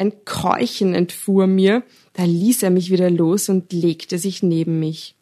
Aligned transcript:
Ein 0.00 0.24
Keuchen 0.24 0.94
entfuhr 0.94 1.46
mir, 1.46 1.82
da 2.14 2.24
ließ 2.24 2.62
er 2.62 2.70
mich 2.70 2.90
wieder 2.90 3.10
los 3.10 3.50
und 3.50 3.70
legte 3.70 4.16
sich 4.16 4.42
neben 4.42 4.80
mich. 4.80 5.14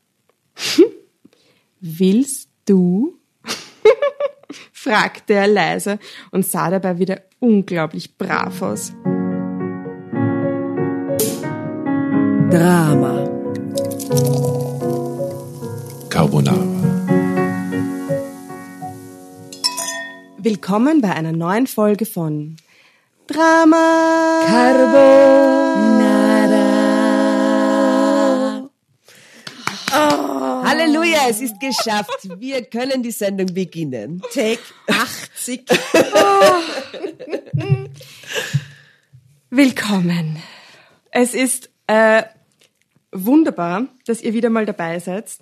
Willst 1.80 2.48
du? 2.64 3.18
fragte 4.72 5.34
er 5.34 5.48
leise 5.48 5.98
und 6.30 6.46
sah 6.46 6.70
dabei 6.70 7.00
wieder 7.00 7.22
unglaublich 7.40 8.16
brav 8.16 8.62
aus. 8.62 8.92
Drama. 12.48 13.24
Carbonara. 16.08 16.68
Willkommen 20.36 21.00
bei 21.00 21.12
einer 21.12 21.32
neuen 21.32 21.66
Folge 21.66 22.06
von 22.06 22.54
Drama 23.28 24.40
Carbonara. 24.46 25.10
Oh. 29.92 30.64
Halleluja, 30.64 31.28
es 31.28 31.42
ist 31.42 31.60
geschafft. 31.60 32.26
Wir 32.38 32.64
können 32.64 33.02
die 33.02 33.10
Sendung 33.10 33.52
beginnen. 33.52 34.22
Take 34.32 34.60
80. 34.86 35.66
Oh. 35.92 36.54
Willkommen. 39.50 40.42
Es 41.10 41.34
ist 41.34 41.68
äh, 41.86 42.22
wunderbar, 43.12 43.88
dass 44.06 44.22
ihr 44.22 44.32
wieder 44.32 44.48
mal 44.48 44.64
dabei 44.64 45.00
seid. 45.00 45.36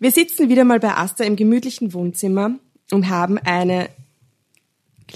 Wir 0.00 0.10
sitzen 0.10 0.48
wieder 0.48 0.64
mal 0.64 0.80
bei 0.80 0.94
Asta 0.94 1.22
im 1.22 1.36
gemütlichen 1.36 1.92
Wohnzimmer 1.92 2.52
und 2.90 3.10
haben 3.10 3.36
eine 3.36 3.90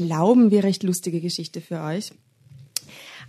glauben 0.06 0.50
wir, 0.50 0.64
recht 0.64 0.82
lustige 0.82 1.20
Geschichte 1.20 1.60
für 1.60 1.82
euch. 1.82 2.12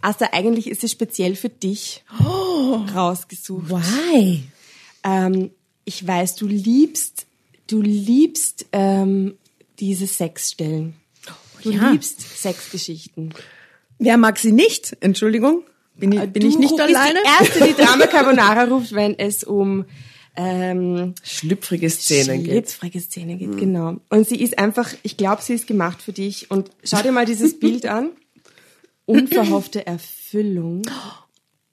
Asta, 0.02 0.30
eigentlich 0.32 0.68
ist 0.68 0.84
es 0.84 0.92
speziell 0.92 1.36
für 1.36 1.50
dich 1.50 2.04
oh, 2.20 2.86
rausgesucht. 2.96 3.70
Why? 3.70 4.44
Ähm, 5.04 5.52
ich 5.84 6.08
weiß, 6.08 6.36
du 6.36 6.48
liebst, 6.48 7.28
du 7.68 7.82
liebst 7.82 8.68
ähm, 8.72 9.36
diese 9.80 10.08
Sexstellen. 10.08 10.96
Du 11.62 11.72
ja. 11.72 11.92
liebst 11.92 12.22
Sexgeschichten. 12.22 13.34
Wer 14.00 14.18
mag 14.18 14.40
sie 14.40 14.54
nicht? 14.54 14.98
Entschuldigung. 15.02 15.64
Bin 15.96 16.14
ich, 16.14 16.20
äh, 16.22 16.28
bin 16.28 16.46
ich 16.48 16.58
nicht 16.58 16.80
alleine? 16.80 17.20
Die 17.24 17.46
erste, 17.46 17.68
die 17.68 17.74
Drama 17.74 18.08
Carbonara 18.08 18.64
ruft, 18.64 18.94
wenn 18.94 19.20
es 19.20 19.44
um 19.44 19.86
ähm, 20.36 21.14
schlüpfrige 21.24 21.90
Szenen 21.90 22.44
geht. 22.44 22.70
Schlüpfrige 22.70 23.02
Szenen 23.02 23.38
geht, 23.38 23.50
mhm. 23.50 23.58
genau. 23.58 23.96
Und 24.10 24.28
sie 24.28 24.42
ist 24.42 24.58
einfach, 24.58 24.90
ich 25.04 25.18
glaube, 25.18 25.42
sie 25.42 25.54
ist 25.54 25.68
gemacht 25.68 26.02
für 26.02 26.14
dich. 26.14 26.50
Und 26.50 26.72
schau 26.84 27.02
dir 27.02 27.12
mal 27.12 27.26
dieses 27.26 27.60
Bild 27.60 27.86
an. 27.86 28.12
Unverhoffte 29.06 29.86
Erfüllung. 29.86 30.84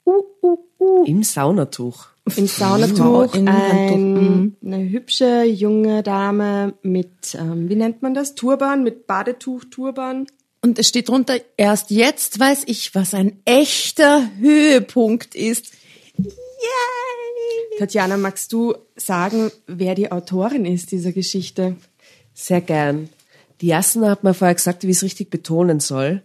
Uh, 0.05 0.23
uh, 0.41 0.57
uh. 0.79 1.05
Im 1.05 1.23
Saunatuch. 1.23 2.07
Im 2.35 2.47
Saunatuch 2.47 3.33
in 3.33 3.47
ein, 3.47 4.13
mhm. 4.13 4.55
eine 4.63 4.89
hübsche 4.89 5.43
junge 5.43 6.03
Dame 6.03 6.73
mit, 6.81 7.35
ähm, 7.35 7.69
wie 7.69 7.75
nennt 7.75 8.01
man 8.01 8.13
das? 8.13 8.35
Turban, 8.35 8.83
mit 8.83 9.07
Badetuch, 9.07 9.63
Turban. 9.71 10.27
Und 10.61 10.77
es 10.77 10.89
steht 10.89 11.07
drunter, 11.07 11.39
erst 11.55 11.89
jetzt 11.89 12.39
weiß 12.39 12.63
ich, 12.67 12.93
was 12.93 13.13
ein 13.13 13.39
echter 13.45 14.29
Höhepunkt 14.37 15.33
ist. 15.33 15.71
Yay! 16.17 17.18
Tatjana, 17.77 18.17
magst 18.17 18.51
du 18.51 18.75
sagen, 18.95 19.51
wer 19.67 19.95
die 19.95 20.11
Autorin 20.11 20.65
ist 20.65 20.91
dieser 20.91 21.11
Geschichte? 21.11 21.75
Sehr 22.33 22.61
gern. 22.61 23.09
Die 23.61 23.67
Jasna 23.67 24.09
hat 24.09 24.23
mir 24.23 24.33
vorher 24.33 24.55
gesagt, 24.55 24.83
wie 24.83 24.91
ich 24.91 24.97
es 24.97 25.03
richtig 25.03 25.29
betonen 25.29 25.79
soll. 25.79 26.21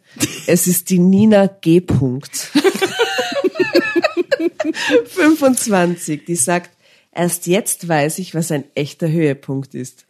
Es 0.46 0.66
ist 0.66 0.90
die 0.90 0.98
Nina 0.98 1.46
G. 1.46 1.82
25, 5.06 6.24
die 6.26 6.36
sagt, 6.36 6.70
erst 7.12 7.46
jetzt 7.46 7.88
weiß 7.88 8.18
ich, 8.18 8.34
was 8.34 8.52
ein 8.52 8.64
echter 8.74 9.10
Höhepunkt 9.10 9.74
ist. 9.74 10.06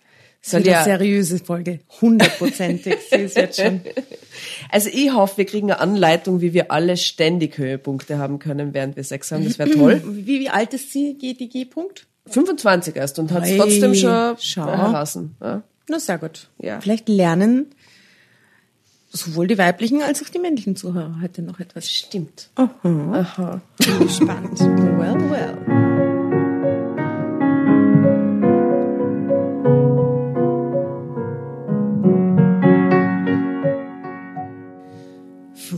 Soll 0.46 0.66
ja 0.66 0.84
seriöse 0.84 1.38
Folge. 1.38 1.80
Hundertprozentig. 2.02 2.96
Sie 3.10 3.16
ist 3.16 3.36
jetzt 3.36 3.58
schon. 3.58 3.80
Also 4.70 4.90
ich 4.92 5.10
hoffe, 5.10 5.38
wir 5.38 5.46
kriegen 5.46 5.70
eine 5.70 5.80
Anleitung, 5.80 6.42
wie 6.42 6.52
wir 6.52 6.70
alle 6.70 6.98
ständig 6.98 7.56
Höhepunkte 7.56 8.18
haben 8.18 8.38
können, 8.38 8.74
während 8.74 8.94
wir 8.96 9.04
Sex 9.04 9.32
haben. 9.32 9.44
Das 9.44 9.58
wäre 9.58 9.70
toll. 9.70 10.02
Wie, 10.04 10.40
wie 10.40 10.50
alt 10.50 10.74
ist 10.74 10.92
sie, 10.92 11.16
die 11.16 11.48
G-Punkt? 11.48 12.06
25 12.26 12.94
erst 12.94 13.18
und 13.18 13.32
hat 13.32 13.44
es 13.46 13.56
trotzdem 13.56 13.94
schon 13.94 14.36
Schau. 14.38 14.68
erlassen. 14.68 15.34
Ja. 15.40 15.62
Na, 15.88 15.98
sehr 15.98 16.18
gut. 16.18 16.48
Ja. 16.58 16.78
Vielleicht 16.80 17.08
lernen 17.08 17.66
sowohl 19.10 19.46
die 19.46 19.56
weiblichen 19.56 20.02
als 20.02 20.22
auch 20.22 20.28
die 20.28 20.38
männlichen 20.40 20.76
Zuhörer 20.76 21.20
heute 21.22 21.40
noch 21.40 21.60
etwas. 21.60 21.90
Stimmt. 21.90 22.50
Aha. 22.56 22.70
Aha. 23.12 23.60
Spannend. 24.08 24.60
Well, 24.60 25.30
well. 25.30 25.83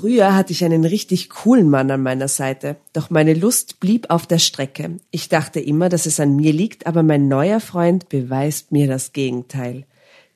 Früher 0.07 0.37
hatte 0.37 0.53
ich 0.53 0.65
einen 0.65 0.85
richtig 0.85 1.31
coolen 1.31 1.69
Mann 1.69 1.91
an 1.91 2.01
meiner 2.01 2.29
Seite, 2.29 2.77
doch 2.93 3.11
meine 3.11 3.35
Lust 3.35 3.81
blieb 3.81 4.09
auf 4.09 4.25
der 4.25 4.39
Strecke. 4.39 4.99
Ich 5.11 5.29
dachte 5.29 5.59
immer, 5.59 5.89
dass 5.89 6.07
es 6.07 6.21
an 6.21 6.37
mir 6.37 6.53
liegt, 6.53 6.87
aber 6.87 7.03
mein 7.03 7.27
neuer 7.27 7.59
Freund 7.59 8.09
beweist 8.09 8.71
mir 8.71 8.87
das 8.87 9.13
Gegenteil. 9.13 9.85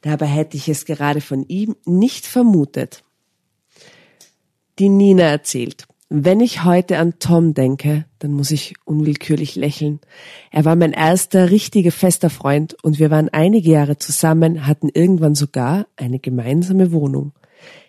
Dabei 0.00 0.26
hätte 0.26 0.56
ich 0.56 0.68
es 0.68 0.86
gerade 0.86 1.20
von 1.20 1.44
ihm 1.46 1.76
nicht 1.84 2.26
vermutet. 2.26 3.04
Die 4.80 4.88
Nina 4.88 5.22
erzählt. 5.22 5.86
Wenn 6.08 6.40
ich 6.40 6.64
heute 6.64 6.98
an 6.98 7.20
Tom 7.20 7.54
denke, 7.54 8.06
dann 8.18 8.32
muss 8.32 8.50
ich 8.50 8.74
unwillkürlich 8.86 9.54
lächeln. 9.54 10.00
Er 10.50 10.64
war 10.64 10.74
mein 10.74 10.92
erster 10.92 11.52
richtiger 11.52 11.92
fester 11.92 12.28
Freund 12.28 12.74
und 12.82 12.98
wir 12.98 13.12
waren 13.12 13.28
einige 13.28 13.70
Jahre 13.70 13.98
zusammen, 13.98 14.66
hatten 14.66 14.88
irgendwann 14.88 15.36
sogar 15.36 15.86
eine 15.94 16.18
gemeinsame 16.18 16.90
Wohnung. 16.90 17.34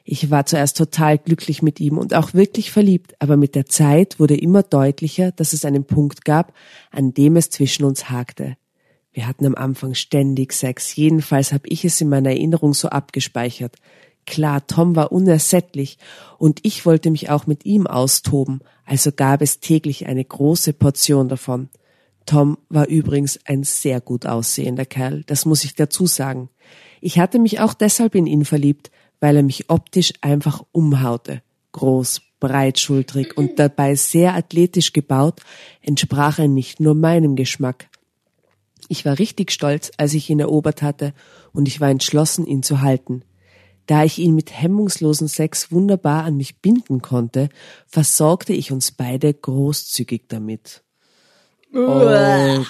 Ich 0.03 0.31
war 0.31 0.45
zuerst 0.45 0.77
total 0.77 1.17
glücklich 1.17 1.61
mit 1.61 1.79
ihm 1.79 1.97
und 1.97 2.13
auch 2.13 2.33
wirklich 2.33 2.71
verliebt, 2.71 3.15
aber 3.19 3.37
mit 3.37 3.55
der 3.55 3.67
Zeit 3.67 4.19
wurde 4.19 4.35
immer 4.35 4.63
deutlicher, 4.63 5.31
dass 5.31 5.53
es 5.53 5.65
einen 5.65 5.85
Punkt 5.85 6.25
gab, 6.25 6.53
an 6.91 7.13
dem 7.13 7.35
es 7.35 7.49
zwischen 7.49 7.85
uns 7.85 8.09
hakte. 8.09 8.57
Wir 9.13 9.27
hatten 9.27 9.45
am 9.45 9.55
Anfang 9.55 9.93
ständig 9.93 10.53
Sex, 10.53 10.95
jedenfalls 10.95 11.51
habe 11.51 11.67
ich 11.67 11.85
es 11.85 11.99
in 11.99 12.09
meiner 12.09 12.29
Erinnerung 12.29 12.73
so 12.73 12.89
abgespeichert. 12.89 13.75
Klar, 14.25 14.65
Tom 14.67 14.95
war 14.95 15.11
unersättlich 15.11 15.97
und 16.37 16.59
ich 16.63 16.85
wollte 16.85 17.11
mich 17.11 17.29
auch 17.29 17.47
mit 17.47 17.65
ihm 17.65 17.87
austoben, 17.87 18.61
also 18.85 19.11
gab 19.11 19.41
es 19.41 19.59
täglich 19.59 20.07
eine 20.07 20.23
große 20.23 20.73
Portion 20.73 21.27
davon. 21.27 21.69
Tom 22.25 22.57
war 22.69 22.87
übrigens 22.87 23.39
ein 23.45 23.63
sehr 23.63 23.99
gut 23.99 24.25
aussehender 24.25 24.85
Kerl, 24.85 25.23
das 25.25 25.45
muss 25.45 25.63
ich 25.63 25.75
dazu 25.75 26.05
sagen. 26.05 26.49
Ich 27.01 27.19
hatte 27.19 27.39
mich 27.39 27.59
auch 27.59 27.73
deshalb 27.73 28.15
in 28.15 28.27
ihn 28.27 28.45
verliebt, 28.45 28.91
weil 29.21 29.37
er 29.37 29.43
mich 29.43 29.69
optisch 29.69 30.11
einfach 30.19 30.65
umhaute. 30.73 31.41
Groß, 31.71 32.21
breitschultrig 32.41 33.37
und 33.37 33.57
dabei 33.59 33.95
sehr 33.95 34.35
athletisch 34.35 34.91
gebaut, 34.91 35.39
entsprach 35.81 36.39
er 36.39 36.49
nicht 36.49 36.81
nur 36.81 36.95
meinem 36.95 37.37
Geschmack. 37.37 37.87
Ich 38.89 39.05
war 39.05 39.19
richtig 39.19 39.51
stolz, 39.51 39.91
als 39.95 40.13
ich 40.13 40.29
ihn 40.29 40.41
erobert 40.41 40.81
hatte, 40.81 41.13
und 41.53 41.69
ich 41.69 41.79
war 41.79 41.89
entschlossen, 41.89 42.45
ihn 42.45 42.63
zu 42.63 42.81
halten. 42.81 43.23
Da 43.85 44.03
ich 44.03 44.19
ihn 44.19 44.35
mit 44.35 44.51
hemmungslosen 44.51 45.29
Sex 45.29 45.71
wunderbar 45.71 46.25
an 46.25 46.35
mich 46.35 46.59
binden 46.59 47.01
konnte, 47.01 47.49
versorgte 47.87 48.53
ich 48.53 48.71
uns 48.71 48.91
beide 48.91 49.33
großzügig 49.33 50.23
damit. 50.27 50.83
Okay. 51.73 52.65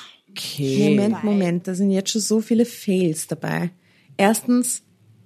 Moment, 0.89 1.23
Moment, 1.23 1.67
da 1.67 1.73
sind 1.73 1.91
jetzt 1.91 2.11
schon 2.11 2.21
so 2.21 2.39
viele 2.39 2.65
Fails 2.65 3.27
dabei. 3.27 3.71
Erstens, 4.17 4.83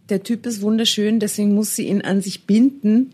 der 0.09 0.23
Typ 0.23 0.45
ist 0.45 0.61
wunderschön, 0.61 1.19
deswegen 1.19 1.53
muss 1.53 1.75
sie 1.75 1.87
ihn 1.87 2.01
an 2.01 2.21
sich 2.21 2.45
binden 2.45 3.13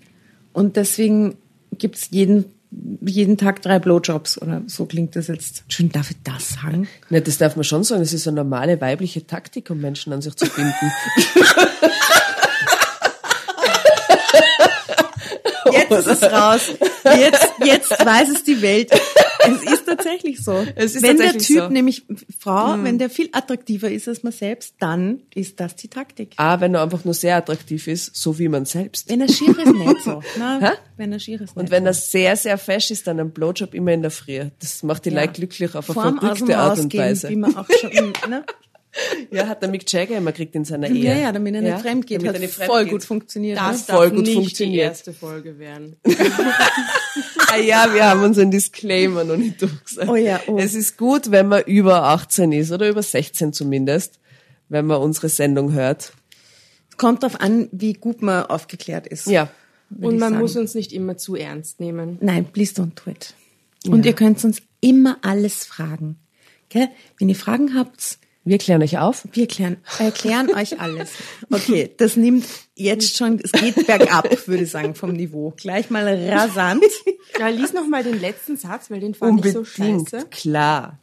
und 0.54 0.76
deswegen 0.76 1.38
gibt's 1.78 2.10
jeden, 2.12 2.46
jeden 3.02 3.38
Tag 3.38 3.62
drei 3.62 3.80
Blowjobs 3.80 4.42
oder 4.42 4.62
so 4.68 4.86
klingt 4.86 5.16
das 5.16 5.28
jetzt. 5.28 5.64
Schön, 5.70 5.90
darf 5.90 6.12
ich 6.12 6.18
das 6.24 6.50
sagen? 6.50 6.88
Ne, 7.10 7.22
das 7.22 7.38
darf 7.38 7.56
man 7.56 7.64
schon 7.64 7.84
sagen. 7.84 8.02
Das 8.02 8.14
ist 8.14 8.28
eine 8.28 8.36
normale 8.36 8.80
weibliche 8.82 9.26
Taktik, 9.26 9.70
um 9.70 9.80
Menschen 9.80 10.12
an 10.14 10.22
sich 10.22 10.36
zu 10.36 10.48
binden. 10.48 10.92
Jetzt 15.72 15.92
ist 15.92 16.08
es 16.08 16.24
raus. 16.24 16.70
Jetzt, 17.04 17.48
jetzt 17.64 18.06
weiß 18.06 18.30
es 18.30 18.44
die 18.44 18.62
Welt. 18.62 18.92
Es 19.48 19.64
ist 19.74 19.86
tatsächlich 19.86 20.44
so. 20.44 20.66
Es 20.76 20.96
ist 20.96 21.04
wenn 21.04 21.18
der 21.18 21.34
Typ 21.34 21.58
so. 21.60 21.68
Mhm. 21.68 21.74
nämlich 21.74 22.04
Frau, 22.40 22.76
wenn 22.84 22.98
der 23.00 23.10
viel 23.10 23.30
attraktiver 23.32 23.90
ist 23.90 24.08
als 24.08 24.24
man 24.24 24.32
selbst, 24.32 24.76
dann 24.80 25.22
ist 25.34 25.60
das 25.60 25.76
die 25.76 25.88
Taktik. 25.88 26.34
Ah, 26.38 26.60
wenn 26.60 26.74
er 26.76 26.84
einfach 26.84 27.04
nur 27.06 27.14
sehr 27.14 27.36
attraktiv 27.38 27.88
ist, 27.88 28.16
so 28.16 28.38
wie 28.40 28.48
man 28.50 28.66
selbst. 28.66 29.10
Wenn 29.10 29.22
er 29.22 29.28
schier 29.30 29.58
ist, 29.58 29.74
nicht 29.74 30.02
so. 30.04 30.22
Na, 30.40 30.74
wenn 30.98 31.12
er 31.12 31.20
schier 31.20 31.42
ist, 31.42 31.56
Und 31.56 31.64
nicht 31.64 31.72
wenn 31.72 31.84
so. 31.84 31.88
er 31.90 31.94
sehr, 31.94 32.36
sehr 32.36 32.58
fesch 32.58 32.92
ist, 32.92 33.08
dann 33.08 33.20
ein 33.20 33.32
Blowjob 33.32 33.74
immer 33.74 33.92
in 33.92 34.02
der 34.02 34.12
Früh. 34.12 34.46
Das 34.60 34.84
macht 34.84 35.06
die 35.06 35.10
Ja. 35.10 35.22
Leute 35.22 35.34
glücklich 35.34 35.76
auf 35.76 35.90
eine 35.90 36.00
aus 36.00 36.06
dem 36.06 36.20
verrückte 36.20 36.58
Art 36.58 36.80
und 36.80 36.94
Weise. 36.94 37.30
wie 37.30 37.36
man 37.36 37.56
auch 37.58 37.68
schon, 37.80 38.14
ne? 38.30 38.44
Ja, 39.32 39.48
hat 39.48 39.62
der 39.62 39.70
Mick 39.70 39.90
Jagger 39.90 40.18
immer 40.18 40.32
gekriegt 40.34 40.54
in 40.54 40.66
seiner 40.66 40.90
Ehe. 40.90 41.06
Ja, 41.06 41.16
ja, 41.18 41.32
damit 41.32 41.56
er 41.56 41.62
nicht 41.62 41.80
fremd 41.80 42.06
geht. 42.08 42.26
damit 42.26 42.42
Hat 42.42 42.50
voll 42.68 42.86
gut 42.88 43.06
funktioniert. 43.06 43.58
Das 43.58 43.88
ne? 43.88 43.94
voll 43.94 44.08
darf 44.08 44.16
gut 44.18 44.26
nicht 44.26 44.34
funktioniert. 44.36 44.76
die 44.84 44.86
erste 44.86 45.14
Folge 45.14 45.58
werden. 45.60 45.96
Ah 47.52 47.58
ja, 47.58 47.94
wir 47.94 48.06
haben 48.06 48.24
unseren 48.24 48.52
Disclaimer 48.52 49.24
noch 49.24 49.38
nicht 49.38 49.62
durchgesagt. 49.62 50.10
Oh 50.10 50.16
ja, 50.16 50.40
oh. 50.48 50.58
Es 50.58 50.74
ist 50.74 50.98
gut, 50.98 51.32
wenn 51.32 51.48
man 51.48 51.64
über 51.64 52.04
18 52.04 52.52
ist 52.52 52.72
oder 52.72 52.90
über 52.90 53.04
16 53.04 53.54
zumindest, 53.54 54.20
wenn 54.70 54.86
man 54.86 55.02
unsere 55.02 55.30
Sendung 55.30 55.74
hört. 55.74 56.14
Kommt 56.98 57.24
drauf 57.24 57.42
an, 57.42 57.68
wie 57.72 57.94
gut 57.94 58.22
man 58.22 58.46
aufgeklärt 58.46 59.08
ist. 59.08 59.28
Ja. 59.28 59.50
Und 59.90 60.20
man 60.20 60.32
sagen. 60.32 60.38
muss 60.40 60.56
uns 60.56 60.76
nicht 60.76 60.94
immer 60.94 61.18
zu 61.18 61.36
ernst 61.36 61.80
nehmen. 61.80 62.18
Nein, 62.22 62.46
please 62.46 62.74
don't 62.74 62.92
do 63.04 63.12
it. 63.12 63.34
Und 63.88 64.06
ihr 64.06 64.14
könnt 64.14 64.44
uns 64.46 64.62
immer 64.80 65.18
alles 65.22 65.66
fragen. 65.66 66.18
Gell? 66.70 66.88
Wenn 67.18 67.28
ihr 67.28 67.36
Fragen 67.36 67.76
habt, 67.76 68.20
Wir 68.44 68.58
klären 68.58 68.82
euch 68.82 68.98
auf. 68.98 69.28
wir 69.34 69.48
klären, 69.48 69.78
erklären 70.00 70.50
euch 70.56 70.80
alles. 70.80 71.12
Okay, 71.52 71.92
das 71.98 72.16
nimmt 72.16 72.46
jetzt 72.76 73.16
schon, 73.16 73.40
es 73.40 73.52
geht 73.52 73.86
bergab, 73.86 74.28
würde 74.48 74.64
ich 74.64 74.72
sagen, 74.72 74.96
vom 74.96 75.12
Niveau. 75.14 75.54
Gleich 75.58 75.90
mal 75.90 76.08
rasant. 76.30 76.84
Ja, 77.40 77.48
lies 77.48 77.72
noch 77.72 77.88
mal 77.88 78.04
den 78.04 78.20
letzten 78.20 78.58
Satz, 78.58 78.92
weil 78.92 79.00
den 79.00 79.14
fand 79.14 79.44
ich 79.46 79.54
so 79.54 79.64
scheiße. 79.64 80.28
klar. 80.30 81.00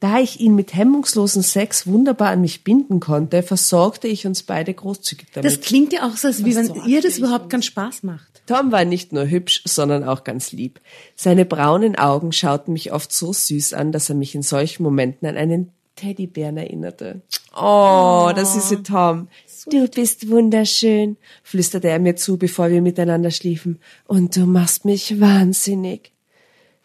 Da 0.00 0.18
ich 0.18 0.40
ihn 0.40 0.54
mit 0.54 0.74
hemmungslosen 0.74 1.42
Sex 1.42 1.86
wunderbar 1.86 2.30
an 2.30 2.40
mich 2.40 2.64
binden 2.64 2.98
konnte, 3.00 3.42
versorgte 3.42 4.08
ich 4.08 4.26
uns 4.26 4.42
beide 4.42 4.74
großzügig 4.74 5.28
damit. 5.32 5.50
Das 5.50 5.60
klingt 5.60 5.92
ja 5.92 6.08
auch 6.08 6.16
so, 6.16 6.28
als 6.28 6.44
wie 6.44 6.56
wenn 6.56 6.72
ihr 6.86 7.00
das 7.00 7.18
überhaupt 7.18 7.48
keinen 7.48 7.62
Spaß 7.62 8.02
macht. 8.02 8.42
Tom 8.46 8.72
war 8.72 8.84
nicht 8.84 9.12
nur 9.12 9.26
hübsch, 9.28 9.62
sondern 9.64 10.04
auch 10.04 10.24
ganz 10.24 10.52
lieb. 10.52 10.80
Seine 11.14 11.44
braunen 11.44 11.96
Augen 11.96 12.32
schauten 12.32 12.72
mich 12.72 12.92
oft 12.92 13.12
so 13.12 13.32
süß 13.32 13.72
an, 13.72 13.92
dass 13.92 14.08
er 14.08 14.16
mich 14.16 14.34
in 14.34 14.42
solchen 14.42 14.82
Momenten 14.82 15.28
an 15.28 15.36
einen 15.36 15.72
Teddybären 15.98 16.56
erinnerte. 16.56 17.22
Oh, 17.54 18.30
das 18.34 18.54
ist 18.56 18.70
ja 18.70 18.78
Tom. 18.78 19.28
Du 19.66 19.88
bist 19.88 20.30
wunderschön, 20.30 21.16
flüsterte 21.42 21.88
er 21.88 21.98
mir 21.98 22.16
zu, 22.16 22.38
bevor 22.38 22.70
wir 22.70 22.80
miteinander 22.80 23.30
schliefen. 23.30 23.80
Und 24.06 24.36
du 24.36 24.46
machst 24.46 24.84
mich 24.84 25.20
wahnsinnig. 25.20 26.12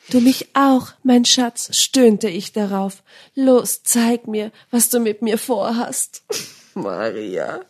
Du 0.09 0.19
mich 0.19 0.47
auch, 0.53 0.89
mein 1.03 1.25
Schatz, 1.25 1.77
stöhnte 1.77 2.27
ich 2.27 2.51
darauf. 2.51 3.03
Los, 3.35 3.83
zeig 3.83 4.27
mir, 4.27 4.51
was 4.71 4.89
du 4.89 4.99
mit 4.99 5.21
mir 5.21 5.37
vorhast. 5.37 6.23
Maria. 6.73 7.61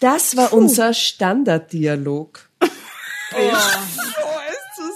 Das 0.00 0.36
war 0.36 0.52
unser 0.52 0.92
Standarddialog. 0.92 2.50
Oh, 3.36 4.43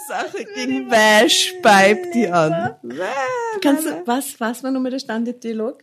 Sache 0.08 0.44
ging. 0.54 0.90
Wer 0.90 1.28
speibt 1.28 2.14
die 2.14 2.28
an? 2.28 2.74
Kannst 3.60 3.86
du, 3.86 4.06
was, 4.06 4.40
was 4.40 4.62
war 4.62 4.70
nochmal 4.70 4.90
der 4.90 4.98
Standarddialog? 4.98 5.82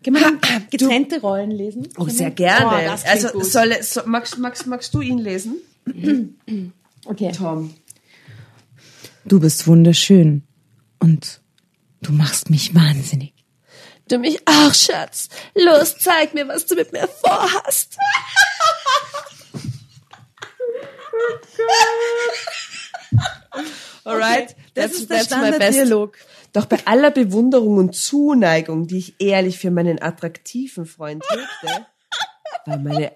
Wir 0.00 0.38
getrennte 0.70 1.20
Rollen 1.20 1.50
lesen? 1.50 1.88
Oh, 1.96 2.08
sehr 2.08 2.30
gerne. 2.30 2.88
Oh, 2.88 3.08
also, 3.08 3.28
gut. 3.28 3.46
soll, 3.46 3.82
so, 3.82 4.02
magst, 4.04 4.38
magst, 4.38 4.66
magst 4.66 4.94
du 4.94 5.00
ihn 5.00 5.18
lesen? 5.18 5.56
Okay. 7.08 7.30
Tom. 7.30 7.72
Du 9.24 9.38
bist 9.38 9.68
wunderschön 9.68 10.42
und 10.98 11.40
du 12.02 12.10
machst 12.10 12.50
mich 12.50 12.74
wahnsinnig. 12.74 13.32
Du 14.08 14.18
mich 14.18 14.40
auch, 14.48 14.74
Schatz. 14.74 15.28
Los, 15.54 15.96
zeig 15.98 16.34
mir, 16.34 16.48
was 16.48 16.66
du 16.66 16.74
mit 16.74 16.92
mir 16.92 17.06
vorhast. 17.06 17.96
Alright, 24.04 24.56
Das 24.74 24.92
ist 24.92 25.10
der 25.10 25.16
my 25.16 25.22
best. 25.22 25.32
Standarddialog. 25.32 26.16
Doch 26.52 26.66
bei 26.66 26.78
aller 26.86 27.10
Bewunderung 27.10 27.78
und 27.78 27.94
Zuneigung, 27.94 28.86
die 28.86 28.98
ich 28.98 29.14
ehrlich 29.18 29.58
für 29.58 29.70
meinen 29.70 30.00
attraktiven 30.00 30.86
Freund 30.86 31.24
hegte, 31.28 31.86
war 32.66 32.78
meine, 32.78 33.12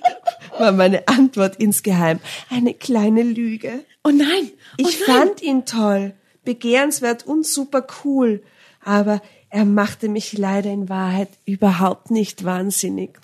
war 0.58 0.72
meine 0.72 1.06
Antwort 1.08 1.56
insgeheim 1.56 2.20
eine 2.50 2.74
kleine 2.74 3.22
Lüge. 3.22 3.84
Oh 4.04 4.10
nein! 4.10 4.50
Ich 4.76 5.00
oh 5.00 5.04
nein. 5.06 5.18
fand 5.18 5.42
ihn 5.42 5.66
toll, 5.66 6.14
begehrenswert 6.44 7.26
und 7.26 7.46
super 7.46 7.86
cool, 8.04 8.42
aber 8.82 9.20
er 9.50 9.64
machte 9.64 10.08
mich 10.08 10.36
leider 10.36 10.70
in 10.70 10.88
Wahrheit 10.88 11.30
überhaupt 11.44 12.10
nicht 12.10 12.44
wahnsinnig. 12.44 13.18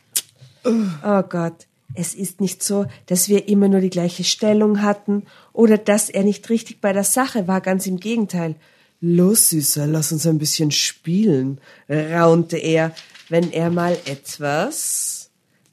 Oh 0.65 1.23
Gott, 1.23 1.67
es 1.95 2.15
ist 2.15 2.41
nicht 2.41 2.63
so, 2.63 2.87
dass 3.07 3.29
wir 3.29 3.49
immer 3.49 3.69
nur 3.69 3.81
die 3.81 3.91
gleiche 3.91 4.25
Stellung 4.25 4.83
hatten 4.83 5.25
oder 5.53 5.79
dass 5.79 6.11
er 6.11 6.25
nicht 6.25 6.49
richtig 6.51 6.81
bei 6.81 6.93
der 6.93 7.05
Sache 7.05 7.47
war, 7.47 7.61
ganz 7.61 7.87
im 7.87 7.99
Gegenteil. 7.99 8.57
Los, 9.01 9.51
Süßer, 9.51 9.87
lass 9.87 10.13
uns 10.13 10.27
ein 10.27 10.39
bisschen 10.39 10.71
spielen, 10.71 11.61
raunte 11.89 12.57
er, 12.57 12.95
wenn 13.29 13.53
er 13.53 13.71
mal 13.71 13.97
etwas 14.07 15.31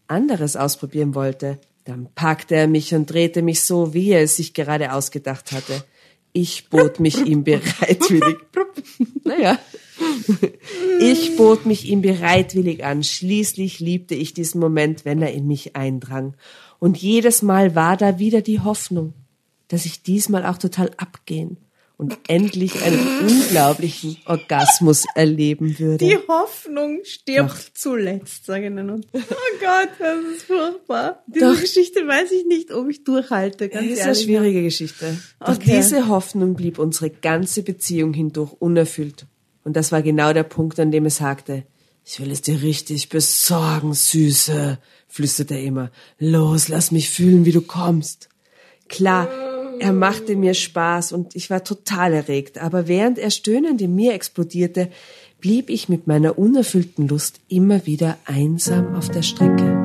anderes 0.07 0.55
ausprobieren 0.55 1.15
wollte. 1.15 1.59
Dann 1.85 2.09
packte 2.13 2.55
er 2.55 2.67
mich 2.67 2.93
und 2.93 3.09
drehte 3.09 3.41
mich 3.41 3.61
so, 3.61 3.93
wie 3.93 4.11
er 4.11 4.21
es 4.21 4.35
sich 4.35 4.53
gerade 4.53 4.93
ausgedacht 4.93 5.51
hatte. 5.51 5.83
Ich 6.33 6.69
bot 6.69 6.99
mich 6.99 7.25
ihm 7.25 7.43
bereitwillig. 7.43 8.37
naja. 9.23 9.57
Ich 10.99 11.35
bot 11.35 11.65
mich 11.65 11.85
ihm 11.89 12.01
bereitwillig 12.01 12.83
an. 12.83 13.03
Schließlich 13.03 13.79
liebte 13.79 14.15
ich 14.15 14.33
diesen 14.33 14.59
Moment, 14.59 15.03
wenn 15.05 15.21
er 15.21 15.33
in 15.33 15.47
mich 15.47 15.75
eindrang. 15.75 16.35
Und 16.79 16.97
jedes 16.97 17.41
Mal 17.41 17.75
war 17.75 17.97
da 17.97 18.19
wieder 18.19 18.41
die 18.41 18.59
Hoffnung, 18.59 19.13
dass 19.67 19.85
ich 19.85 20.03
diesmal 20.03 20.45
auch 20.45 20.57
total 20.57 20.91
abgehen 20.97 21.57
und 21.97 22.17
endlich 22.27 22.81
einen 22.83 22.99
unglaublichen 23.27 24.17
Orgasmus 24.25 25.05
erleben 25.15 25.77
würde. 25.79 26.05
Die 26.05 26.17
Hoffnung 26.27 26.99
stirbt 27.03 27.71
zuletzt, 27.75 28.45
sagen 28.45 28.75
wir 28.75 28.83
nun. 28.83 29.05
Oh 29.13 29.19
Gott, 29.59 29.89
das 29.99 30.17
ist 30.35 30.43
furchtbar. 30.43 31.23
Diese 31.27 31.45
Doch. 31.53 31.59
Geschichte 31.61 31.99
weiß 32.07 32.31
ich 32.31 32.45
nicht, 32.45 32.71
ob 32.71 32.89
ich 32.89 33.03
durchhalte, 33.03 33.69
ganz 33.69 33.83
Das 33.87 33.91
ist 33.93 33.99
eine 34.01 34.07
ehrlich. 34.09 34.23
schwierige 34.23 34.63
Geschichte. 34.63 35.17
Doch 35.39 35.55
Okay. 35.55 35.77
diese 35.77 36.07
Hoffnung 36.07 36.55
blieb 36.55 36.79
unsere 36.79 37.09
ganze 37.11 37.61
Beziehung 37.63 38.13
hindurch 38.13 38.53
unerfüllt. 38.59 39.25
Und 39.63 39.75
das 39.75 39.91
war 39.91 40.01
genau 40.01 40.33
der 40.33 40.43
Punkt, 40.43 40.79
an 40.79 40.91
dem 40.91 41.05
er 41.05 41.11
sagte, 41.11 41.63
ich 42.03 42.19
will 42.19 42.31
es 42.31 42.41
dir 42.41 42.61
richtig 42.61 43.09
besorgen, 43.09 43.93
Süße, 43.93 44.79
flüsterte 45.07 45.55
er 45.55 45.63
immer. 45.63 45.91
Los, 46.17 46.67
lass 46.67 46.91
mich 46.91 47.09
fühlen, 47.09 47.45
wie 47.45 47.51
du 47.51 47.61
kommst. 47.61 48.29
Klar, 48.89 49.29
er 49.79 49.93
machte 49.93 50.35
mir 50.35 50.53
Spaß 50.53 51.11
und 51.11 51.35
ich 51.35 51.49
war 51.49 51.63
total 51.63 52.13
erregt, 52.13 52.57
aber 52.59 52.87
während 52.87 53.17
er 53.17 53.31
stöhnend 53.31 53.81
in 53.81 53.95
mir 53.95 54.13
explodierte, 54.13 54.89
blieb 55.39 55.69
ich 55.69 55.89
mit 55.89 56.07
meiner 56.07 56.37
unerfüllten 56.37 57.07
Lust 57.07 57.39
immer 57.47 57.85
wieder 57.85 58.17
einsam 58.25 58.95
auf 58.95 59.09
der 59.09 59.23
Strecke. 59.23 59.80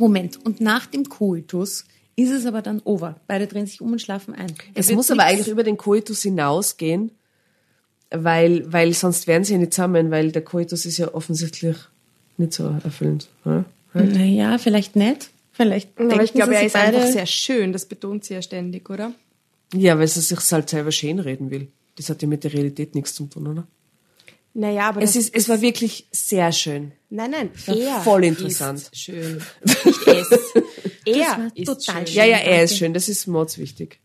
Moment, 0.00 0.44
und 0.44 0.60
nach 0.60 0.86
dem 0.86 1.08
Koitus 1.08 1.84
ist 2.16 2.30
es 2.30 2.46
aber 2.46 2.62
dann 2.62 2.80
over. 2.84 3.20
Beide 3.26 3.46
drehen 3.46 3.66
sich 3.66 3.80
um 3.80 3.92
und 3.92 4.00
schlafen 4.00 4.34
ein. 4.34 4.52
Es 4.74 4.90
muss 4.90 5.10
aber 5.10 5.24
eigentlich 5.24 5.48
über 5.48 5.62
den 5.62 5.76
Koitus 5.76 6.22
hinausgehen, 6.22 7.12
weil, 8.10 8.70
weil 8.72 8.92
sonst 8.94 9.26
wären 9.26 9.44
sie 9.44 9.52
ja 9.52 9.58
nicht 9.58 9.74
zusammen, 9.74 10.10
weil 10.10 10.32
der 10.32 10.42
Koitus 10.42 10.86
ist 10.86 10.98
ja 10.98 11.14
offensichtlich 11.14 11.76
nicht 12.36 12.52
so 12.52 12.74
erfüllend. 12.82 13.28
Ja? 13.44 13.64
Naja, 13.94 14.58
vielleicht 14.58 14.96
nicht. 14.96 15.30
Vielleicht 15.52 15.90
Aber 15.98 16.08
denken 16.08 16.24
ich 16.24 16.32
glaube, 16.32 16.54
er 16.54 16.64
ist 16.64 16.76
einfach 16.76 17.06
sehr 17.06 17.26
schön. 17.26 17.72
Das 17.72 17.84
betont 17.84 18.24
sie 18.24 18.34
ja 18.34 18.42
ständig, 18.42 18.88
oder? 18.88 19.12
Ja, 19.74 19.98
weil 19.98 20.08
sie 20.08 20.20
sich 20.20 20.38
halt 20.50 20.70
selber 20.70 20.92
schön 20.92 21.18
reden 21.18 21.50
will. 21.50 21.68
Das 21.96 22.08
hat 22.08 22.22
ja 22.22 22.28
mit 22.28 22.44
der 22.44 22.52
Realität 22.52 22.94
nichts 22.94 23.14
zu 23.14 23.26
tun, 23.26 23.46
oder? 23.46 23.66
Naja, 24.52 24.88
aber 24.88 25.02
Es 25.02 25.14
ist, 25.14 25.34
es 25.34 25.48
war 25.48 25.60
wirklich 25.60 26.08
sehr 26.10 26.50
schön. 26.52 26.92
Nein, 27.08 27.30
nein, 27.30 27.50
er 27.66 28.00
voll 28.00 28.24
interessant. 28.24 28.80
ist 28.80 28.96
schön. 28.96 29.40
Nicht 29.64 30.06
es. 30.06 30.30
Er 31.06 31.50
ist 31.54 31.66
total 31.66 32.06
schön. 32.06 32.16
Ja, 32.16 32.24
ja, 32.24 32.38
er 32.38 32.64
ist 32.64 32.76
schön. 32.76 32.92
Das 32.92 33.08
ist 33.08 33.26
Mods 33.26 33.58
wichtig. 33.58 34.00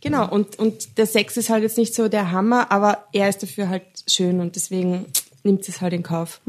Genau, 0.00 0.28
und, 0.28 0.58
und 0.58 0.98
der 0.98 1.06
Sex 1.06 1.36
ist 1.36 1.48
halt 1.50 1.62
jetzt 1.62 1.78
nicht 1.78 1.94
so 1.94 2.08
der 2.08 2.30
Hammer, 2.30 2.70
aber 2.70 3.06
er 3.12 3.28
ist 3.28 3.42
dafür 3.42 3.68
halt 3.68 3.84
schön 4.06 4.40
und 4.40 4.54
deswegen 4.54 5.06
nimmt 5.42 5.64
sie 5.64 5.72
es 5.72 5.80
halt 5.80 5.94
in 5.94 6.02
Kauf. 6.02 6.40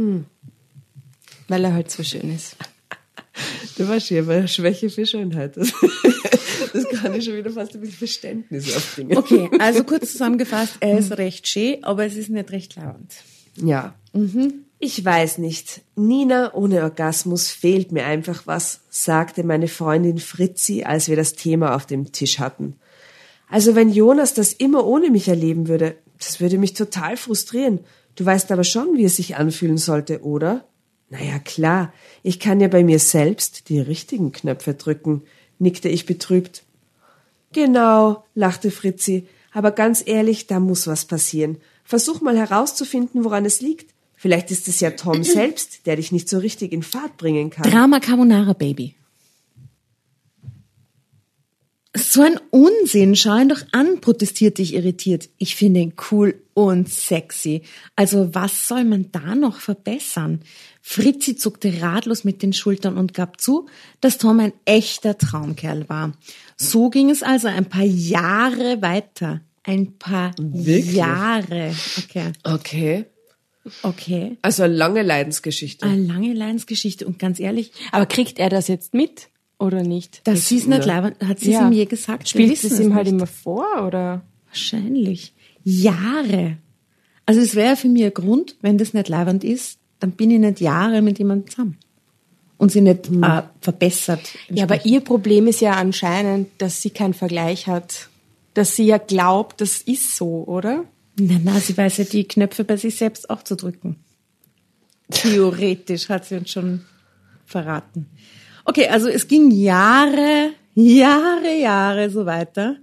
Weil 1.47 1.63
er 1.63 1.73
halt 1.73 1.89
so 1.89 2.03
schön 2.03 2.35
ist. 2.35 2.55
Du 3.77 3.87
warst 3.87 4.09
ja 4.09 4.21
bei 4.23 4.45
Schwäche 4.47 4.89
für 4.89 5.05
Schönheit. 5.05 5.55
Das, 6.73 6.87
kann 6.89 7.13
ich 7.13 7.25
schon 7.25 7.35
wieder 7.35 7.51
fast 7.51 7.75
ein 7.75 7.81
bisschen 7.81 7.97
Verständnis 7.97 8.75
aufbringen. 8.75 9.17
Okay, 9.17 9.49
also 9.59 9.83
kurz 9.83 10.11
zusammengefasst, 10.11 10.77
er 10.79 10.97
ist 10.97 11.17
recht 11.17 11.47
schön, 11.47 11.83
aber 11.83 12.05
es 12.05 12.15
ist 12.15 12.29
nicht 12.29 12.51
recht 12.51 12.75
lauernd. 12.75 13.13
Ja. 13.55 13.95
Ich 14.79 15.03
weiß 15.03 15.39
nicht. 15.39 15.81
Nina 15.95 16.53
ohne 16.53 16.83
Orgasmus 16.83 17.49
fehlt 17.49 17.91
mir 17.91 18.05
einfach 18.05 18.45
was, 18.45 18.81
sagte 18.89 19.43
meine 19.43 19.67
Freundin 19.67 20.19
Fritzi, 20.19 20.83
als 20.83 21.09
wir 21.09 21.15
das 21.15 21.33
Thema 21.33 21.75
auf 21.75 21.85
dem 21.85 22.11
Tisch 22.11 22.39
hatten. 22.39 22.75
Also 23.49 23.75
wenn 23.75 23.91
Jonas 23.91 24.33
das 24.33 24.53
immer 24.53 24.85
ohne 24.85 25.09
mich 25.09 25.27
erleben 25.27 25.67
würde, 25.67 25.95
das 26.19 26.39
würde 26.39 26.57
mich 26.57 26.73
total 26.73 27.17
frustrieren. 27.17 27.79
Du 28.15 28.25
weißt 28.25 28.51
aber 28.51 28.63
schon, 28.63 28.97
wie 28.97 29.05
es 29.05 29.15
sich 29.15 29.35
anfühlen 29.35 29.77
sollte, 29.77 30.23
oder? 30.23 30.65
Naja, 31.09 31.39
klar. 31.39 31.93
Ich 32.23 32.39
kann 32.39 32.59
ja 32.59 32.67
bei 32.67 32.83
mir 32.83 32.99
selbst 32.99 33.69
die 33.69 33.79
richtigen 33.79 34.31
Knöpfe 34.31 34.73
drücken, 34.73 35.23
nickte 35.59 35.89
ich 35.89 36.05
betrübt. 36.05 36.63
Genau, 37.53 38.25
lachte 38.35 38.71
Fritzi. 38.71 39.27
Aber 39.53 39.71
ganz 39.71 40.03
ehrlich, 40.05 40.47
da 40.47 40.59
muss 40.59 40.87
was 40.87 41.05
passieren. 41.05 41.57
Versuch 41.83 42.21
mal 42.21 42.37
herauszufinden, 42.37 43.23
woran 43.23 43.45
es 43.45 43.61
liegt. 43.61 43.93
Vielleicht 44.15 44.51
ist 44.51 44.67
es 44.67 44.79
ja 44.79 44.91
Tom 44.91 45.23
selbst, 45.23 45.85
der 45.85 45.95
dich 45.95 46.11
nicht 46.11 46.27
so 46.29 46.39
richtig 46.39 46.73
in 46.73 46.83
Fahrt 46.83 47.17
bringen 47.17 47.49
kann. 47.49 47.69
Drama 47.69 47.99
Carbonara 47.99 48.53
Baby. 48.53 48.96
So 51.97 52.21
ein 52.21 52.39
Unsinn, 52.51 53.15
schau 53.15 53.35
ihn 53.37 53.49
doch 53.49 53.61
an, 53.71 54.01
protestierte 54.01 54.61
ich 54.61 54.75
irritiert. 54.75 55.29
Ich 55.37 55.55
finde 55.55 55.79
ihn 55.79 55.93
cool 56.11 56.41
und 56.53 56.89
sexy. 56.89 57.63
Also 57.95 58.33
was 58.33 58.67
soll 58.67 58.83
man 58.83 59.11
da 59.11 59.35
noch 59.35 59.59
verbessern? 59.59 60.41
Fritzi 60.81 61.35
zuckte 61.35 61.81
ratlos 61.81 62.23
mit 62.23 62.43
den 62.43 62.53
Schultern 62.53 62.97
und 62.97 63.13
gab 63.13 63.41
zu, 63.41 63.67
dass 63.99 64.17
Tom 64.17 64.39
ein 64.39 64.53
echter 64.65 65.17
Traumkerl 65.17 65.89
war. 65.89 66.13
So 66.55 66.89
ging 66.89 67.09
es 67.09 67.23
also 67.23 67.47
ein 67.47 67.65
paar 67.65 67.83
Jahre 67.83 68.81
weiter. 68.81 69.41
Ein 69.63 69.97
paar 69.97 70.33
Wirklich? 70.37 70.95
Jahre. 70.95 71.75
Okay. 71.97 72.31
Okay. 72.43 73.05
Okay. 73.81 74.37
Also 74.41 74.63
eine 74.63 74.73
lange 74.73 75.01
Leidensgeschichte. 75.01 75.85
Eine 75.85 76.03
lange 76.03 76.33
Leidensgeschichte 76.33 77.05
und 77.05 77.19
ganz 77.19 77.39
ehrlich, 77.39 77.71
Aber 77.91 78.05
kriegt 78.05 78.39
er 78.39 78.49
das 78.49 78.67
jetzt 78.67 78.93
mit 78.93 79.29
oder 79.59 79.83
nicht? 79.83 80.21
sie 80.25 80.57
es 80.57 80.67
nicht 80.67 80.85
leibend, 80.85 81.15
hat 81.23 81.39
sie 81.39 81.53
es 81.53 81.59
Ja. 81.59 81.67
ihm 81.67 81.73
je 81.73 81.85
gesagt? 81.85 82.29
Spielt 82.29 82.51
wissen 82.51 82.71
es 82.71 82.79
ihm 82.79 82.93
halt 82.93 83.05
nicht. 83.05 83.13
immer 83.13 83.27
vor 83.27 83.65
oder? 83.85 84.21
Wahrscheinlich. 84.47 85.33
Jahre. 85.63 86.57
Also 87.25 87.41
es 87.41 87.55
wäre 87.55 87.75
für 87.75 87.89
mich 87.89 88.03
ein 88.05 88.13
Grund, 88.13 88.55
wenn 88.61 88.77
das 88.77 88.93
nicht 88.93 89.09
leibend 89.09 89.43
ist, 89.43 89.79
dann 89.99 90.11
bin 90.11 90.31
ich 90.31 90.39
nicht 90.39 90.61
Jahre 90.61 91.01
mit 91.01 91.19
jemandem 91.19 91.49
zusammen. 91.49 91.77
Und 92.57 92.71
sie 92.71 92.81
nicht 92.81 93.09
äh, 93.11 93.43
verbessert. 93.61 94.21
Ja, 94.49 94.63
aber 94.63 94.85
ihr 94.85 95.01
Problem 95.01 95.45
ist 95.47 95.59
ja 95.61 95.73
anscheinend, 95.73 96.49
dass 96.57 96.81
sie 96.81 96.89
keinen 96.89 97.13
Vergleich 97.13 97.67
hat. 97.67 98.09
Dass 98.55 98.75
sie 98.75 98.85
ja 98.85 98.97
glaubt, 98.97 99.61
das 99.61 99.81
ist 99.81 100.15
so, 100.15 100.43
oder? 100.45 100.85
Na, 101.19 101.39
na, 101.43 101.59
sie 101.59 101.77
weiß 101.77 101.97
ja 101.97 102.03
die 102.05 102.23
Knöpfe 102.23 102.63
bei 102.63 102.77
sich 102.77 102.95
selbst 102.95 103.29
auch 103.29 103.43
zu 103.43 103.55
drücken. 103.55 103.97
Theoretisch 105.11 106.09
hat 106.09 106.25
sie 106.25 106.35
uns 106.35 106.51
schon 106.51 106.81
verraten. 107.45 108.07
Okay, 108.69 108.89
also 108.89 109.07
es 109.07 109.29
ging 109.29 109.49
Jahre, 109.49 110.51
Jahre, 110.75 111.57
Jahre 111.57 112.09
so 112.09 112.25
weiter. 112.25 112.75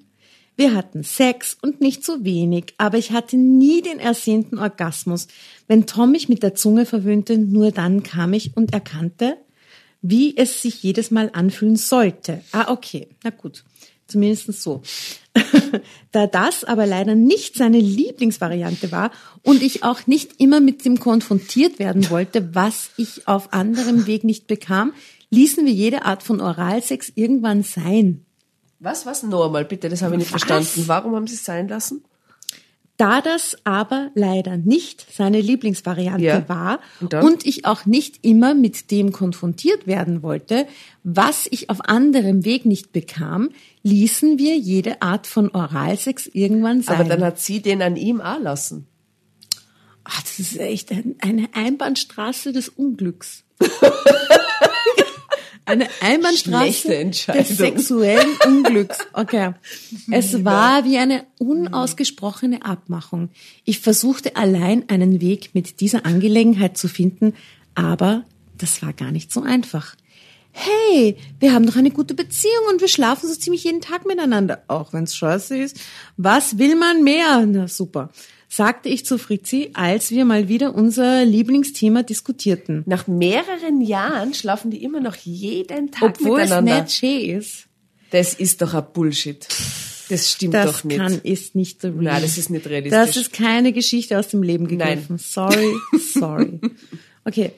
Wir 0.56 0.74
hatten 0.74 1.02
Sex 1.02 1.58
und 1.60 1.82
nicht 1.82 2.02
so 2.02 2.24
wenig, 2.24 2.72
aber 2.78 2.96
ich 2.96 3.12
hatte 3.12 3.36
nie 3.36 3.82
den 3.82 3.98
ersehnten 3.98 4.58
Orgasmus. 4.58 5.28
Wenn 5.68 5.84
Tom 5.84 6.12
mich 6.12 6.30
mit 6.30 6.42
der 6.42 6.54
Zunge 6.54 6.86
verwöhnte, 6.86 7.36
nur 7.36 7.70
dann 7.70 8.02
kam 8.02 8.32
ich 8.32 8.56
und 8.56 8.72
erkannte, 8.72 9.36
wie 10.00 10.34
es 10.38 10.62
sich 10.62 10.82
jedes 10.82 11.10
Mal 11.10 11.30
anfühlen 11.34 11.76
sollte. 11.76 12.40
Ah, 12.52 12.72
okay, 12.72 13.08
na 13.22 13.28
gut. 13.28 13.62
Zumindest 14.06 14.52
so. 14.62 14.82
da 16.12 16.26
das 16.26 16.64
aber 16.64 16.86
leider 16.86 17.14
nicht 17.14 17.56
seine 17.56 17.78
Lieblingsvariante 17.78 18.90
war 18.90 19.10
und 19.42 19.62
ich 19.62 19.82
auch 19.82 20.06
nicht 20.06 20.40
immer 20.40 20.60
mit 20.60 20.84
dem 20.84 20.98
konfrontiert 20.98 21.78
werden 21.78 22.08
wollte, 22.08 22.54
was 22.54 22.90
ich 22.96 23.28
auf 23.28 23.52
anderem 23.52 24.06
Weg 24.06 24.24
nicht 24.24 24.46
bekam, 24.46 24.92
ließen 25.34 25.66
wir 25.66 25.72
jede 25.72 26.04
Art 26.04 26.22
von 26.22 26.40
Oralsex 26.40 27.12
irgendwann 27.14 27.62
sein. 27.62 28.24
Was, 28.78 29.06
was? 29.06 29.22
Noch 29.22 29.46
einmal, 29.46 29.64
bitte, 29.64 29.88
das 29.88 30.02
habe 30.02 30.14
ich 30.14 30.20
nicht 30.20 30.30
verstanden. 30.30 30.84
Warum 30.86 31.14
haben 31.14 31.26
Sie 31.26 31.34
es 31.34 31.44
sein 31.44 31.68
lassen? 31.68 32.04
Da 32.96 33.20
das 33.20 33.56
aber 33.64 34.10
leider 34.14 34.56
nicht 34.56 35.04
seine 35.12 35.40
Lieblingsvariante 35.40 36.24
Ja. 36.24 36.48
war 36.48 36.78
Und 37.00 37.14
und 37.14 37.46
ich 37.46 37.64
auch 37.64 37.86
nicht 37.86 38.24
immer 38.24 38.54
mit 38.54 38.92
dem 38.92 39.10
konfrontiert 39.10 39.88
werden 39.88 40.22
wollte, 40.22 40.66
was 41.02 41.48
ich 41.50 41.70
auf 41.70 41.80
anderem 41.88 42.44
Weg 42.44 42.66
nicht 42.66 42.92
bekam, 42.92 43.50
ließen 43.82 44.38
wir 44.38 44.56
jede 44.56 45.02
Art 45.02 45.26
von 45.26 45.50
Oralsex 45.50 46.28
irgendwann 46.28 46.82
sein. 46.82 47.00
Aber 47.00 47.08
dann 47.08 47.24
hat 47.24 47.40
sie 47.40 47.60
den 47.60 47.82
an 47.82 47.96
ihm 47.96 48.20
auch 48.20 48.38
lassen. 48.38 48.86
Ach, 50.04 50.20
das 50.20 50.38
ist 50.38 50.58
echt 50.58 50.92
ein, 50.92 51.16
eine 51.20 51.48
Einbahnstraße 51.52 52.52
des 52.52 52.68
Unglücks. 52.68 53.42
eine 55.66 55.88
Einbahnstraße 56.00 57.10
des 57.10 57.48
sexuellen 57.56 58.36
Unglücks. 58.46 58.98
Okay. 59.12 59.52
Es 60.10 60.44
war 60.44 60.84
wie 60.84 60.98
eine 60.98 61.24
unausgesprochene 61.38 62.64
Abmachung. 62.64 63.30
Ich 63.64 63.80
versuchte 63.80 64.36
allein 64.36 64.88
einen 64.88 65.20
Weg 65.20 65.50
mit 65.54 65.80
dieser 65.80 66.04
Angelegenheit 66.04 66.76
zu 66.76 66.88
finden, 66.88 67.34
aber 67.74 68.24
das 68.58 68.82
war 68.82 68.92
gar 68.92 69.10
nicht 69.10 69.32
so 69.32 69.42
einfach. 69.42 69.96
Hey, 70.52 71.16
wir 71.40 71.52
haben 71.52 71.66
doch 71.66 71.76
eine 71.76 71.90
gute 71.90 72.14
Beziehung 72.14 72.66
und 72.70 72.80
wir 72.80 72.86
schlafen 72.86 73.28
so 73.28 73.34
ziemlich 73.34 73.64
jeden 73.64 73.80
Tag 73.80 74.06
miteinander, 74.06 74.62
auch 74.68 74.92
wenn's 74.92 75.16
scheiße 75.16 75.58
ist. 75.58 75.80
Was 76.16 76.58
will 76.58 76.76
man 76.76 77.02
mehr? 77.02 77.44
Na 77.44 77.66
super, 77.66 78.10
sagte 78.56 78.88
ich 78.88 79.04
zu 79.04 79.18
Fritzi, 79.18 79.70
als 79.74 80.10
wir 80.10 80.24
mal 80.24 80.48
wieder 80.48 80.74
unser 80.74 81.24
Lieblingsthema 81.24 82.02
diskutierten. 82.02 82.82
Nach 82.86 83.06
mehreren 83.06 83.80
Jahren 83.80 84.34
schlafen 84.34 84.70
die 84.70 84.82
immer 84.84 85.00
noch 85.00 85.16
jeden 85.16 85.90
Tag 85.90 86.02
Obwohl 86.20 86.40
es 86.40 86.50
miteinander. 86.50 86.82
nicht 86.82 86.92
schön 86.94 87.38
ist. 87.38 87.66
Das 88.10 88.34
ist 88.34 88.62
doch 88.62 88.74
ein 88.74 88.84
Bullshit. 88.92 89.46
Das 90.08 90.30
stimmt 90.30 90.54
Das 90.54 90.66
doch 90.70 90.84
nicht. 90.84 90.98
kann, 90.98 91.20
ist 91.22 91.54
nicht 91.54 91.80
so 91.80 91.88
real. 91.88 92.02
Nein, 92.02 92.22
das 92.22 92.38
ist 92.38 92.50
nicht 92.50 92.66
realistisch. 92.66 92.98
Das 92.98 93.16
ist 93.16 93.32
keine 93.32 93.72
Geschichte 93.72 94.18
aus 94.18 94.28
dem 94.28 94.42
Leben 94.42 94.68
gegriffen. 94.68 95.18
Sorry, 95.18 95.74
sorry. 96.12 96.60
Okay. 97.26 97.52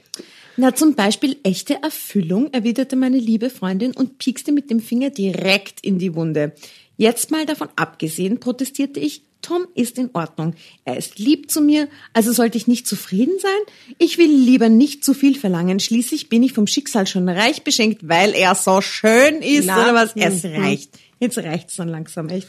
Na, 0.57 0.77
zum 0.77 0.95
Beispiel 0.95 1.37
echte 1.43 1.83
Erfüllung, 1.83 2.53
erwiderte 2.53 2.95
meine 2.95 3.19
liebe 3.19 3.51
Freundin 3.51 3.91
und 3.91 4.19
piekste 4.19 4.53
mit 4.53 4.71
dem 4.71 4.79
Finger 4.79 5.11
direkt 5.11 5.85
in 5.85 5.99
die 5.99 6.15
Wunde. 6.15 6.53
Jetzt 6.97 7.33
mal 7.33 7.45
davon 7.45 7.69
abgesehen, 7.75 8.39
protestierte 8.39 9.01
ich, 9.01 9.23
Tom 9.43 9.67
ist 9.75 9.99
in 9.99 10.11
Ordnung. 10.13 10.55
Er 10.85 10.97
ist 10.97 11.19
lieb 11.19 11.51
zu 11.51 11.61
mir, 11.61 11.89
also 12.13 12.33
sollte 12.33 12.59
ich 12.59 12.67
nicht 12.67 12.87
zufrieden 12.87 13.35
sein? 13.41 13.97
Ich 13.99 14.19
will 14.19 14.31
lieber 14.31 14.69
nicht 14.69 15.05
zu 15.05 15.15
viel 15.15 15.39
verlangen. 15.39 15.79
Schließlich 15.79 16.29
bin 16.29 16.43
ich 16.43 16.53
vom 16.53 16.67
Schicksal 16.67 17.07
schon 17.07 17.29
reich 17.29 17.63
beschenkt, 17.63 18.09
weil 18.09 18.35
er 18.35 18.55
so 18.55 18.81
schön 18.81 19.43
ist, 19.43 19.67
Na, 19.67 19.83
oder 19.83 19.95
was? 19.95 20.17
Es 20.17 20.45
reicht. 20.45 20.99
Jetzt 21.21 21.39
reicht's 21.39 21.77
dann 21.77 21.89
langsam, 21.89 22.29
echt. 22.29 22.49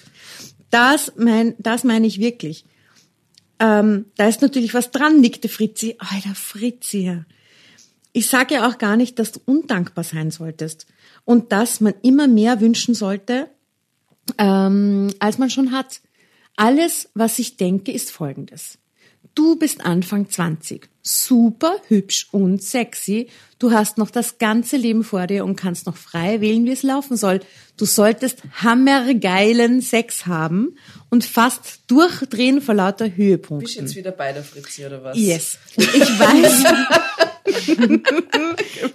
Das 0.69 1.13
mein, 1.17 1.55
das 1.59 1.83
meine 1.83 2.07
ich 2.07 2.19
wirklich. 2.19 2.65
Ähm, 3.59 4.05
da 4.15 4.27
ist 4.27 4.41
natürlich 4.41 4.73
was 4.73 4.91
dran, 4.91 5.19
nickte 5.21 5.49
Fritzi. 5.49 5.95
Alter, 5.99 6.35
Fritzi. 6.35 7.21
Ich 8.13 8.27
sage 8.27 8.55
ja 8.55 8.67
auch 8.67 8.77
gar 8.77 8.97
nicht, 8.97 9.19
dass 9.19 9.31
du 9.31 9.39
undankbar 9.45 10.03
sein 10.03 10.31
solltest 10.31 10.87
und 11.25 11.51
dass 11.51 11.81
man 11.81 11.93
immer 12.01 12.27
mehr 12.27 12.61
wünschen 12.61 12.95
sollte, 12.95 13.49
ähm, 14.37 15.13
als 15.19 15.37
man 15.37 15.49
schon 15.49 15.71
hat. 15.71 16.01
Alles, 16.57 17.09
was 17.13 17.37
ich 17.37 17.55
denke, 17.55 17.91
ist 17.91 18.11
Folgendes. 18.11 18.79
Du 19.35 19.55
bist 19.55 19.85
Anfang 19.85 20.27
20, 20.27 20.89
super 21.03 21.75
hübsch 21.87 22.27
und 22.31 22.63
sexy. 22.63 23.27
Du 23.59 23.71
hast 23.71 23.99
noch 23.99 24.09
das 24.09 24.39
ganze 24.39 24.77
Leben 24.77 25.03
vor 25.03 25.27
dir 25.27 25.45
und 25.45 25.55
kannst 25.55 25.85
noch 25.85 25.97
frei 25.97 26.41
wählen, 26.41 26.65
wie 26.65 26.71
es 26.71 26.81
laufen 26.81 27.15
soll. 27.15 27.41
Du 27.77 27.85
solltest 27.85 28.41
hammergeilen 28.55 29.81
Sex 29.81 30.25
haben 30.25 30.75
und 31.11 31.23
fast 31.23 31.81
durchdrehen 31.85 32.59
vor 32.59 32.73
lauter 32.73 33.05
Bist 33.05 33.17
Höhepunkten. 33.17 33.75
du 33.75 33.81
jetzt 33.81 33.95
wieder 33.95 34.11
bei 34.11 34.33
der 34.33 34.43
Fritzi 34.43 34.83
oder 34.87 35.03
was? 35.03 35.15
Yes. 35.15 35.59
Ich 35.75 36.19
weiß, 36.19 36.63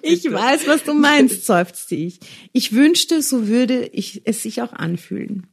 ich 0.02 0.24
weiß, 0.32 0.66
was 0.66 0.82
du 0.82 0.94
meinst, 0.94 1.46
seufzte 1.46 1.94
ich. 1.94 2.18
Ich 2.52 2.72
wünschte, 2.72 3.22
so 3.22 3.46
würde 3.46 3.86
ich 3.86 4.22
es 4.24 4.42
sich 4.42 4.60
auch 4.60 4.72
anfühlen. 4.72 5.46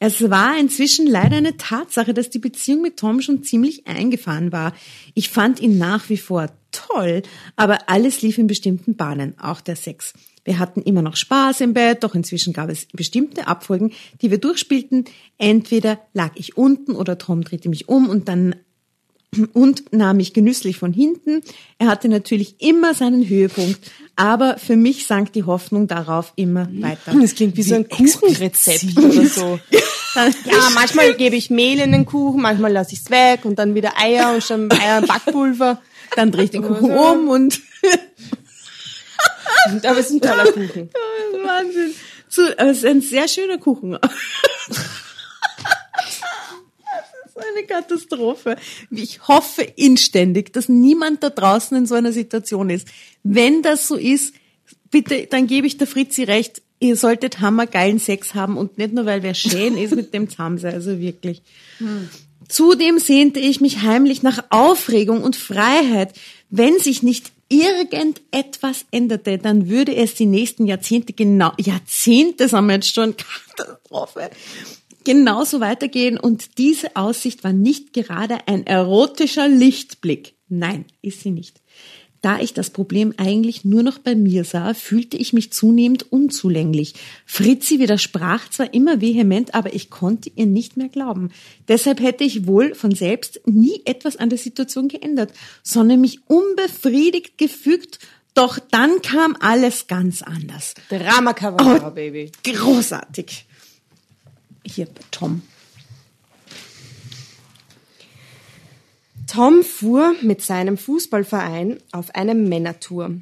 Es 0.00 0.30
war 0.30 0.58
inzwischen 0.58 1.06
leider 1.06 1.36
eine 1.36 1.56
Tatsache, 1.56 2.14
dass 2.14 2.30
die 2.30 2.38
Beziehung 2.38 2.82
mit 2.82 2.98
Tom 2.98 3.20
schon 3.20 3.42
ziemlich 3.42 3.86
eingefahren 3.86 4.52
war. 4.52 4.72
Ich 5.14 5.28
fand 5.28 5.60
ihn 5.60 5.76
nach 5.76 6.08
wie 6.08 6.16
vor 6.16 6.48
toll, 6.70 7.22
aber 7.56 7.88
alles 7.88 8.22
lief 8.22 8.38
in 8.38 8.46
bestimmten 8.46 8.94
Bahnen, 8.94 9.36
auch 9.38 9.60
der 9.60 9.74
Sex. 9.74 10.12
Wir 10.44 10.58
hatten 10.58 10.82
immer 10.82 11.02
noch 11.02 11.16
Spaß 11.16 11.60
im 11.62 11.74
Bett, 11.74 12.04
doch 12.04 12.14
inzwischen 12.14 12.52
gab 12.52 12.70
es 12.70 12.86
bestimmte 12.86 13.48
Abfolgen, 13.48 13.92
die 14.22 14.30
wir 14.30 14.38
durchspielten. 14.38 15.04
Entweder 15.36 16.00
lag 16.14 16.30
ich 16.36 16.56
unten 16.56 16.92
oder 16.92 17.18
Tom 17.18 17.42
drehte 17.42 17.68
mich 17.68 17.88
um 17.88 18.08
und 18.08 18.28
dann 18.28 18.54
und 19.52 19.92
nahm 19.92 20.16
mich 20.16 20.32
genüsslich 20.32 20.78
von 20.78 20.92
hinten. 20.92 21.42
Er 21.78 21.88
hatte 21.88 22.08
natürlich 22.08 22.62
immer 22.62 22.94
seinen 22.94 23.28
Höhepunkt, 23.28 23.90
aber 24.18 24.58
für 24.58 24.76
mich 24.76 25.06
sank 25.06 25.32
die 25.32 25.44
Hoffnung 25.44 25.86
darauf 25.86 26.32
immer 26.34 26.68
weiter. 26.72 27.14
Das 27.20 27.36
klingt 27.36 27.54
wie, 27.54 27.58
wie 27.58 27.62
so 27.62 27.76
ein 27.76 27.88
Kuchenrezept 27.88 28.98
oder 28.98 29.24
so. 29.26 29.60
ja, 30.16 30.70
manchmal 30.74 31.14
gebe 31.14 31.36
ich 31.36 31.50
Mehl 31.50 31.78
in 31.78 31.92
den 31.92 32.04
Kuchen, 32.04 32.42
manchmal 32.42 32.72
lasse 32.72 32.94
ich 32.94 33.00
es 33.00 33.10
weg 33.10 33.44
und 33.44 33.60
dann 33.60 33.76
wieder 33.76 33.92
Eier 33.96 34.34
und 34.34 34.42
schon 34.42 34.68
Eier 34.72 34.98
und 34.98 35.06
Backpulver. 35.06 35.80
Dann 36.16 36.32
drehe 36.32 36.44
ich 36.44 36.50
den 36.50 36.62
Kuchen 36.62 36.90
um 36.90 37.28
und 37.28 37.60
aber 39.84 39.98
es 39.98 40.06
ist 40.06 40.12
ein 40.12 40.20
toller 40.20 40.50
Kuchen. 40.50 40.90
Wahnsinn. 41.44 41.94
Es 42.28 42.78
ist 42.78 42.86
ein 42.86 43.00
sehr 43.00 43.28
schöner 43.28 43.58
Kuchen. 43.58 43.98
Katastrophe. 47.68 48.56
Ich 48.90 49.28
hoffe 49.28 49.62
inständig, 49.62 50.52
dass 50.52 50.68
niemand 50.68 51.22
da 51.22 51.30
draußen 51.30 51.76
in 51.76 51.86
so 51.86 51.94
einer 51.94 52.12
Situation 52.12 52.70
ist. 52.70 52.88
Wenn 53.22 53.62
das 53.62 53.86
so 53.86 53.96
ist, 53.96 54.34
bitte, 54.90 55.26
dann 55.26 55.46
gebe 55.46 55.66
ich 55.66 55.76
der 55.76 55.86
Fritzi 55.86 56.24
recht. 56.24 56.62
Ihr 56.80 56.96
solltet 56.96 57.40
hammergeilen 57.40 57.98
Sex 57.98 58.34
haben 58.34 58.56
und 58.56 58.78
nicht 58.78 58.92
nur, 58.92 59.04
weil 59.04 59.22
wer 59.22 59.34
schön 59.34 59.76
ist 59.76 59.94
mit 59.94 60.14
dem 60.14 60.30
Zamse, 60.30 60.68
also 60.68 61.00
wirklich. 61.00 61.42
Hm. 61.78 62.08
Zudem 62.48 62.98
sehnte 62.98 63.40
ich 63.40 63.60
mich 63.60 63.82
heimlich 63.82 64.22
nach 64.22 64.44
Aufregung 64.50 65.22
und 65.22 65.36
Freiheit. 65.36 66.14
Wenn 66.48 66.78
sich 66.78 67.02
nicht 67.02 67.32
irgendetwas 67.48 68.86
änderte, 68.90 69.38
dann 69.38 69.68
würde 69.68 69.94
es 69.94 70.14
die 70.14 70.26
nächsten 70.26 70.66
Jahrzehnte 70.66 71.12
genau, 71.12 71.52
Jahrzehnte 71.58 72.48
sind 72.48 72.66
wir 72.66 72.74
jetzt 72.74 72.94
schon, 72.94 73.14
Katastrophe, 73.56 74.30
genauso 75.08 75.60
weitergehen 75.60 76.20
und 76.20 76.58
diese 76.58 76.94
Aussicht 76.94 77.42
war 77.42 77.54
nicht 77.54 77.94
gerade 77.94 78.46
ein 78.46 78.66
erotischer 78.66 79.48
Lichtblick. 79.48 80.34
Nein, 80.50 80.84
ist 81.00 81.22
sie 81.22 81.30
nicht. 81.30 81.62
Da 82.20 82.38
ich 82.40 82.52
das 82.52 82.68
Problem 82.68 83.14
eigentlich 83.16 83.64
nur 83.64 83.82
noch 83.82 83.96
bei 83.96 84.14
mir 84.14 84.44
sah, 84.44 84.74
fühlte 84.74 85.16
ich 85.16 85.32
mich 85.32 85.50
zunehmend 85.50 86.12
unzulänglich. 86.12 86.92
Fritzi 87.24 87.78
widersprach 87.78 88.50
zwar 88.50 88.74
immer 88.74 89.00
vehement, 89.00 89.54
aber 89.54 89.72
ich 89.72 89.88
konnte 89.88 90.30
ihr 90.34 90.44
nicht 90.44 90.76
mehr 90.76 90.90
glauben. 90.90 91.30
Deshalb 91.68 92.02
hätte 92.02 92.24
ich 92.24 92.46
wohl 92.46 92.74
von 92.74 92.94
selbst 92.94 93.40
nie 93.46 93.80
etwas 93.86 94.18
an 94.18 94.28
der 94.28 94.38
Situation 94.38 94.88
geändert, 94.88 95.32
sondern 95.62 96.02
mich 96.02 96.20
unbefriedigt 96.26 97.38
gefügt. 97.38 97.98
Doch 98.34 98.58
dann 98.58 99.00
kam 99.00 99.36
alles 99.40 99.86
ganz 99.86 100.20
anders. 100.20 100.74
Drama 100.90 101.32
Carbonara, 101.32 101.88
oh, 101.88 101.94
Baby. 101.94 102.30
Großartig 102.44 103.47
hier 104.68 104.88
Tom. 105.10 105.42
Tom 109.26 109.62
fuhr 109.62 110.14
mit 110.22 110.42
seinem 110.42 110.78
Fußballverein 110.78 111.78
auf 111.92 112.14
eine 112.14 112.34
Männertour 112.34 113.12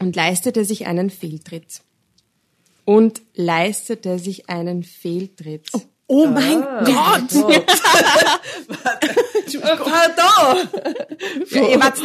und 0.00 0.16
leistete 0.16 0.64
sich 0.64 0.86
einen 0.86 1.10
Fehltritt. 1.10 1.80
Und 2.84 3.22
leistete 3.34 4.18
sich 4.18 4.50
einen 4.50 4.82
Fehltritt. 4.82 5.68
Oh, 5.72 5.82
oh 6.08 6.26
mein 6.26 6.64
ah, 6.64 6.82
Gott! 6.84 7.32
Oh. 7.36 7.52
Pardon! 9.60 10.68
Ja, 11.50 11.68
ihr 11.68 11.80
wart 11.80 12.02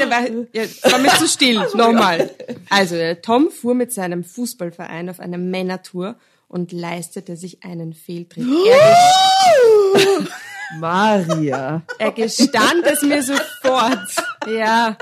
ja, 0.54 0.64
war 0.92 1.00
mir 1.00 1.10
zu 1.18 1.28
still. 1.28 1.56
Nochmal. 1.74 2.30
Also, 2.70 2.96
Tom 3.24 3.50
fuhr 3.50 3.74
mit 3.74 3.92
seinem 3.92 4.24
Fußballverein 4.24 5.10
auf 5.10 5.20
eine 5.20 5.40
Männertour 5.40 6.18
und 6.48 6.72
leistete 6.72 7.36
sich 7.36 7.64
einen 7.64 7.94
Fehltritt. 7.94 8.46
Er 8.68 10.28
Maria. 10.80 11.82
Er 11.98 12.12
gestand 12.12 12.84
es 12.86 13.02
mir 13.02 13.24
sofort. 13.24 14.10
Ja. 14.48 14.98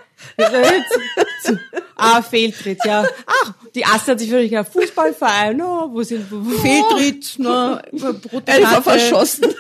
Ah, 1.95 2.21
Fehltritt, 2.21 2.79
ja. 2.85 3.05
Ach, 3.25 3.53
die 3.73 3.85
Aste 3.85 4.11
hat 4.11 4.19
sich 4.19 4.29
wirklich 4.29 4.51
gedacht, 4.51 4.71
Fußballverein, 4.71 5.61
oh, 5.61 5.93
wo 5.93 6.03
sind, 6.03 6.29
wo, 6.29 6.41
Fehltritt, 6.57 7.39
ne, 7.39 7.81
Er 8.45 8.61
war 8.63 8.81
verschossen. 8.81 9.53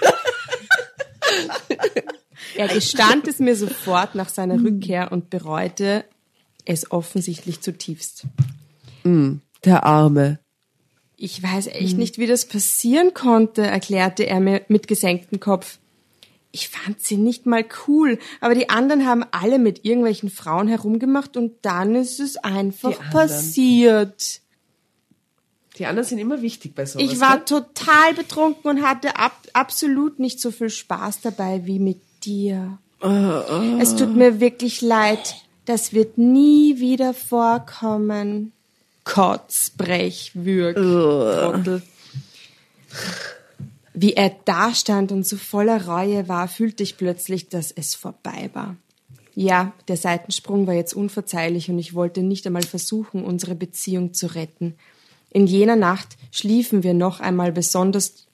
Er 2.55 2.67
gestand 2.67 3.27
es 3.27 3.39
mir 3.39 3.55
sofort 3.55 4.15
nach 4.15 4.29
seiner 4.29 4.61
Rückkehr 4.61 5.11
und 5.11 5.29
bereute 5.29 6.05
es 6.65 6.91
offensichtlich 6.91 7.61
zutiefst. 7.61 8.25
Mm, 9.03 9.37
der 9.63 9.83
Arme. 9.83 10.39
Ich 11.17 11.41
weiß 11.41 11.67
echt 11.67 11.91
hm. 11.91 11.99
nicht, 11.99 12.17
wie 12.17 12.27
das 12.27 12.45
passieren 12.45 13.13
konnte, 13.13 13.61
erklärte 13.61 14.25
er 14.25 14.39
mir 14.39 14.61
mit 14.67 14.87
gesenktem 14.87 15.39
Kopf. 15.39 15.79
Ich 16.51 16.69
fand 16.69 17.01
sie 17.01 17.17
nicht 17.17 17.45
mal 17.45 17.65
cool, 17.87 18.17
aber 18.39 18.55
die 18.55 18.69
anderen 18.69 19.05
haben 19.05 19.25
alle 19.31 19.59
mit 19.59 19.83
irgendwelchen 19.83 20.29
Frauen 20.29 20.67
herumgemacht 20.67 21.35
und 21.35 21.53
dann 21.63 21.95
ist 21.95 22.19
es 22.19 22.37
einfach 22.37 22.97
passiert. 23.11 24.41
Die 25.77 25.85
anderen 25.85 26.07
sind 26.07 26.19
immer 26.19 26.41
wichtig 26.41 26.73
bei 26.73 26.85
sowas. 26.85 27.05
Ich 27.05 27.19
war 27.19 27.37
ne? 27.37 27.45
total 27.45 28.13
betrunken 28.15 28.69
und 28.69 28.81
hatte 28.83 29.17
ab, 29.17 29.37
absolut 29.51 30.19
nicht 30.19 30.39
so 30.39 30.51
viel 30.51 30.69
Spaß 30.69 31.21
dabei 31.21 31.65
wie 31.65 31.79
mit 31.79 31.99
dir. 32.23 32.79
Uh, 33.03 33.07
uh. 33.07 33.79
Es 33.81 33.95
tut 33.95 34.15
mir 34.15 34.39
wirklich 34.39 34.81
leid. 34.81 35.35
Das 35.65 35.93
wird 35.93 36.17
nie 36.17 36.79
wieder 36.79 37.13
vorkommen. 37.13 38.53
Kotzbrechwürg. 39.05 40.75
Trottel. 40.75 41.81
Wie 43.93 44.13
er 44.13 44.31
dastand 44.43 45.13
und 45.13 45.25
so 45.25 45.37
voller 45.37 45.87
Reue 45.87 46.27
war, 46.27 46.49
fühlte 46.49 46.83
ich 46.83 46.97
plötzlich, 46.97 47.47
dass 47.47 47.71
es 47.71 47.95
vorbei 47.95 48.49
war. 48.51 48.75
Ja, 49.35 49.73
der 49.87 49.97
Seitensprung 49.97 50.67
war 50.67 50.73
jetzt 50.73 50.93
unverzeihlich 50.93 51.69
und 51.69 51.79
ich 51.79 51.93
wollte 51.93 52.21
nicht 52.21 52.45
einmal 52.45 52.63
versuchen, 52.63 53.23
unsere 53.23 53.55
Beziehung 53.55 54.13
zu 54.13 54.27
retten. 54.27 54.75
In 55.29 55.47
jener 55.47 55.75
Nacht 55.75 56.17
schliefen 56.31 56.83
wir 56.83 56.93
noch 56.93 57.19
einmal 57.19 57.51
besonders 57.51 58.27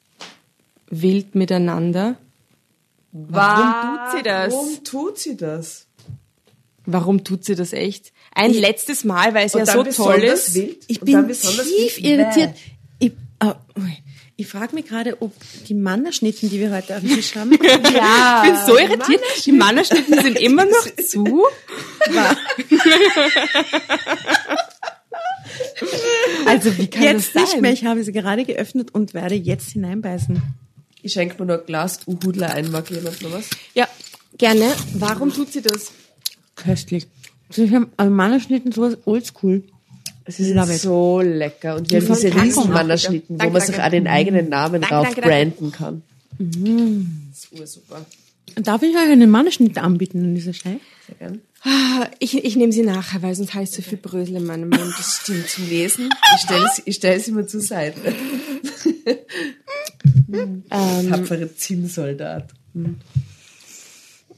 wild 0.88 1.36
miteinander. 1.36 2.18
Warum 3.12 3.98
tut 3.98 4.18
sie 4.18 4.24
das? 4.24 4.54
Warum 4.54 4.84
tut 4.84 5.18
sie 5.18 5.38
das? 5.38 5.88
Warum 6.86 7.24
tut 7.24 7.46
sie 7.46 7.56
das 7.56 7.74
echt? 7.74 8.14
Ein 8.34 8.52
ich, 8.52 8.60
letztes 8.60 9.04
Mal, 9.04 9.34
weil 9.34 9.46
es 9.46 9.54
ja 9.54 9.66
so 9.66 9.84
toll 9.84 10.24
ist. 10.24 10.56
Wild, 10.56 10.84
ich 10.88 11.02
bin 11.02 11.28
tief 11.28 12.00
irritiert. 12.00 12.56
Ich, 13.00 13.12
oh, 13.44 13.54
ich 14.42 14.48
frage 14.48 14.74
mich 14.74 14.88
gerade, 14.88 15.22
ob 15.22 15.34
die 15.68 15.76
Mannerschnitten, 15.76 16.50
die 16.50 16.60
wir 16.60 16.72
heute 16.72 16.96
auf 16.96 17.02
dem 17.02 17.10
Tisch 17.10 17.36
haben, 17.36 17.52
ja, 17.94 18.44
ich 18.44 18.52
bin 18.52 18.60
so 18.66 18.76
irritiert. 18.78 19.22
Die 19.46 19.52
Mannerschnitten 19.52 20.20
sind 20.20 20.40
immer 20.42 20.66
noch 20.66 20.88
zu. 21.06 21.46
also 26.48 26.76
wie 26.78 26.88
kann 26.88 27.04
jetzt 27.04 27.28
das 27.28 27.34
sein? 27.34 27.44
nicht 27.44 27.62
mehr. 27.62 27.74
Ich 27.74 27.86
habe 27.86 28.04
sie 28.04 28.12
gerade 28.12 28.44
geöffnet 28.46 28.96
und 28.96 29.14
werde 29.14 29.36
jetzt 29.36 29.74
hineinbeißen. 29.74 30.42
Ich 31.04 31.14
schenke 31.14 31.36
mir 31.40 31.46
nur 31.46 31.60
ein 31.60 31.66
Glas 31.68 32.00
Uhudler 32.08 32.52
ein. 32.54 32.72
Mag 32.72 32.90
jemand 32.90 33.22
noch 33.22 33.32
was? 33.34 33.50
Ja, 33.76 33.88
gerne. 34.38 34.74
Warum 34.94 35.32
tut 35.32 35.54
sie 35.54 35.62
das? 35.62 35.92
Köstlich. 36.56 37.08
Also 37.52 37.64
ich 37.64 37.74
habe 37.74 38.10
Mannerschnitten 38.10 38.72
sowas 38.72 38.98
oldschool. 39.04 39.64
Es 40.24 40.40
ist 40.40 40.82
so 40.82 41.20
lecker. 41.20 41.76
Und 41.76 41.92
wir 41.92 42.00
haben 42.00 42.08
diese 42.08 42.34
Riesenmannerschnitten, 42.34 43.42
wo 43.42 43.50
man 43.50 43.62
sich 43.62 43.78
auch 43.78 43.90
den 43.90 44.08
eigenen 44.08 44.48
Namen 44.48 44.82
danke, 44.82 44.88
drauf 44.88 45.06
danke, 45.08 45.22
branden 45.22 45.72
kann. 45.74 46.02
Mhm. 46.38 47.30
Das 47.30 47.60
ist 47.60 47.74
super. 47.74 48.06
Darf 48.56 48.84
ich 48.84 48.96
euch 48.96 49.12
eine 49.12 49.28
Mannerschnitte 49.28 49.82
anbieten 49.82 50.24
an 50.24 50.34
dieser 50.34 50.54
Stelle? 50.54 50.80
Sehr 51.08 51.16
gern. 51.16 51.42
Ah, 51.64 52.08
ich, 52.20 52.42
ich 52.42 52.56
nehme 52.56 52.72
sie 52.72 52.84
nachher, 52.84 53.22
weil 53.22 53.36
sonst 53.36 53.54
habe 53.54 53.66
ich 53.66 53.72
so 53.72 53.82
viel 53.82 53.98
Brösel 53.98 54.38
in 54.38 54.46
meinem 54.46 54.70
Mund. 54.70 54.94
Das 54.98 55.20
stimmt 55.22 55.50
zum 55.50 55.68
Lesen. 55.68 56.10
Ich 56.36 56.42
stelle 56.44 56.70
sie, 56.74 56.84
ich 56.86 56.96
stell 56.96 57.20
sie 57.20 57.34
mal 57.34 57.48
zur 57.48 57.60
Seite. 57.60 58.00
ähm, 60.32 60.64
Tapfere 61.10 61.54
Zinnsoldat. 61.54 62.50
Mhm. 62.74 62.96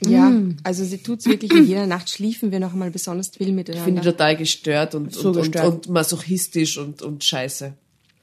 Ja, 0.08 0.30
mm. 0.30 0.58
also 0.64 0.84
sie 0.84 0.98
tut's 1.00 1.26
wirklich 1.26 1.52
in 1.52 1.66
jeder 1.66 1.88
Nacht 1.88 2.10
schliefen 2.10 2.52
wir 2.52 2.60
noch 2.60 2.74
einmal 2.74 2.92
besonders 2.92 3.30
viel 3.30 3.52
miteinander. 3.52 3.88
Ich 3.88 3.94
finde 3.94 4.02
total 4.02 4.38
gestört 4.38 4.96
und, 4.96 5.14
so 5.14 5.30
und, 5.30 5.36
gestört. 5.36 5.66
Und, 5.66 5.88
und 5.88 5.94
masochistisch 5.94 6.78
und, 6.78 7.02
und 7.02 7.24
scheiße. 7.24 7.74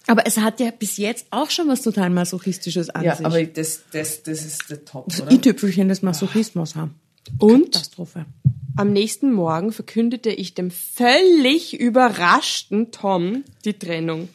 Aber 0.06 0.26
es 0.26 0.38
hat 0.38 0.60
ja 0.60 0.70
bis 0.70 0.96
jetzt 0.96 1.26
auch 1.30 1.50
schon 1.50 1.68
was 1.68 1.82
total 1.82 2.10
Masochistisches 2.10 2.90
an 2.90 3.04
ja, 3.04 3.14
sich. 3.14 3.22
Ja, 3.22 3.26
aber 3.26 3.44
das, 3.44 3.82
das, 3.92 4.22
das 4.22 4.44
ist 4.44 4.70
der 4.70 4.84
Top, 4.84 5.06
das 5.08 5.22
i-Tüpfelchen 5.30 5.88
des 5.88 6.02
Masochismus 6.02 6.74
haben. 6.74 6.94
Und? 7.38 7.72
Katastrophe. 7.72 8.26
am 8.76 8.92
nächsten 8.92 9.32
Morgen 9.32 9.72
verkündete 9.72 10.30
ich 10.30 10.54
dem 10.54 10.70
völlig 10.70 11.78
überraschten 11.78 12.90
Tom 12.90 13.44
die 13.64 13.74
Trennung. 13.74 14.28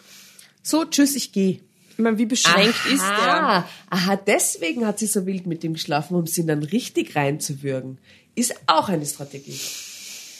So, 0.61 0.85
tschüss, 0.85 1.15
ich 1.15 1.31
gehe. 1.31 1.59
Ich 1.97 2.03
meine, 2.03 2.17
wie 2.17 2.25
beschränkt 2.25 2.85
ist 2.91 3.01
der? 3.01 3.43
Aha, 3.43 3.69
aha, 3.89 4.15
deswegen 4.17 4.85
hat 4.85 4.99
sie 4.99 5.07
so 5.07 5.25
wild 5.25 5.47
mit 5.47 5.63
ihm 5.63 5.73
geschlafen, 5.73 6.15
um 6.15 6.27
sie 6.27 6.45
dann 6.45 6.61
richtig 6.61 7.15
reinzuwürgen. 7.15 7.99
Ist 8.35 8.53
auch 8.67 8.89
eine 8.89 9.05
Strategie. 9.05 9.57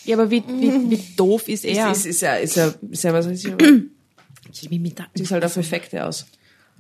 Ja, 0.03 0.17
aber 0.17 0.29
wie, 0.29 0.43
wie, 0.47 0.89
wie 0.91 1.01
doof 1.15 1.47
ist 1.47 1.63
er? 1.63 1.91
Ist, 1.91 1.99
ist, 1.99 2.05
ist 2.05 2.21
ja, 2.21 2.35
ist 2.35 2.55
ja, 2.55 2.73
ist 2.91 3.03
ja, 3.03 3.13
was 3.13 3.27
weiß 3.27 3.45
ich, 3.45 3.53
sieht 4.51 5.31
halt 5.31 5.45
auf 5.45 5.55
Effekte 5.55 6.05
aus. 6.05 6.25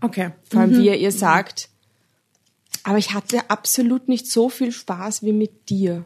Okay. 0.01 0.31
Vor 0.49 0.61
allem, 0.61 0.77
wie 0.77 0.89
er 0.89 0.97
ihr 0.97 1.11
sagt. 1.11 1.69
Aber 2.83 2.97
ich 2.97 3.13
hatte 3.13 3.49
absolut 3.49 4.09
nicht 4.09 4.29
so 4.29 4.49
viel 4.49 4.71
Spaß 4.71 5.23
wie 5.23 5.31
mit 5.31 5.69
dir. 5.69 6.05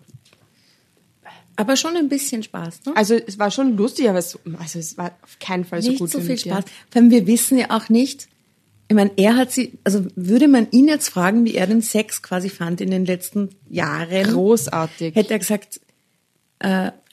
Aber 1.57 1.75
schon 1.75 1.97
ein 1.97 2.07
bisschen 2.07 2.41
Spaß, 2.41 2.85
ne? 2.85 2.95
Also 2.95 3.15
es 3.15 3.37
war 3.37 3.51
schon 3.51 3.75
lustig, 3.75 4.07
aber 4.07 4.19
es, 4.19 4.39
also 4.57 4.79
es 4.79 4.97
war 4.97 5.11
auf 5.21 5.39
keinen 5.39 5.65
Fall 5.65 5.81
so 5.81 5.89
nicht 5.89 5.99
gut 5.99 6.09
so 6.09 6.19
wie 6.19 6.21
viel 6.21 6.35
mit 6.35 6.45
dir. 6.45 6.51
Spaß. 6.51 6.63
Vor 6.89 7.01
allem, 7.01 7.11
wir 7.11 7.27
wissen 7.27 7.57
ja 7.57 7.71
auch 7.71 7.89
nicht, 7.89 8.29
ich 8.89 8.95
meine, 8.95 9.11
er 9.17 9.35
hat 9.37 9.51
sie, 9.51 9.77
also 9.83 10.05
würde 10.15 10.47
man 10.47 10.67
ihn 10.71 10.87
jetzt 10.87 11.09
fragen, 11.09 11.45
wie 11.45 11.53
er 11.55 11.67
den 11.67 11.81
Sex 11.81 12.21
quasi 12.23 12.49
fand 12.49 12.81
in 12.81 12.89
den 12.91 13.05
letzten 13.05 13.49
Jahren, 13.69 14.23
Großartig. 14.33 15.15
hätte 15.15 15.31
er 15.33 15.39
gesagt, 15.39 15.79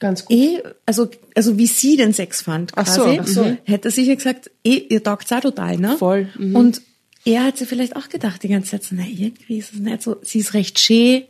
Ganz 0.00 0.24
gut. 0.24 0.36
eh, 0.36 0.62
also, 0.86 1.08
also 1.36 1.56
wie 1.56 1.66
sie 1.68 1.96
den 1.96 2.12
Sex 2.12 2.42
fand, 2.42 2.72
Ach 2.74 2.86
so, 2.86 3.02
quasi, 3.04 3.18
ach 3.20 3.26
so. 3.28 3.56
hätte 3.64 3.88
er 3.88 3.92
sicher 3.92 4.16
gesagt, 4.16 4.50
eh, 4.64 4.76
ihr 4.88 5.02
taugt's 5.04 5.30
auch 5.32 5.40
total, 5.40 5.76
ne? 5.76 5.96
Voll, 5.96 6.28
mhm. 6.36 6.56
Und 6.56 6.82
er 7.24 7.44
hat 7.44 7.56
sich 7.58 7.68
vielleicht 7.68 7.94
auch 7.94 8.08
gedacht 8.08 8.42
die 8.42 8.48
ganze 8.48 8.70
Zeit 8.72 8.82
so, 8.82 8.94
na, 8.96 9.04
irgendwie 9.06 9.58
ist 9.58 9.72
es 9.74 9.78
nicht 9.78 10.02
so, 10.02 10.16
sie 10.22 10.40
ist 10.40 10.54
recht 10.54 10.78
schön 10.80 11.24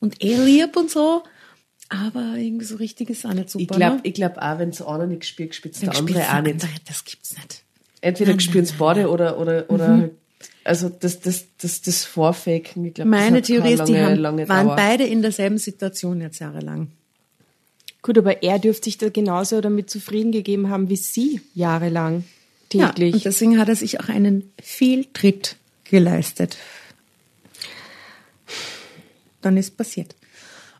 und 0.00 0.22
eh 0.22 0.36
lieb 0.36 0.76
und 0.76 0.90
so, 0.90 1.22
aber 1.88 2.34
irgendwie 2.36 2.64
so 2.64 2.76
richtig 2.76 3.08
ist 3.10 3.24
auch 3.24 3.34
nicht 3.34 3.50
super, 3.50 3.62
Ich 3.62 3.68
glaube 3.68 3.96
ne? 3.96 4.00
ich 4.02 4.14
glaub 4.14 4.36
auch, 4.38 4.58
wenn 4.58 4.70
es 4.70 4.82
einer 4.82 5.06
nicht 5.06 5.24
spürt, 5.26 5.54
spürt 5.54 5.80
der 5.80 5.90
Dann 5.90 5.96
andere 5.98 6.22
auch 6.24 6.42
der 6.42 6.42
nicht. 6.42 6.66
Das 6.88 7.04
gibt's 7.04 7.34
nicht. 7.36 7.61
Entweder 8.02 8.38
spüren 8.40 8.64
es 8.64 8.72
beide 8.72 9.08
oder, 9.08 9.38
oder, 9.38 9.70
oder, 9.70 10.10
also 10.64 10.88
das, 10.90 11.20
das, 11.20 11.46
das, 11.58 11.80
das 11.82 12.04
Vorfaken, 12.04 12.84
ich 12.84 12.94
glaube, 12.94 13.08
Meine 13.10 13.40
Theorie 13.42 13.72
ist, 13.72 13.84
die 13.86 13.92
lange, 13.92 14.04
haben, 14.06 14.16
lange 14.16 14.48
waren 14.48 14.66
Dauer. 14.66 14.76
beide 14.76 15.04
in 15.04 15.22
derselben 15.22 15.56
Situation 15.58 16.20
jetzt 16.20 16.40
jahrelang. 16.40 16.88
Gut, 18.02 18.18
aber 18.18 18.42
er 18.42 18.58
dürfte 18.58 18.86
sich 18.86 18.98
da 18.98 19.08
genauso 19.08 19.60
damit 19.60 19.88
zufrieden 19.88 20.32
gegeben 20.32 20.68
haben 20.68 20.88
wie 20.88 20.96
sie 20.96 21.40
jahrelang 21.54 22.24
Ja, 22.72 22.88
täglich. 22.88 23.14
und 23.14 23.24
deswegen 23.24 23.58
hat 23.58 23.68
er 23.68 23.76
sich 23.76 24.00
auch 24.00 24.08
einen 24.08 24.52
Fehltritt 24.60 25.56
geleistet. 25.84 26.56
Dann 29.40 29.56
ist 29.56 29.76
passiert. 29.76 30.14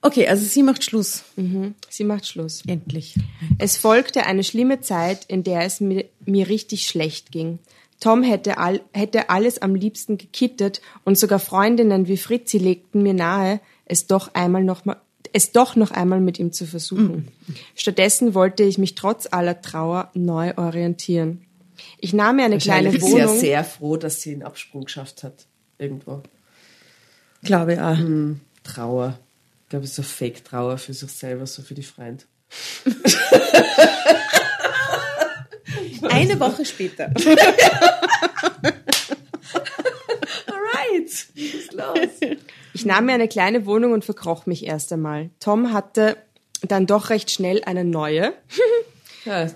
Okay, 0.03 0.27
also 0.27 0.45
sie 0.45 0.65
macht 0.65 0.85
Schluss. 0.85 1.23
mhm. 1.37 1.75
Sie 1.89 2.05
macht 2.05 2.27
Schluss. 2.27 2.63
Endlich. 2.67 3.15
Es 3.59 3.77
folgte 3.77 4.27
eine 4.27 4.43
schlimme 4.43 4.81
Zeit, 4.81 5.25
in 5.27 5.45
der 5.45 5.63
es 5.63 5.81
mir, 5.81 6.05
mir 6.27 6.49
richtig 6.49 6.87
schlecht 6.87 7.31
ging. 7.31 7.61
Tom 8.01 8.25
hätte, 8.25 8.59
all, 8.59 8.81
hätte 8.93 9.31
alles 9.31 9.63
am 9.63 9.77
liebsten 9.77 10.19
gekittet 10.19 10.81
und 11.05 11.17
sogar 11.17 11.39
Freundinnen 11.39 12.09
wie 12.09 12.17
Fritzi 12.17 12.59
legten 12.59 13.05
mir 13.05 13.15
nahe, 13.15 13.61
es 13.85 14.09
doch 14.09 14.35
einmal 14.35 14.65
noch 14.65 14.85
mal, 14.85 14.97
es 15.33 15.53
doch 15.53 15.77
noch 15.77 15.93
einmal 15.93 16.21
mit 16.21 16.41
ihm 16.41 16.53
zu 16.53 16.67
versuchen. 16.67 17.29
Stattdessen 17.77 18.35
wollte 18.35 18.65
ich 18.65 18.79
mich 18.79 18.97
trotz 18.97 19.29
aller 19.31 19.63
Trauer 19.63 20.11
neu 20.15 20.53
orientieren. 20.57 21.43
Ich 21.99 22.13
nahm 22.13 22.37
mir 22.37 22.45
eine 22.45 22.59
kleine 22.59 22.87
Wahrscheinlich 22.87 23.03
ist 23.05 23.11
sie 23.13 23.19
ja 23.19 23.27
Wohnung. 23.29 23.41
sehr 23.41 23.65
froh, 23.65 23.97
dass 23.97 24.21
sie 24.21 24.33
einen 24.33 24.43
Absprung 24.43 24.85
geschafft 24.85 25.23
hat. 25.23 25.47
Irgendwo. 25.79 26.23
Glaube 27.45 27.85
auch. 27.85 27.99
Trauer. 28.65 29.19
Ich 29.73 29.75
glaube, 29.75 29.87
so 29.87 30.03
Fake-Trauer 30.03 30.77
für 30.77 30.93
sich 30.93 31.11
selber, 31.11 31.47
so 31.47 31.63
für 31.63 31.73
die 31.73 31.83
Freund. 31.83 32.27
Eine 36.03 36.39
Woche 36.39 36.67
später. 36.67 37.05
Alright, 40.47 41.07
was 41.07 41.25
ist 41.35 41.73
los? 41.73 42.37
Ich 42.75 42.85
nahm 42.85 43.07
mir 43.07 43.15
eine 43.15 43.29
kleine 43.29 43.65
Wohnung 43.65 43.93
und 43.93 44.05
verkroch 44.05 44.45
mich 44.45 44.67
erst 44.67 44.93
einmal. 44.93 45.31
Tom 45.41 45.73
hatte 45.73 46.19
dann 46.61 46.87
doch 46.87 47.09
recht 47.09 47.31
schnell 47.31 47.65
eine 47.65 47.85
neue, 47.87 48.35
Ja, 49.25 49.47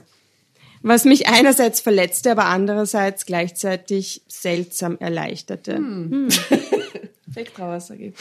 was 0.81 1.05
mich 1.05 1.29
einerseits 1.29 1.81
verletzte, 1.81 2.31
aber 2.31 2.47
andererseits 2.47 3.27
gleichzeitig 3.27 4.23
seltsam 4.29 4.97
erleichterte. 4.99 5.79
Fake-Trauer, 7.35 7.81
sage 7.81 8.07
ich. 8.07 8.15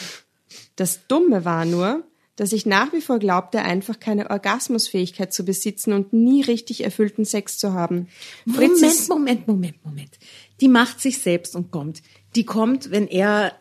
Das 0.75 1.07
Dumme 1.07 1.45
war 1.45 1.65
nur, 1.65 2.03
dass 2.35 2.51
ich 2.51 2.65
nach 2.65 2.91
wie 2.91 3.01
vor 3.01 3.19
glaubte, 3.19 3.59
einfach 3.59 3.99
keine 3.99 4.29
Orgasmusfähigkeit 4.29 5.33
zu 5.33 5.45
besitzen 5.45 5.93
und 5.93 6.11
nie 6.11 6.41
richtig 6.41 6.83
erfüllten 6.83 7.23
Sex 7.25 7.57
zu 7.57 7.73
haben. 7.73 8.07
Fritz 8.53 8.81
Moment, 8.81 9.07
Moment, 9.09 9.47
Moment, 9.47 9.85
Moment. 9.85 10.19
Die 10.61 10.67
macht 10.67 10.99
sich 10.99 11.19
selbst 11.19 11.55
und 11.55 11.71
kommt. 11.71 12.01
Die 12.35 12.45
kommt, 12.45 12.91
wenn 12.91 13.07
er 13.07 13.53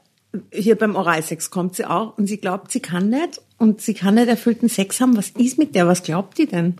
hier 0.52 0.76
beim 0.76 0.96
Oralsex 0.96 1.50
kommt 1.50 1.76
sie 1.76 1.88
auch 1.88 2.18
und 2.18 2.26
sie 2.26 2.38
glaubt, 2.38 2.72
sie 2.72 2.80
kann 2.80 3.08
nicht 3.08 3.40
und 3.58 3.80
sie 3.80 3.94
kann 3.94 4.16
nicht 4.16 4.28
erfüllten 4.28 4.68
Sex 4.68 5.00
haben. 5.00 5.16
Was 5.16 5.30
ist 5.30 5.58
mit 5.58 5.76
der? 5.76 5.86
Was 5.86 6.02
glaubt 6.02 6.38
die 6.38 6.46
denn? 6.46 6.76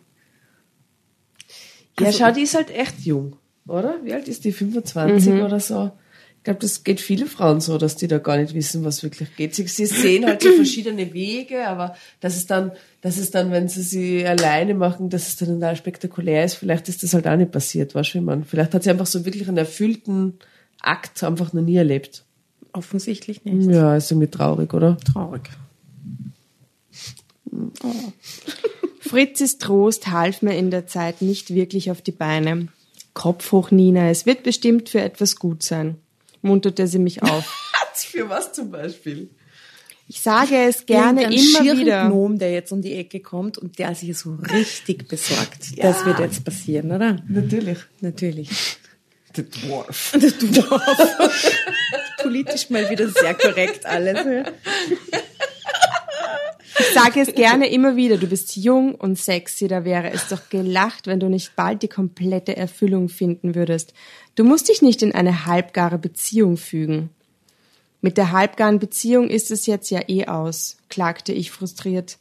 Ja, 2.01 2.13
schau, 2.13 2.33
die 2.33 2.43
ist 2.43 2.57
halt 2.57 2.71
echt 2.71 3.01
jung, 3.01 3.37
oder? 3.69 4.01
Wie 4.03 4.13
alt 4.13 4.27
ist 4.27 4.45
die? 4.45 4.51
25 4.51 5.35
oder 5.35 5.61
so? 5.61 5.93
Ich 6.45 6.47
glaube, 6.47 6.61
das 6.61 6.85
geht 6.85 7.01
viele 7.01 7.25
Frauen 7.25 7.63
so, 7.63 7.79
dass 7.79 7.97
die 7.97 8.07
da 8.07 8.19
gar 8.19 8.37
nicht 8.37 8.53
wissen, 8.53 8.85
was 8.85 9.03
wirklich 9.03 9.35
geht. 9.35 9.55
Sie, 9.55 9.67
sie 9.67 9.87
sehen 9.87 10.27
halt 10.27 10.43
so 10.43 10.53
verschiedene 10.57 11.15
Wege, 11.15 11.67
aber 11.67 11.97
das 12.21 12.37
ist 12.37 12.51
dann, 12.51 12.73
das 13.01 13.17
ist 13.17 13.35
dann, 13.35 13.51
wenn 13.51 13.67
sie 13.67 13.81
sie 13.81 14.27
alleine 14.27 14.75
machen, 14.75 15.09
dass 15.09 15.27
es 15.27 15.37
dann 15.37 15.49
total 15.49 15.75
spektakulär 15.75 16.45
ist. 16.45 16.57
Vielleicht 16.57 16.91
ist 16.91 17.03
das 17.03 17.15
halt 17.15 17.27
auch 17.27 17.37
nicht 17.37 17.51
passiert, 17.51 17.95
weißt 17.95 18.13
du, 18.13 18.19
wie 18.19 18.25
man. 18.25 18.45
Vielleicht 18.45 18.75
hat 18.75 18.83
sie 18.83 18.91
einfach 18.91 19.07
so 19.07 19.25
wirklich 19.25 19.49
einen 19.49 19.57
erfüllten 19.57 20.35
Akt 20.83 21.25
einfach 21.25 21.55
noch 21.55 21.63
nie 21.63 21.77
erlebt. 21.77 22.27
Offensichtlich 22.75 23.43
nicht. 23.47 23.71
Ja, 23.71 23.97
ist 23.97 24.11
irgendwie 24.11 24.29
traurig, 24.29 24.75
oder? 24.75 24.99
Traurig. 24.99 25.49
Fritzis 29.01 29.57
Trost 29.57 30.09
half 30.09 30.43
mir 30.43 30.59
in 30.59 30.71
der 30.71 30.87
Zeit 30.87 31.23
nicht 31.23 31.55
wirklich 31.55 31.91
auf 31.91 32.03
die 32.03 32.13
Beine. 32.13 32.69
Kopf 33.15 33.51
hoch, 33.51 33.71
Nina, 33.71 34.11
es 34.11 34.27
wird 34.27 34.43
bestimmt 34.43 34.91
für 34.91 35.01
etwas 35.01 35.37
gut 35.37 35.63
sein, 35.63 35.97
munterte 36.45 36.87
sie 36.87 36.99
mich 36.99 37.23
auf. 37.23 37.73
Für 37.95 38.29
was 38.29 38.53
zum 38.53 38.71
Beispiel? 38.71 39.31
Ich 40.07 40.21
sage 40.21 40.57
es 40.69 40.87
gerne 40.87 41.25
immer 41.25 41.39
schieren 41.39 41.79
wieder. 41.79 42.09
Gnom, 42.09 42.39
der 42.39 42.53
jetzt 42.53 42.73
um 42.73 42.83
die 42.83 42.95
Ecke 42.95 43.21
kommt 43.21 43.59
und 43.59 43.79
der 43.79 43.95
sich 43.95 44.17
so 44.17 44.37
richtig 44.53 45.09
besorgt. 45.09 45.79
Das 45.79 46.05
wird 46.05 46.21
jetzt 46.21 46.45
passieren, 46.45 46.93
oder? 46.93 47.17
Natürlich. 47.27 47.79
Natürlich. 48.01 48.51
The 49.35 49.43
Dwarf. 49.43 50.13
Politisch 52.23 52.71
mal 52.71 52.89
wieder 52.89 53.09
sehr 53.09 53.35
korrekt 53.35 53.85
alles. 53.85 54.47
Ich 56.79 56.87
sage 56.93 57.21
es 57.21 57.35
gerne 57.35 57.71
immer 57.71 57.97
wieder, 57.97 58.17
du 58.17 58.27
bist 58.27 58.57
jung 58.57 58.95
und 58.95 59.19
sexy, 59.19 59.69
da 59.69 59.85
wäre 59.85 60.11
es 60.11 60.29
doch 60.29 60.49
gelacht, 60.49 61.07
wenn 61.07 61.21
du 61.21 61.29
nicht 61.29 61.55
bald 61.55 61.83
die 61.83 61.89
komplette 61.89 62.57
Erfüllung 62.57 63.09
finden 63.09 63.55
würdest. 63.55 63.95
Du 64.35 64.45
musst 64.45 64.69
dich 64.69 64.83
nicht 64.83 65.03
in 65.03 65.15
eine 65.15 65.47
halbgare 65.47 65.99
Beziehung 65.99 66.57
fügen. 66.57 67.11
Mit 68.01 68.17
der 68.17 68.33
halbgaren 68.33 68.81
Beziehung 68.81 69.31
ist 69.31 69.51
es 69.51 69.67
jetzt 69.67 69.91
ja 69.91 70.01
eh 70.09 70.27
aus, 70.27 70.77
klagte 70.89 71.33
ich 71.33 71.51
frustriert. 71.51 72.19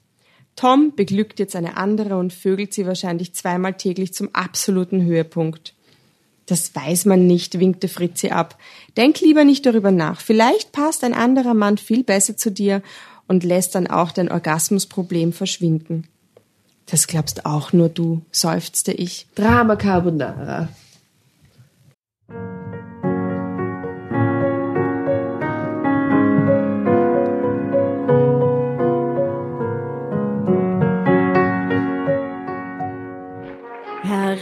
Tom 0.56 0.96
beglückt 0.96 1.40
jetzt 1.40 1.56
eine 1.56 1.78
andere 1.78 2.18
und 2.18 2.32
vögelt 2.32 2.74
sie 2.74 2.86
wahrscheinlich 2.86 3.34
zweimal 3.34 3.74
täglich 3.74 4.14
zum 4.14 4.30
absoluten 4.34 5.04
Höhepunkt. 5.04 5.74
Das 6.46 6.76
weiß 6.76 7.06
man 7.06 7.26
nicht, 7.26 7.60
winkte 7.60 7.88
Fritzi 7.88 8.30
ab. 8.30 8.58
Denk 8.98 9.22
lieber 9.22 9.46
nicht 9.46 9.66
darüber 9.66 9.92
nach. 9.92 10.22
Vielleicht 10.22 10.74
passt 10.74 11.04
ein 11.04 11.14
anderer 11.14 11.54
Mann 11.54 11.78
viel 11.78 12.04
besser 12.04 12.36
zu 12.36 12.52
dir 12.52 12.84
und 13.28 13.44
lässt 13.44 13.76
dann 13.76 13.88
auch 13.88 14.12
dein 14.12 14.32
Orgasmusproblem 14.32 15.34
verschwinden. 15.34 16.08
Das 16.86 17.08
glaubst 17.08 17.46
auch 17.46 17.74
nur 17.74 17.90
du, 17.90 18.22
seufzte 18.32 18.92
ich. 18.92 19.28
Drama 19.36 19.76
Carbonara. 19.76 20.68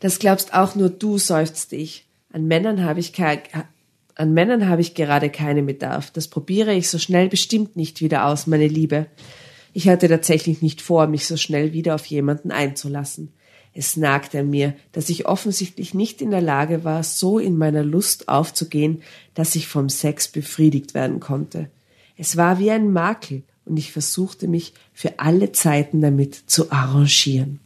Das 0.00 0.18
glaubst 0.18 0.54
auch 0.54 0.74
nur 0.74 0.88
du, 0.88 1.18
seufzte 1.18 1.76
ich. 1.76 2.06
An 2.32 2.46
Männern 2.46 2.84
habe 2.84 3.00
ich 3.00 3.12
kein, 3.12 3.40
an 4.14 4.32
Männern 4.32 4.68
habe 4.68 4.80
ich 4.80 4.94
gerade 4.94 5.30
keinen 5.30 5.66
Bedarf. 5.66 6.10
Das 6.10 6.28
probiere 6.28 6.74
ich 6.74 6.88
so 6.88 6.98
schnell 6.98 7.28
bestimmt 7.28 7.76
nicht 7.76 8.00
wieder 8.00 8.26
aus, 8.26 8.46
meine 8.46 8.68
Liebe. 8.68 9.06
Ich 9.72 9.88
hatte 9.88 10.08
tatsächlich 10.08 10.62
nicht 10.62 10.82
vor, 10.82 11.06
mich 11.06 11.26
so 11.26 11.36
schnell 11.36 11.72
wieder 11.72 11.94
auf 11.94 12.06
jemanden 12.06 12.50
einzulassen. 12.50 13.32
Es 13.72 13.96
nagte 13.96 14.40
an 14.40 14.50
mir, 14.50 14.74
dass 14.92 15.08
ich 15.10 15.26
offensichtlich 15.26 15.94
nicht 15.94 16.20
in 16.22 16.32
der 16.32 16.40
Lage 16.40 16.82
war, 16.82 17.04
so 17.04 17.38
in 17.38 17.56
meiner 17.56 17.84
Lust 17.84 18.28
aufzugehen, 18.28 19.02
dass 19.34 19.54
ich 19.54 19.68
vom 19.68 19.88
Sex 19.88 20.26
befriedigt 20.28 20.94
werden 20.94 21.20
konnte. 21.20 21.70
Es 22.16 22.36
war 22.36 22.58
wie 22.58 22.70
ein 22.70 22.92
Makel, 22.92 23.44
und 23.64 23.76
ich 23.76 23.92
versuchte 23.92 24.48
mich 24.48 24.74
für 24.92 25.20
alle 25.20 25.52
Zeiten 25.52 26.00
damit 26.00 26.34
zu 26.34 26.72
arrangieren. 26.72 27.60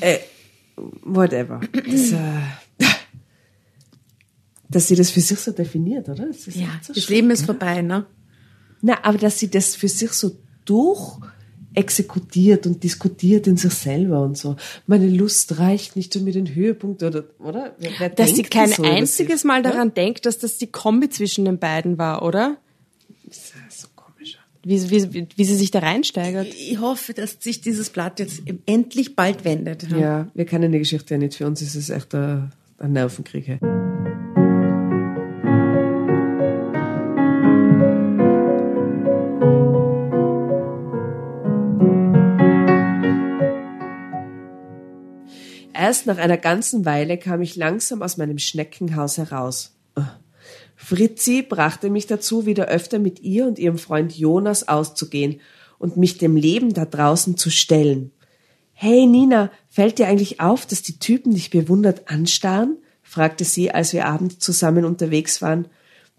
Äh, 0.00 0.18
whatever. 1.02 1.60
Das, 1.72 2.12
äh, 2.12 2.86
dass 4.68 4.88
sie 4.88 4.96
das 4.96 5.10
für 5.10 5.20
sich 5.20 5.38
so 5.38 5.52
definiert, 5.52 6.08
oder? 6.08 6.26
Das 6.26 6.46
ja, 6.54 6.68
so 6.82 6.92
das 6.92 7.08
Leben 7.08 7.30
ist 7.30 7.46
vorbei, 7.46 7.82
ne? 7.82 8.06
Na, 8.80 8.98
aber 9.02 9.18
dass 9.18 9.38
sie 9.38 9.50
das 9.50 9.74
für 9.74 9.88
sich 9.88 10.12
so 10.12 10.36
durch 10.64 11.18
exekutiert 11.74 12.66
und 12.66 12.82
diskutiert 12.82 13.46
in 13.46 13.56
sich 13.56 13.72
selber 13.72 14.22
und 14.22 14.36
so. 14.36 14.56
Meine 14.86 15.08
Lust 15.08 15.58
reicht 15.58 15.96
nicht 15.96 16.14
um 16.16 16.24
mir 16.24 16.32
den 16.32 16.54
Höhepunkt 16.54 17.02
oder, 17.02 17.24
oder? 17.38 17.74
Wer, 17.78 17.90
wer 17.98 18.08
dass 18.08 18.34
sie 18.34 18.42
kein 18.42 18.68
so 18.68 18.82
einziges 18.82 19.44
Mal 19.44 19.62
daran 19.62 19.88
ja? 19.88 19.94
denkt, 19.94 20.26
dass 20.26 20.38
das 20.38 20.58
die 20.58 20.66
Kombi 20.66 21.08
zwischen 21.08 21.44
den 21.44 21.58
beiden 21.58 21.98
war, 21.98 22.22
oder? 22.22 22.56
Wie, 24.68 24.90
wie, 24.90 25.28
wie 25.34 25.44
sie 25.44 25.56
sich 25.56 25.70
da 25.70 25.78
reinsteigert. 25.78 26.46
Ich 26.48 26.78
hoffe, 26.78 27.14
dass 27.14 27.38
sich 27.40 27.62
dieses 27.62 27.88
Blatt 27.88 28.20
jetzt 28.20 28.42
endlich 28.66 29.16
bald 29.16 29.44
wendet. 29.44 29.90
Ja, 29.90 29.98
ja 29.98 30.28
wir 30.34 30.44
kennen 30.44 30.72
die 30.72 30.78
Geschichte 30.78 31.14
ja 31.14 31.18
nicht. 31.18 31.36
Für 31.36 31.46
uns 31.46 31.62
ist 31.62 31.74
es 31.74 31.88
echt 31.88 32.14
ein, 32.14 32.52
ein 32.78 32.92
Nervenkrieg. 32.92 33.60
Erst 45.72 46.06
nach 46.06 46.18
einer 46.18 46.36
ganzen 46.36 46.84
Weile 46.84 47.16
kam 47.16 47.40
ich 47.40 47.56
langsam 47.56 48.02
aus 48.02 48.18
meinem 48.18 48.38
Schneckenhaus 48.38 49.16
heraus. 49.16 49.74
Fritzi 50.80 51.42
brachte 51.42 51.90
mich 51.90 52.06
dazu, 52.06 52.46
wieder 52.46 52.66
öfter 52.66 53.00
mit 53.00 53.20
ihr 53.20 53.46
und 53.46 53.58
ihrem 53.58 53.78
Freund 53.78 54.16
Jonas 54.16 54.68
auszugehen 54.68 55.40
und 55.78 55.96
mich 55.96 56.18
dem 56.18 56.36
Leben 56.36 56.72
da 56.72 56.84
draußen 56.84 57.36
zu 57.36 57.50
stellen. 57.50 58.12
Hey 58.72 59.04
Nina, 59.06 59.50
fällt 59.68 59.98
dir 59.98 60.06
eigentlich 60.06 60.40
auf, 60.40 60.66
dass 60.66 60.82
die 60.82 61.00
Typen 61.00 61.34
dich 61.34 61.50
bewundert 61.50 62.08
anstarren? 62.08 62.78
fragte 63.02 63.44
sie, 63.44 63.72
als 63.72 63.92
wir 63.92 64.06
abends 64.06 64.38
zusammen 64.38 64.84
unterwegs 64.84 65.42
waren. 65.42 65.66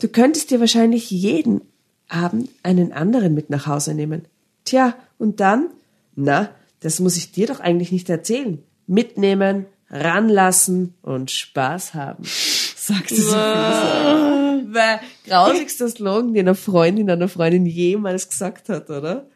Du 0.02 0.10
könntest 0.10 0.52
dir 0.52 0.60
wahrscheinlich 0.60 1.10
jeden 1.10 1.62
Abend 2.10 2.50
einen 2.62 2.91
anderen 2.91 3.34
mit 3.34 3.50
nach 3.50 3.65
Hause 3.65 3.93
nehmen. 3.93 4.26
Tja, 4.65 4.93
und 5.17 5.39
dann? 5.39 5.69
Na, 6.15 6.50
das 6.82 7.00
muss 7.00 7.15
ich 7.15 7.32
dir 7.32 7.48
doch 7.48 7.62
eigentlich 7.62 7.93
nicht 7.93 8.10
erzählen. 8.10 8.62
Mitnehmen, 8.88 9.67
ranlassen 9.89 10.95
und 11.02 11.32
Spaß 11.32 11.93
haben, 11.93 12.24
sagte 12.76 13.15
sie 13.15 14.48
weil 14.67 15.00
grausigster 15.26 15.89
Slogan, 15.89 16.34
den 16.34 16.48
eine 16.48 16.56
Freundin 16.56 17.10
einer 17.10 17.28
Freundin 17.28 17.65
jemals 17.65 18.30
gesagt 18.30 18.69
hat, 18.69 18.89
oder? 18.89 19.28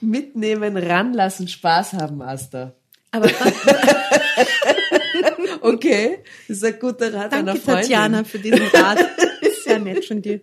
Mitnehmen, 0.00 0.76
ranlassen, 0.76 1.48
Spaß 1.48 1.94
haben, 1.94 2.22
Asta. 2.22 2.74
Aber 3.10 3.28
okay, 5.60 6.18
das 6.48 6.58
ist 6.58 6.64
ein 6.64 6.78
guter 6.80 7.14
Rat 7.14 7.32
Danke, 7.32 7.36
einer 7.36 7.56
Freundin. 7.56 7.82
Tatjana, 7.82 8.24
für 8.24 8.38
diesen 8.38 8.66
Rat. 8.66 8.98
Sehr 9.64 9.78
nett 9.78 10.04
von 10.04 10.20
dir. 10.20 10.40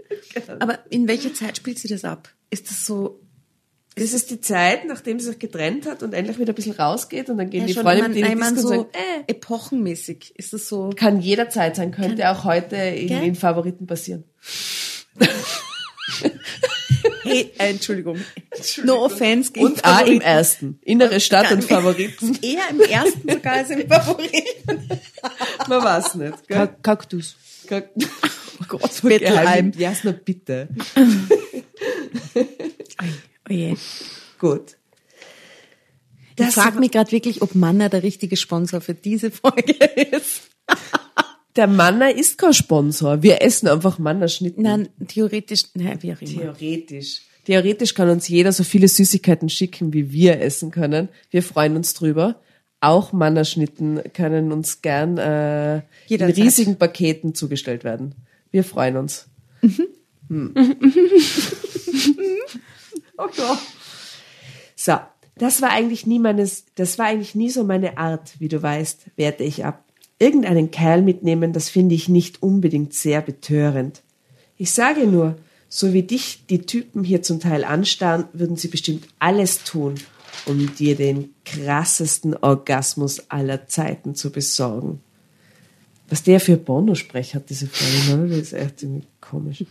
Aber 0.60 0.80
in 0.90 1.08
welcher 1.08 1.34
Zeit 1.34 1.58
spielt 1.58 1.80
sie 1.80 1.90
das 1.90 2.06
ab? 2.06 2.30
Ist 2.50 2.70
das 2.70 2.86
so 2.86 3.20
das 3.96 4.14
ist 4.14 4.32
die 4.32 4.40
Zeit, 4.40 4.86
nachdem 4.86 5.20
sie 5.20 5.28
sich 5.28 5.40
getrennt 5.40 5.86
hat 5.86 6.02
und 6.02 6.14
endlich 6.14 6.40
wieder 6.40 6.54
ein 6.54 6.56
bisschen 6.56 6.76
rausgeht 6.76 7.30
und 7.30 7.38
dann 7.38 7.50
gehen 7.50 7.62
ja, 7.62 7.68
die 7.68 7.74
Freunde 7.74 8.08
mit 8.08 8.18
denen 8.18 8.40
Disco 8.40 8.62
so 8.62 8.70
sagen, 8.70 8.86
äh, 8.94 9.32
epochenmäßig. 9.32 10.34
Ist 10.38 10.54
das 10.54 10.70
so? 10.70 10.92
Kann 10.96 11.20
jederzeit 11.20 11.76
sein, 11.76 11.92
könnte 11.92 12.30
auch 12.30 12.46
heute 12.46 12.78
in, 12.78 13.10
in 13.10 13.36
Favoriten 13.36 13.88
passieren. 13.88 14.24
hey, 17.24 17.52
äh, 17.58 17.70
Entschuldigung. 17.70 18.18
Entschuldigung. 18.50 18.98
No 18.98 19.06
offense 19.06 19.52
gegen 19.52 19.66
Und 19.66 19.84
auch 19.84 20.06
im 20.06 20.22
ersten. 20.22 20.80
Innere 20.84 21.20
Stadt 21.20 21.52
und 21.52 21.66
Favoriten. 21.66 22.40
Eher 22.42 22.70
im 22.70 22.80
ersten 22.80 23.30
sogar 23.30 23.54
als 23.54 23.72
im 23.72 23.90
Favoriten. 23.90 24.90
Man 25.68 25.84
weiß 25.84 26.16
nicht. 26.16 26.48
Gell? 26.48 26.70
Kaktus. 26.82 27.36
Kaktus. 27.68 28.10
Oh 28.62 28.78
Gott, 28.78 28.94
so 28.94 29.08
geheim. 29.08 29.72
Ja, 29.76 29.92
na 30.04 30.12
bitte. 30.12 30.68
Oje. 33.50 33.76
Gut. 34.40 34.78
Das 36.36 36.50
ich 36.50 36.54
frage 36.56 36.80
mich 36.80 36.92
gerade 36.92 37.12
wirklich, 37.12 37.42
ob 37.42 37.56
Manna 37.56 37.90
der 37.90 38.04
richtige 38.04 38.38
Sponsor 38.38 38.82
für 38.82 38.94
diese 38.94 39.32
Folge 39.32 39.74
ist. 39.74 40.50
Der 41.58 41.68
Manna 41.68 42.10
ist 42.10 42.38
kein 42.38 42.54
Sponsor. 42.54 43.24
Wir 43.24 43.42
essen 43.42 43.68
einfach 43.68 44.00
Manna-Schnitten. 44.00 44.64
Nein, 44.64 44.88
theoretisch, 45.10 45.64
nein, 45.74 46.02
wie 46.02 46.14
auch 46.14 46.22
immer. 46.22 46.32
Theoretisch. 46.32 47.24
Theoretisch 47.44 47.94
kann 47.94 48.10
uns 48.10 48.30
jeder 48.30 48.54
so 48.54 48.64
viele 48.64 48.88
Süßigkeiten 48.88 49.50
schicken, 49.50 49.92
wie 49.94 50.14
wir 50.14 50.40
essen 50.40 50.72
können. 50.72 51.10
Wir 51.30 51.44
freuen 51.44 51.76
uns 51.76 51.94
drüber. 51.94 52.40
Auch 52.80 53.12
Mannerschnitten 53.12 54.02
können 54.14 54.54
uns 54.54 54.82
gern 54.82 55.18
äh, 55.18 55.82
in 56.08 56.22
riesigen 56.22 56.78
Paketen 56.78 57.36
zugestellt 57.36 57.84
werden. 57.84 58.16
Wir 58.52 58.64
freuen 58.64 58.96
uns. 58.96 59.28
Mhm. 59.62 59.88
Hm. 60.30 60.54
Oh 63.22 63.30
Gott. 63.36 63.60
So, 64.76 64.98
das 65.36 65.62
war 65.62 65.70
eigentlich 65.70 66.08
nie 66.08 66.20
meines, 66.20 66.66
das 66.76 66.98
war 66.98 67.06
eigentlich 67.08 67.36
nie 67.36 67.50
so 67.50 67.64
meine 67.64 67.98
Art, 67.98 68.34
wie 68.40 68.48
du 68.48 68.62
weißt, 68.62 69.12
werte 69.16 69.44
ich 69.44 69.64
ab. 69.64 69.84
Irgendeinen 70.18 70.72
Kerl 70.72 71.02
mitnehmen, 71.02 71.54
das 71.54 71.70
finde 71.70 71.96
ich 71.96 72.10
nicht 72.10 72.42
unbedingt 72.42 72.94
sehr 72.94 73.22
betörend. 73.22 74.02
Ich 74.58 74.72
sage 74.72 75.08
nur, 75.08 75.36
so 75.68 75.94
wie 75.94 76.04
dich 76.04 76.46
die 76.50 76.64
Typen 76.64 77.04
hier 77.04 77.22
zum 77.22 77.40
Teil 77.40 77.64
anstarren, 77.64 78.26
würden 78.34 78.56
sie 78.56 78.68
bestimmt 78.68 79.08
alles 79.20 79.64
tun, 79.64 79.96
um 80.46 80.76
dir 80.76 80.96
den 80.96 81.34
krassesten 81.46 82.36
Orgasmus 82.36 83.30
aller 83.30 83.68
Zeiten 83.68 84.16
zu 84.16 84.32
besorgen. 84.32 85.02
Was 86.10 86.24
der 86.24 86.40
für 86.40 86.58
Bono-Sprech 86.58 87.36
hat, 87.36 87.50
diese 87.50 87.68
Frau, 87.68 88.18
ne? 88.18 88.28
das 88.28 88.38
ist 88.38 88.54
echt 88.54 88.86
komisch. 89.22 89.64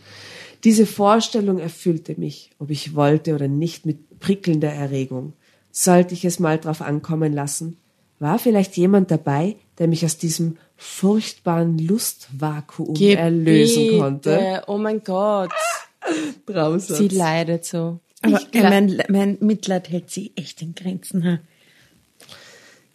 Diese 0.63 0.85
Vorstellung 0.85 1.59
erfüllte 1.59 2.19
mich, 2.19 2.51
ob 2.59 2.69
ich 2.69 2.95
wollte 2.95 3.33
oder 3.33 3.47
nicht, 3.47 3.85
mit 3.85 4.19
prickelnder 4.19 4.71
Erregung. 4.71 5.33
Sollte 5.71 6.13
ich 6.13 6.25
es 6.25 6.39
mal 6.39 6.59
drauf 6.59 6.81
ankommen 6.81 7.33
lassen? 7.33 7.77
War 8.19 8.37
vielleicht 8.37 8.77
jemand 8.77 9.09
dabei, 9.09 9.55
der 9.79 9.87
mich 9.87 10.05
aus 10.05 10.17
diesem 10.17 10.57
furchtbaren 10.77 11.79
Lustvakuum 11.79 12.93
Gebiete. 12.93 13.17
erlösen 13.17 13.99
konnte? 13.99 14.63
Oh 14.67 14.77
mein 14.77 15.03
Gott. 15.03 15.51
Traumsatz. 16.45 16.97
Sie 16.97 17.07
leidet 17.07 17.65
so. 17.65 17.99
Aber 18.21 18.39
mein, 18.53 19.01
mein 19.09 19.37
Mitleid 19.39 19.89
hält 19.89 20.11
sie 20.11 20.33
echt 20.35 20.61
in 20.61 20.75
Grenzen. 20.75 21.23
Ha? 21.23 21.39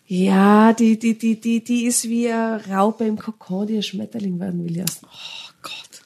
Ja, 0.06 0.72
die, 0.72 0.98
die, 0.98 1.18
die, 1.18 1.40
die, 1.40 1.64
die 1.64 1.86
ist 1.86 2.08
wie 2.08 2.30
eine 2.30 2.64
Raupe 2.68 3.04
im 3.04 3.18
Kokon, 3.18 3.66
die 3.66 3.76
ein 3.76 3.82
Schmetterling 3.82 4.38
werden 4.38 4.64
will 4.64 4.76
erst. 4.76 5.02
Oh 5.02 5.52
Gott. 5.62 6.02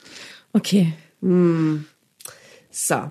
Okay. 0.55 0.95
So. 1.21 3.11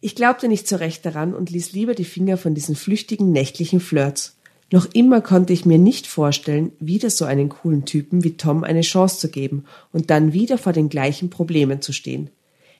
Ich 0.00 0.14
glaubte 0.14 0.48
nicht 0.48 0.68
so 0.68 0.76
recht 0.76 1.04
daran 1.04 1.34
und 1.34 1.50
ließ 1.50 1.72
lieber 1.72 1.94
die 1.94 2.04
Finger 2.04 2.36
von 2.36 2.54
diesen 2.54 2.76
flüchtigen 2.76 3.32
nächtlichen 3.32 3.80
Flirts. 3.80 4.36
Noch 4.72 4.86
immer 4.92 5.20
konnte 5.20 5.52
ich 5.52 5.64
mir 5.64 5.78
nicht 5.78 6.06
vorstellen, 6.06 6.72
wieder 6.80 7.08
so 7.10 7.24
einen 7.24 7.48
coolen 7.48 7.84
Typen 7.84 8.24
wie 8.24 8.36
Tom 8.36 8.64
eine 8.64 8.80
Chance 8.80 9.18
zu 9.18 9.28
geben 9.28 9.64
und 9.92 10.10
dann 10.10 10.32
wieder 10.32 10.58
vor 10.58 10.72
den 10.72 10.88
gleichen 10.88 11.30
Problemen 11.30 11.80
zu 11.82 11.92
stehen. 11.92 12.30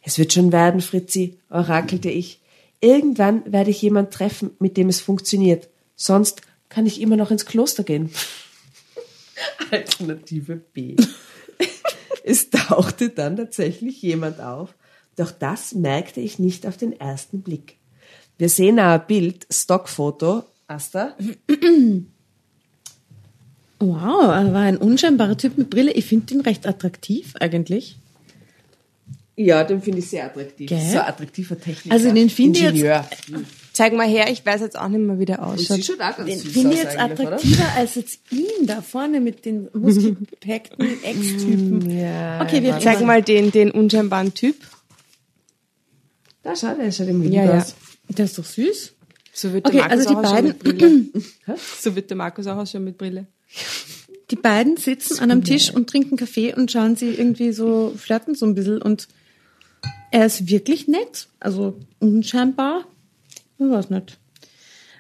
Es 0.02 0.18
wird 0.18 0.32
schon 0.32 0.52
werden, 0.52 0.80
Fritzi, 0.80 1.38
orakelte 1.48 2.10
ich. 2.10 2.40
Irgendwann 2.80 3.42
werde 3.50 3.70
ich 3.70 3.82
jemand 3.82 4.12
treffen, 4.12 4.50
mit 4.58 4.76
dem 4.76 4.88
es 4.88 5.00
funktioniert. 5.00 5.68
Sonst 5.94 6.42
kann 6.68 6.86
ich 6.86 7.00
immer 7.00 7.16
noch 7.16 7.30
ins 7.30 7.46
Kloster 7.46 7.84
gehen. 7.84 8.10
Alternative 9.70 10.56
B. 10.72 10.96
Es 12.26 12.50
tauchte 12.50 13.10
dann 13.10 13.36
tatsächlich 13.36 14.02
jemand 14.02 14.40
auf, 14.40 14.74
doch 15.14 15.30
das 15.30 15.74
merkte 15.74 16.20
ich 16.20 16.40
nicht 16.40 16.66
auf 16.66 16.76
den 16.76 16.98
ersten 16.98 17.40
Blick. 17.40 17.76
Wir 18.36 18.48
sehen 18.48 18.80
ein 18.80 19.00
Bild, 19.06 19.46
Stockfoto. 19.48 20.42
Asta? 20.66 21.16
Wow, 23.78 24.24
er 24.24 24.52
war 24.52 24.62
ein 24.62 24.76
unscheinbarer 24.76 25.38
Typ 25.38 25.56
mit 25.56 25.70
Brille. 25.70 25.92
Ich 25.92 26.06
finde 26.06 26.34
ihn 26.34 26.40
recht 26.40 26.66
attraktiv 26.66 27.34
eigentlich. 27.38 27.96
Ja, 29.36 29.62
den 29.62 29.80
finde 29.80 30.00
ich 30.00 30.08
sehr 30.08 30.24
attraktiv. 30.24 30.68
Gell? 30.68 30.80
So 30.80 30.98
ein 30.98 31.06
attraktiver 31.06 31.60
Techniker. 31.60 31.94
Also 31.94 32.12
den 32.12 32.28
finde 32.28 32.58
ich 32.58 32.64
jetzt-. 32.64 33.04
Zeig 33.76 33.92
mal 33.92 34.06
her, 34.08 34.30
ich 34.30 34.46
weiß 34.46 34.62
jetzt 34.62 34.78
auch 34.78 34.88
nicht 34.88 35.00
mehr, 35.00 35.18
wie 35.18 35.26
der 35.26 35.44
ausschaut. 35.46 35.76
sie 35.76 35.82
schaut 35.82 36.00
auch 36.00 36.16
ganz 36.16 36.30
Den 36.30 36.38
süß 36.38 36.52
finde 36.52 36.72
ich 36.72 36.78
aus 36.78 36.84
jetzt 36.84 36.96
eigentlich, 36.96 37.20
oder? 37.26 37.36
attraktiver 37.36 37.72
als 37.76 37.94
jetzt 37.96 38.20
ihn 38.32 38.66
da 38.66 38.80
vorne 38.80 39.20
mit 39.20 39.44
den 39.44 39.68
muskelgepackten 39.74 40.86
Ex-Typen. 41.04 41.90
Ja, 41.98 42.40
okay, 42.40 42.62
wir 42.62 42.70
warte 42.72 42.84
Zeig 42.84 43.02
mal 43.04 43.20
den, 43.22 43.50
den 43.50 43.70
unscheinbaren 43.70 44.32
Typ. 44.32 44.56
Da 46.42 46.56
schaut 46.56 46.78
irgendwie 46.78 47.28
Ja, 47.28 47.42
gut 47.42 47.50
ja. 47.50 47.58
aus. 47.58 47.74
Der 48.08 48.24
ist 48.24 48.38
doch 48.38 48.44
süß. 48.46 48.92
So 49.34 49.52
wird 49.52 49.66
Okay, 49.66 49.76
der 49.78 49.88
Markus 49.88 49.98
also 49.98 50.08
die 50.08 50.16
auch 50.16 50.22
ausschauen 50.32 50.44
mit 50.46 50.62
beiden- 50.64 51.12
Brille. 51.12 51.58
so 51.80 51.94
wird 51.96 52.08
der 52.10 52.16
Markus 52.16 52.46
auch 52.46 52.56
ausschauen 52.56 52.84
mit 52.84 52.96
Brille. 52.96 53.26
Die 54.30 54.36
beiden 54.36 54.78
sitzen 54.78 55.18
an 55.18 55.30
einem 55.30 55.44
Tisch 55.44 55.70
und 55.70 55.90
trinken 55.90 56.16
Kaffee 56.16 56.54
und 56.54 56.72
schauen 56.72 56.96
sie 56.96 57.10
irgendwie 57.10 57.52
so, 57.52 57.92
flirten 57.96 58.34
so 58.34 58.46
ein 58.46 58.54
bisschen 58.54 58.80
und 58.80 59.06
er 60.10 60.24
ist 60.24 60.48
wirklich 60.48 60.88
nett. 60.88 61.28
Also 61.40 61.76
unscheinbar. 61.98 62.86
Ich 63.58 63.68
weiß 63.68 63.90
nicht. 63.90 64.18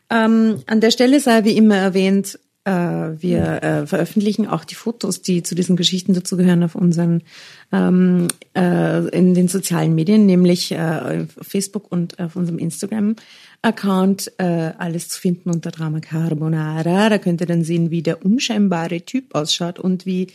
Ähm, 0.08 0.62
an 0.66 0.80
der 0.80 0.90
Stelle 0.90 1.20
sei 1.20 1.44
wie 1.44 1.56
immer 1.56 1.76
erwähnt, 1.76 2.38
äh, 2.66 2.70
wir 2.70 3.62
äh, 3.62 3.86
veröffentlichen 3.86 4.46
auch 4.48 4.64
die 4.64 4.74
Fotos, 4.74 5.22
die 5.22 5.42
zu 5.42 5.54
diesen 5.54 5.76
Geschichten 5.76 6.14
dazugehören, 6.14 6.64
auf 6.64 6.74
unseren 6.74 7.22
ähm, 7.72 8.26
äh, 8.56 9.06
in 9.08 9.34
den 9.34 9.46
sozialen 9.48 9.94
Medien, 9.94 10.26
nämlich 10.26 10.72
äh, 10.72 10.78
auf 10.78 11.46
Facebook 11.46 11.90
und 11.90 12.18
auf 12.18 12.34
unserem 12.34 12.58
Instagram-Account. 12.58 14.32
Äh, 14.38 14.72
alles 14.78 15.08
zu 15.08 15.20
finden 15.20 15.50
unter 15.50 15.70
Drama 15.70 16.00
Carbonara. 16.00 17.08
Da 17.08 17.18
könnt 17.18 17.40
ihr 17.40 17.46
dann 17.46 17.62
sehen, 17.62 17.90
wie 17.90 18.02
der 18.02 18.24
unscheinbare 18.24 19.00
Typ 19.02 19.34
ausschaut 19.34 19.78
und 19.78 20.04
wie 20.04 20.28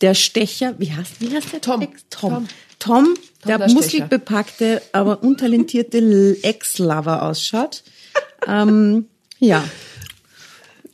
der 0.00 0.14
Stecher, 0.14 0.74
wie 0.78 0.92
heißt, 0.92 1.20
wie 1.20 1.34
heißt 1.34 1.52
der 1.52 1.60
Tom. 1.60 1.80
Text? 1.80 2.06
Tom. 2.10 2.30
Tom. 2.30 2.48
Tom, 2.78 3.14
der, 3.46 3.68
muskelbepackte, 3.68 4.82
aber 4.92 5.22
untalentierte 5.22 6.36
Ex-Lover 6.42 7.22
ausschaut. 7.22 7.82
ähm, 8.46 9.06
ja. 9.38 9.64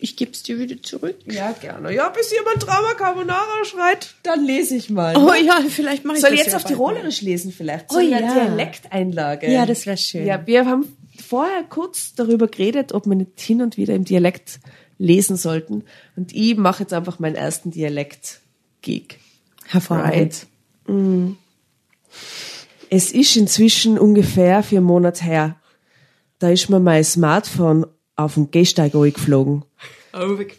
Ich 0.02 0.16
geb's 0.16 0.42
dir 0.42 0.58
wieder 0.58 0.82
zurück. 0.82 1.16
Ja, 1.26 1.52
gerne. 1.52 1.94
Ja, 1.94 2.08
bis 2.08 2.32
jemand 2.32 2.66
Drama 2.66 2.94
Carbonara 2.94 3.64
schreit, 3.64 4.14
dann 4.22 4.42
lese 4.44 4.74
ich 4.74 4.88
mal. 4.88 5.14
Oh 5.16 5.34
ja, 5.34 5.60
vielleicht 5.68 6.06
mache 6.06 6.16
ich 6.16 6.22
Soll 6.22 6.30
das 6.30 6.40
ich 6.40 6.46
jetzt 6.46 6.52
ja 6.52 6.58
auf 6.58 6.64
Tirolerisch 6.64 7.20
lesen 7.20 7.52
vielleicht? 7.52 7.86
Oh 7.90 7.94
So 7.94 7.98
eine 7.98 8.08
ja. 8.08 8.32
Dialekteinlage. 8.32 9.52
Ja, 9.52 9.66
das 9.66 9.84
wär 9.84 9.98
schön. 9.98 10.24
Ja, 10.24 10.46
wir 10.46 10.64
haben 10.64 10.96
vorher 11.22 11.64
kurz 11.64 12.14
darüber 12.14 12.48
geredet, 12.48 12.94
ob 12.94 13.06
wir 13.06 13.14
nicht 13.14 13.38
hin 13.38 13.60
und 13.60 13.76
wieder 13.76 13.94
im 13.94 14.04
Dialekt 14.04 14.60
lesen 14.96 15.36
sollten. 15.36 15.84
Und 16.16 16.34
ich 16.34 16.56
mache 16.56 16.84
jetzt 16.84 16.94
einfach 16.94 17.18
meinen 17.18 17.36
ersten 17.36 17.70
Dialekt-Gig. 17.70 19.18
Hervorragend. 19.66 20.46
Es 22.88 23.12
ist 23.12 23.36
inzwischen 23.36 23.98
ungefähr 23.98 24.62
vier 24.62 24.80
Monate 24.80 25.24
her. 25.24 25.56
Da 26.38 26.50
ist 26.50 26.68
mir 26.70 26.80
mein 26.80 27.04
Smartphone 27.04 27.86
auf 28.16 28.34
den 28.34 28.50
Gehsteig 28.50 28.92
geflogen. 28.92 29.64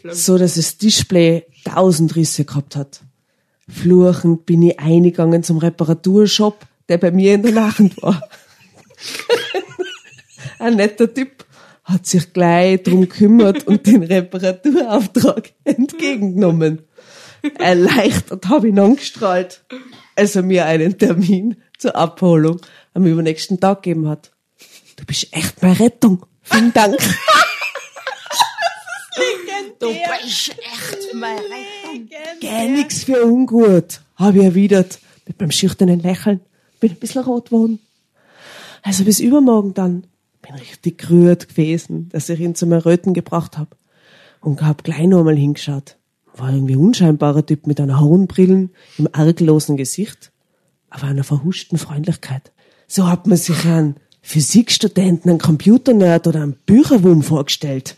So, 0.04 0.38
dass 0.38 0.54
das 0.54 0.78
Display 0.78 1.44
tausend 1.64 2.16
Risse 2.16 2.44
gehabt 2.44 2.76
hat. 2.76 3.02
Fluchend 3.68 4.46
bin 4.46 4.62
ich 4.62 4.78
eingegangen 4.80 5.42
zum 5.42 5.58
Reparaturshop, 5.58 6.66
der 6.88 6.98
bei 6.98 7.10
mir 7.10 7.34
in 7.34 7.42
der 7.42 7.52
Nacht 7.52 8.02
war. 8.02 8.22
Ein 10.58 10.76
netter 10.76 11.12
Typ 11.12 11.44
hat 11.84 12.06
sich 12.06 12.32
gleich 12.32 12.82
drum 12.82 13.02
gekümmert 13.02 13.66
und 13.66 13.86
den 13.86 14.02
Reparaturauftrag 14.02 15.52
entgegengenommen. 15.64 16.82
Erleichtert 17.58 18.48
habe 18.48 18.68
ich 18.68 18.72
ihn 18.72 18.78
angestrahlt, 18.78 19.64
als 20.16 20.36
er 20.36 20.42
mir 20.42 20.66
einen 20.66 20.98
Termin 20.98 21.56
zur 21.78 21.96
Abholung 21.96 22.60
am 22.94 23.06
übernächsten 23.06 23.60
Tag 23.60 23.82
gegeben 23.82 24.08
hat. 24.08 24.30
Du 24.96 25.04
bist 25.04 25.28
echt 25.32 25.62
meine 25.62 25.78
Rettung. 25.78 26.26
Vielen 26.42 26.72
Dank. 26.72 26.96
Du 29.78 29.88
bist 29.88 30.50
echt 30.50 31.14
mein 31.14 31.38
Geh 32.40 32.68
nix 32.68 33.02
für 33.02 33.24
ungut, 33.24 34.00
habe 34.14 34.38
ich 34.38 34.44
erwidert, 34.44 35.00
mit 35.26 35.40
meinem 35.40 35.50
schüchternen 35.50 35.98
Lächeln. 35.98 36.40
Bin 36.78 36.92
ein 36.92 36.98
bisschen 36.98 37.24
rot 37.24 37.46
geworden. 37.46 37.80
Also 38.82 39.04
bis 39.04 39.18
übermorgen 39.18 39.74
dann. 39.74 40.06
Bin 40.40 40.54
richtig 40.54 40.98
gerührt 40.98 41.48
gewesen, 41.48 42.08
dass 42.10 42.28
ich 42.28 42.38
ihn 42.38 42.54
zum 42.54 42.72
Erröten 42.72 43.12
gebracht 43.12 43.58
hab 43.58 43.76
Und 44.40 44.62
hab 44.62 44.84
gleich 44.84 45.06
noch 45.06 45.20
einmal 45.20 45.36
hingeschaut. 45.36 45.96
War 46.36 46.52
irgendwie 46.52 46.74
ein 46.74 46.80
unscheinbarer 46.80 47.44
Typ 47.44 47.66
mit 47.66 47.80
einer 47.80 48.00
hohen 48.00 48.26
Brillen, 48.26 48.70
im 48.98 49.08
arglosen 49.12 49.76
Gesicht, 49.76 50.32
aber 50.90 51.04
einer 51.04 51.24
verhuschten 51.24 51.78
Freundlichkeit. 51.78 52.52
So 52.86 53.08
hat 53.08 53.26
man 53.26 53.38
sich 53.38 53.64
einen 53.64 53.96
Physikstudenten, 54.22 55.30
einen 55.30 55.40
Computernerd 55.40 56.26
oder 56.26 56.42
einen 56.42 56.56
Bücherwurm 56.66 57.22
vorgestellt. 57.22 57.96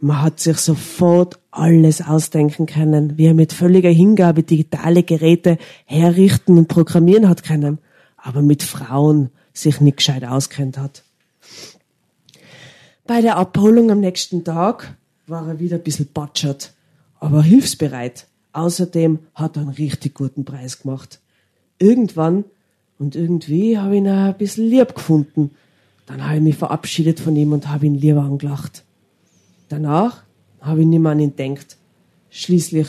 Man 0.00 0.22
hat 0.22 0.38
sich 0.38 0.58
sofort 0.58 1.38
alles 1.50 2.00
ausdenken 2.00 2.66
können, 2.66 3.18
wie 3.18 3.26
er 3.26 3.34
mit 3.34 3.52
völliger 3.52 3.90
Hingabe 3.90 4.44
digitale 4.44 5.02
Geräte 5.02 5.58
herrichten 5.86 6.56
und 6.56 6.68
programmieren 6.68 7.28
hat 7.28 7.42
können, 7.42 7.78
aber 8.16 8.40
mit 8.40 8.62
Frauen 8.62 9.30
sich 9.52 9.80
nicht 9.80 9.96
gescheit 9.96 10.24
auskennt 10.24 10.78
hat. 10.78 11.02
Bei 13.06 13.20
der 13.20 13.36
Abholung 13.36 13.90
am 13.90 14.00
nächsten 14.00 14.44
Tag 14.44 14.96
war 15.26 15.48
er 15.48 15.58
wieder 15.58 15.76
ein 15.76 15.82
bisschen 15.82 16.12
batschert, 16.12 16.74
aber 17.20 17.42
hilfsbereit. 17.42 18.26
Außerdem 18.52 19.20
hat 19.34 19.56
er 19.56 19.62
einen 19.62 19.70
richtig 19.70 20.14
guten 20.14 20.44
Preis 20.44 20.82
gemacht. 20.82 21.20
Irgendwann 21.78 22.44
und 22.98 23.14
irgendwie 23.14 23.78
habe 23.78 23.94
ich 23.94 24.00
ihn 24.00 24.08
auch 24.08 24.26
ein 24.26 24.38
bisschen 24.38 24.68
lieb 24.68 24.94
gefunden. 24.94 25.52
Dann 26.06 26.24
habe 26.24 26.36
ich 26.36 26.42
mich 26.42 26.56
verabschiedet 26.56 27.20
von 27.20 27.36
ihm 27.36 27.52
und 27.52 27.68
habe 27.68 27.86
ihn 27.86 27.94
lieber 27.94 28.22
angelacht. 28.22 28.84
Danach 29.68 30.24
habe 30.60 30.80
ich 30.80 30.86
nicht 30.86 31.00
mehr 31.00 31.12
an 31.12 31.20
ihn 31.20 31.36
gedacht. 31.36 31.76
Schließlich 32.30 32.88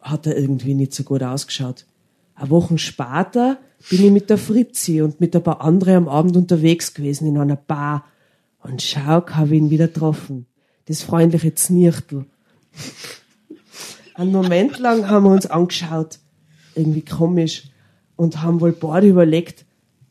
hat 0.00 0.26
er 0.26 0.36
irgendwie 0.36 0.74
nicht 0.74 0.94
so 0.94 1.02
gut 1.02 1.22
ausgeschaut. 1.22 1.86
Eine 2.34 2.50
Woche 2.50 2.78
später 2.78 3.58
bin 3.90 4.04
ich 4.04 4.10
mit 4.12 4.30
der 4.30 4.38
Fritzi 4.38 5.02
und 5.02 5.20
mit 5.20 5.34
ein 5.34 5.42
paar 5.42 5.60
anderen 5.60 5.96
am 5.96 6.08
Abend 6.08 6.36
unterwegs 6.36 6.94
gewesen 6.94 7.26
in 7.26 7.38
einer 7.38 7.56
Bar. 7.56 8.04
Und 8.62 8.82
schau, 8.82 9.26
habe 9.26 9.54
ich 9.54 9.60
ihn 9.60 9.70
wieder 9.70 9.88
getroffen. 9.88 10.46
Das 10.86 11.02
freundliche 11.02 11.54
Znirchtel. 11.54 12.26
Einen 14.18 14.32
Moment 14.32 14.80
lang 14.80 15.08
haben 15.08 15.24
wir 15.24 15.30
uns 15.30 15.46
angeschaut. 15.46 16.18
Irgendwie 16.74 17.04
komisch. 17.04 17.70
Und 18.16 18.42
haben 18.42 18.60
wohl 18.60 18.72
beide 18.72 19.06
überlegt, 19.06 19.64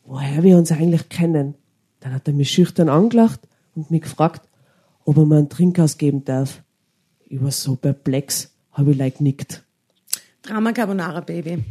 woher 0.05 0.43
wir 0.43 0.57
uns 0.57 0.71
eigentlich 0.71 1.09
kennen. 1.09 1.55
Dann 1.99 2.13
hat 2.13 2.25
er 2.25 2.33
mich 2.33 2.49
schüchtern 2.49 2.87
angelacht 2.87 3.41
und 3.75 3.91
mich 3.91 4.03
gefragt, 4.03 4.47
ob 5.03 5.17
er 5.17 5.25
mir 5.25 5.35
einen 5.35 5.49
Trink 5.49 5.77
ausgeben 5.77 6.23
darf. 6.23 6.63
Ich 7.25 7.43
war 7.43 7.51
so 7.51 7.75
perplex, 7.75 8.53
habe 8.71 8.91
ich 8.91 8.97
like 8.97 9.19
nickt. 9.19 9.63
Drama 10.41 10.71
Carbonara 10.71 11.19
Baby. 11.19 11.65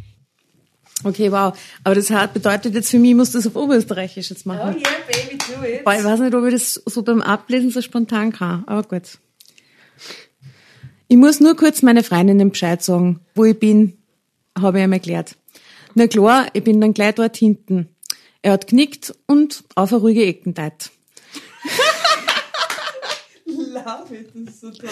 Okay, 1.04 1.32
wow. 1.32 1.58
Aber 1.84 1.94
das 1.94 2.10
hat, 2.10 2.34
bedeutet 2.34 2.74
jetzt 2.74 2.90
für 2.90 2.98
mich, 2.98 3.12
ich 3.12 3.16
muss 3.16 3.32
das 3.32 3.46
auf 3.46 3.56
Oberösterreichisch 3.56 4.28
jetzt 4.28 4.44
machen. 4.44 4.76
yeah, 4.76 4.90
baby, 5.06 5.38
do 5.38 5.64
it. 5.64 5.84
Boah, 5.84 5.94
ich 5.94 6.04
weiß 6.04 6.20
nicht, 6.20 6.34
ob 6.34 6.44
ich 6.44 6.52
das 6.52 6.74
so 6.84 7.02
beim 7.02 7.22
Ablesen 7.22 7.70
so 7.70 7.80
spontan 7.80 8.30
kann, 8.30 8.64
aber 8.66 8.82
gut. 8.82 9.18
Ich 11.08 11.16
muss 11.16 11.40
nur 11.40 11.56
kurz 11.56 11.82
meine 11.82 12.02
Freundinnen 12.02 12.50
Bescheid 12.50 12.82
sagen, 12.82 13.20
wo 13.34 13.44
ich 13.44 13.58
bin, 13.58 13.96
habe 14.58 14.78
ich 14.78 14.84
ihm 14.84 14.92
erklärt. 14.92 15.36
Na 15.94 16.06
klar, 16.08 16.46
ich 16.52 16.64
bin 16.64 16.80
dann 16.80 16.94
gleich 16.94 17.14
dort 17.14 17.36
hinten. 17.36 17.88
Er 18.42 18.52
hat 18.52 18.66
knickt 18.66 19.14
und 19.26 19.64
auf 19.74 19.92
eine 19.92 20.00
ruhige 20.00 20.26
Ecken 20.26 20.54
ist 24.46 24.60
so 24.60 24.70
toll. 24.70 24.88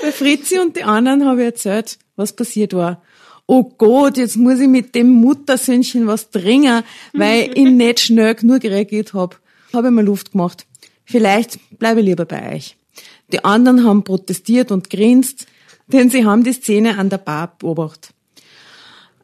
Bei 0.00 0.12
Fritzi 0.12 0.58
und 0.58 0.76
die 0.76 0.84
anderen 0.84 1.26
habe 1.26 1.40
ich 1.42 1.46
erzählt, 1.46 1.98
was 2.16 2.32
passiert 2.32 2.72
war. 2.72 3.02
Oh 3.46 3.64
Gott, 3.64 4.16
jetzt 4.16 4.36
muss 4.36 4.60
ich 4.60 4.68
mit 4.68 4.94
dem 4.94 5.10
Muttersöhnchen 5.10 6.06
was 6.06 6.30
dringen, 6.30 6.82
weil 7.12 7.50
ich 7.54 7.70
nicht 7.70 8.00
schnell 8.00 8.34
genug 8.34 8.64
reagiert 8.64 9.12
habe. 9.12 9.36
Habe 9.72 9.88
ich 9.88 9.92
mir 9.92 10.02
Luft 10.02 10.32
gemacht. 10.32 10.66
Vielleicht 11.04 11.58
bleibe 11.78 12.00
ich 12.00 12.06
lieber 12.06 12.24
bei 12.24 12.54
euch. 12.56 12.76
Die 13.32 13.44
anderen 13.44 13.84
haben 13.84 14.04
protestiert 14.04 14.70
und 14.70 14.90
grinst, 14.90 15.46
denn 15.86 16.10
sie 16.10 16.24
haben 16.24 16.44
die 16.44 16.52
Szene 16.52 16.98
an 16.98 17.08
der 17.08 17.18
Bar 17.18 17.56
beobachtet. 17.58 18.10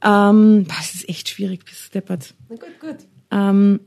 Ähm, 0.02 0.66
das 0.68 0.94
ist 0.94 1.08
echt 1.08 1.28
schwierig, 1.28 1.64
bis 1.64 1.90
deppert. 1.90 2.34
Na 2.48 2.56
gut, 2.56 2.80
gut. 2.80 2.96
Ähm, 3.30 3.80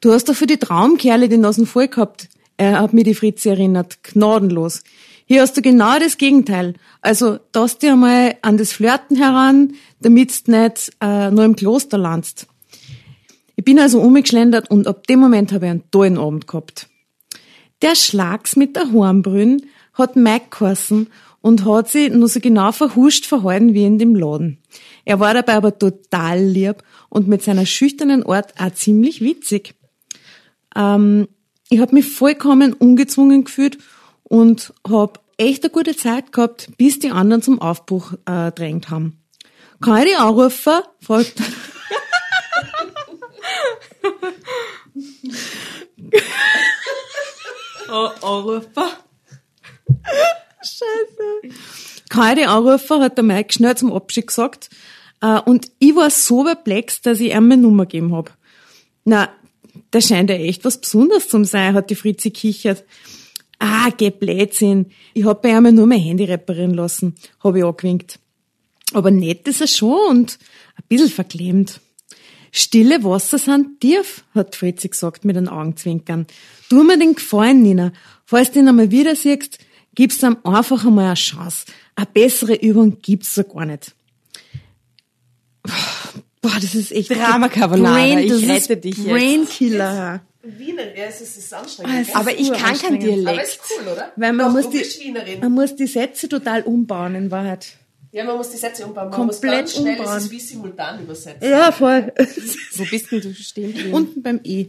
du 0.00 0.12
hast 0.12 0.28
doch 0.28 0.34
für 0.34 0.46
die 0.46 0.58
Traumkerle 0.58 1.28
den 1.28 1.40
Nasen 1.40 1.66
voll 1.66 1.88
gehabt. 1.88 2.28
Er 2.56 2.80
hat 2.80 2.92
mir 2.92 3.04
die 3.04 3.14
Fritzi 3.14 3.48
erinnert. 3.48 4.02
Gnadenlos. 4.02 4.82
Hier 5.26 5.42
hast 5.42 5.56
du 5.56 5.62
genau 5.62 5.98
das 5.98 6.16
Gegenteil. 6.16 6.74
Also, 7.02 7.38
dass 7.52 7.78
dir 7.78 7.92
einmal 7.92 8.36
an 8.42 8.56
das 8.56 8.72
Flirten 8.72 9.16
heran, 9.16 9.74
damit 10.00 10.48
du 10.48 10.52
nicht 10.52 10.90
äh, 11.00 11.30
nur 11.30 11.44
im 11.44 11.54
Kloster 11.54 11.98
landst. 11.98 12.46
Ich 13.54 13.64
bin 13.64 13.78
also 13.78 14.00
umgeschlendert 14.00 14.70
und 14.70 14.86
ab 14.86 15.06
dem 15.06 15.18
Moment 15.18 15.52
habe 15.52 15.66
ich 15.66 15.70
einen 15.70 15.90
tollen 15.90 16.16
Abend 16.16 16.46
gehabt. 16.46 16.87
Der 17.82 17.94
Schlags 17.94 18.56
mit 18.56 18.74
der 18.74 18.92
Hornbrünn 18.92 19.66
hat 19.94 20.16
Mike 20.16 20.46
geheißen 20.50 21.08
und 21.40 21.64
hat 21.64 21.88
sich 21.88 22.10
nur 22.10 22.28
so 22.28 22.40
genau 22.40 22.72
verhuscht 22.72 23.24
verhalten 23.26 23.72
wie 23.72 23.84
in 23.84 23.98
dem 23.98 24.16
Laden. 24.16 24.58
Er 25.04 25.20
war 25.20 25.32
dabei 25.32 25.54
aber 25.54 25.78
total 25.78 26.42
lieb 26.42 26.82
und 27.08 27.28
mit 27.28 27.42
seiner 27.42 27.66
schüchternen 27.66 28.24
Art 28.26 28.54
auch 28.60 28.72
ziemlich 28.72 29.20
witzig. 29.20 29.74
Ähm, 30.74 31.28
ich 31.70 31.80
habe 31.80 31.94
mich 31.94 32.06
vollkommen 32.06 32.72
ungezwungen 32.72 33.44
gefühlt 33.44 33.78
und 34.24 34.74
habe 34.88 35.20
echt 35.36 35.62
eine 35.62 35.70
gute 35.70 35.94
Zeit 35.96 36.32
gehabt, 36.32 36.70
bis 36.76 36.98
die 36.98 37.10
anderen 37.10 37.42
zum 37.42 37.60
Aufbruch 37.60 38.14
äh, 38.26 38.50
drängt 38.50 38.90
haben. 38.90 39.22
Kann 39.80 39.98
ich 39.98 40.06
die 40.08 40.16
anrufen? 40.16 40.80
fragt 41.00 41.34
Anrufer. 47.88 48.88
Scheiße. 50.60 51.56
Die 52.36 52.44
anrufen, 52.44 53.00
hat 53.00 53.16
der 53.16 53.24
Mike 53.24 53.52
schnell 53.52 53.76
zum 53.76 53.92
Abschied 53.92 54.26
gesagt. 54.26 54.70
Äh, 55.20 55.40
und 55.40 55.70
ich 55.78 55.94
war 55.94 56.10
so 56.10 56.44
perplex, 56.44 57.02
dass 57.02 57.20
ich 57.20 57.32
ihm 57.32 57.48
meine 57.48 57.62
Nummer 57.62 57.86
gegeben 57.86 58.14
hab. 58.14 58.36
Na, 59.04 59.30
da 59.90 60.00
scheint 60.00 60.30
ja 60.30 60.36
echt 60.36 60.64
was 60.64 60.80
Besonderes 60.80 61.28
zu 61.28 61.42
sein, 61.44 61.74
hat 61.74 61.90
die 61.90 61.94
Fritzi 61.94 62.30
kichert. 62.30 62.84
Ah, 63.58 63.90
geh 63.96 64.10
Blödsinn. 64.10 64.86
Ich 65.14 65.24
hab 65.24 65.42
bei 65.42 65.50
ihm 65.50 65.74
nur 65.74 65.86
mein 65.86 66.00
Handy 66.00 66.24
reparieren 66.24 66.74
lassen, 66.74 67.14
hab 67.42 67.56
ich 67.56 67.64
angewinkt. 67.64 68.18
Aber 68.94 69.10
nett 69.10 69.46
ist 69.48 69.60
er 69.60 69.66
schon 69.66 70.08
und 70.08 70.38
ein 70.76 70.84
bisschen 70.88 71.10
verklemmt. 71.10 71.80
Stille 72.52 73.04
Wasser 73.04 73.38
sind 73.38 73.80
tief, 73.80 74.24
hat 74.34 74.56
Fritzi 74.56 74.88
gesagt 74.88 75.24
mit 75.24 75.36
den 75.36 75.48
Augenzwinkern. 75.48 76.26
Tu 76.68 76.82
mir 76.82 76.98
den 76.98 77.14
Gefallen, 77.14 77.62
Nina. 77.62 77.92
Falls 78.24 78.52
du 78.52 78.58
ihn 78.60 78.68
einmal 78.68 78.90
wieder 78.90 79.14
siehst, 79.16 79.58
gibst 79.94 80.22
ihm 80.22 80.36
einfach 80.44 80.84
einmal 80.84 81.06
eine 81.06 81.14
Chance. 81.14 81.66
Eine 81.94 82.06
bessere 82.06 82.54
Übung 82.54 82.98
gibt's 83.00 83.34
so 83.34 83.44
gar 83.44 83.66
nicht. 83.66 83.94
Boah, 86.40 86.54
das 86.60 86.74
ist 86.74 86.92
echt 86.92 87.10
Drama 87.10 87.48
Carbonara, 87.48 88.18
ich 88.20 88.30
das 88.30 88.42
ist 88.42 88.48
rette 88.48 88.76
dich 88.76 88.96
jetzt. 88.96 89.08
Brainkiller. 89.08 90.22
Wiener, 90.42 90.96
ja, 90.96 91.04
es 91.06 91.20
ist, 91.20 91.36
es 91.36 91.44
ist 91.44 91.52
anstrengend. 91.54 92.14
Aber 92.14 92.32
ich 92.32 92.50
kann 92.52 92.78
kein 92.78 92.94
Uranstrengend. 92.94 93.04
Aber 93.04 93.32
Dialekt. 93.32 93.48
ist 93.48 93.60
cool, 93.70 93.92
oder? 93.92 94.12
Weil 94.16 94.32
man 94.32 94.46
Doch, 94.46 94.52
muss 94.54 94.64
du 94.66 94.70
die, 94.70 94.78
bist 94.78 95.00
Wienerin. 95.00 95.40
man 95.40 95.52
muss 95.52 95.76
die 95.76 95.86
Sätze 95.86 96.28
total 96.28 96.62
umbauen 96.62 97.14
in 97.16 97.30
Wahrheit. 97.30 97.77
Ja, 98.10 98.24
man 98.24 98.36
muss 98.38 98.50
die 98.50 98.56
Sätze 98.56 98.86
umbauen. 98.86 99.10
Man 99.10 99.18
Komplett 99.28 99.42
muss 99.64 99.74
ganz 99.74 99.74
schnell 99.76 99.98
umbauen. 99.98 100.16
es 100.16 100.24
ist 100.24 100.30
wie 100.30 100.40
simultan 100.40 101.02
übersetzen. 101.02 101.48
Ja, 101.50 101.70
voll. 101.72 102.12
Wo 102.76 102.84
bist 102.84 103.10
denn 103.12 103.20
du 103.20 103.34
stehen 103.34 103.72
geblieben? 103.72 103.92
Unten 103.94 104.22
beim 104.22 104.40
E. 104.44 104.66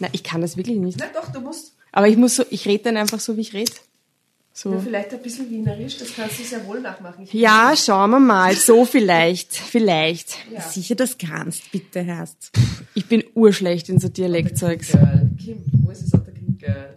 Na, 0.00 0.08
ich 0.12 0.22
kann 0.22 0.40
das 0.42 0.56
wirklich 0.56 0.76
nicht. 0.78 0.98
Na 0.98 1.06
doch, 1.14 1.32
du 1.32 1.40
musst 1.40 1.72
Aber 1.92 2.08
ich 2.08 2.16
muss 2.16 2.36
so, 2.36 2.44
ich 2.50 2.66
rede 2.66 2.84
dann 2.84 2.96
einfach 2.96 3.20
so, 3.20 3.36
wie 3.36 3.40
ich 3.40 3.54
rede. 3.54 3.70
ja, 3.72 3.78
So. 4.52 4.78
vielleicht 4.80 5.12
ein 5.12 5.22
bisschen 5.22 5.48
wienerisch, 5.50 5.96
das 5.98 6.14
kannst 6.14 6.38
du 6.38 6.42
sehr 6.44 6.66
wohl 6.66 6.80
nachmachen. 6.80 7.24
Ich 7.24 7.32
Ja, 7.32 7.72
schauen 7.76 8.10
wir 8.10 8.20
mal. 8.20 8.54
So 8.54 8.84
vielleicht. 8.84 9.54
Vielleicht. 9.54 10.36
Ja. 10.52 10.60
Sicher 10.60 10.94
das 10.94 11.16
kannst, 11.16 11.70
bitte 11.72 12.02
Herst. 12.02 12.50
Ich 12.94 13.06
bin 13.06 13.24
urschlecht 13.34 13.88
in 13.88 13.98
so 13.98 14.08
Dialektzeugs. 14.08 14.92
Girl. 14.92 15.30
Kim, 15.42 15.64
wo 15.72 15.90
ist 15.90 16.02
es 16.02 16.12
auch 16.14 16.20
der 16.24 16.34
Kim 16.34 16.58
Girl? 16.58 16.96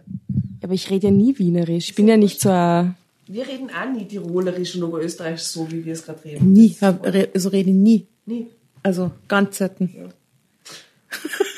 Aber 0.62 0.74
ich 0.74 0.90
rede 0.90 1.06
ja 1.06 1.12
nie 1.12 1.38
Wienerisch. 1.38 1.88
Ich 1.90 1.94
bin 1.94 2.08
ja 2.08 2.16
nicht 2.18 2.40
so 2.40 2.50
ein... 2.50 2.94
Wir 3.28 3.46
reden 3.46 3.70
auch 3.70 3.90
nie 3.92 4.06
Tirolerisch 4.06 4.76
und 4.76 4.84
Oberösterreichisch 4.84 5.42
so, 5.42 5.70
wie 5.70 5.84
wir 5.84 5.92
es 5.94 6.04
gerade 6.04 6.24
reden. 6.24 6.52
Nie, 6.52 6.76
hab- 6.80 7.04
re- 7.04 7.30
so 7.34 7.48
rede 7.48 7.70
ich 7.70 7.76
nie. 7.76 8.06
Nie. 8.24 8.46
Also 8.82 9.10
ganz 9.26 9.58
selten. 9.58 10.12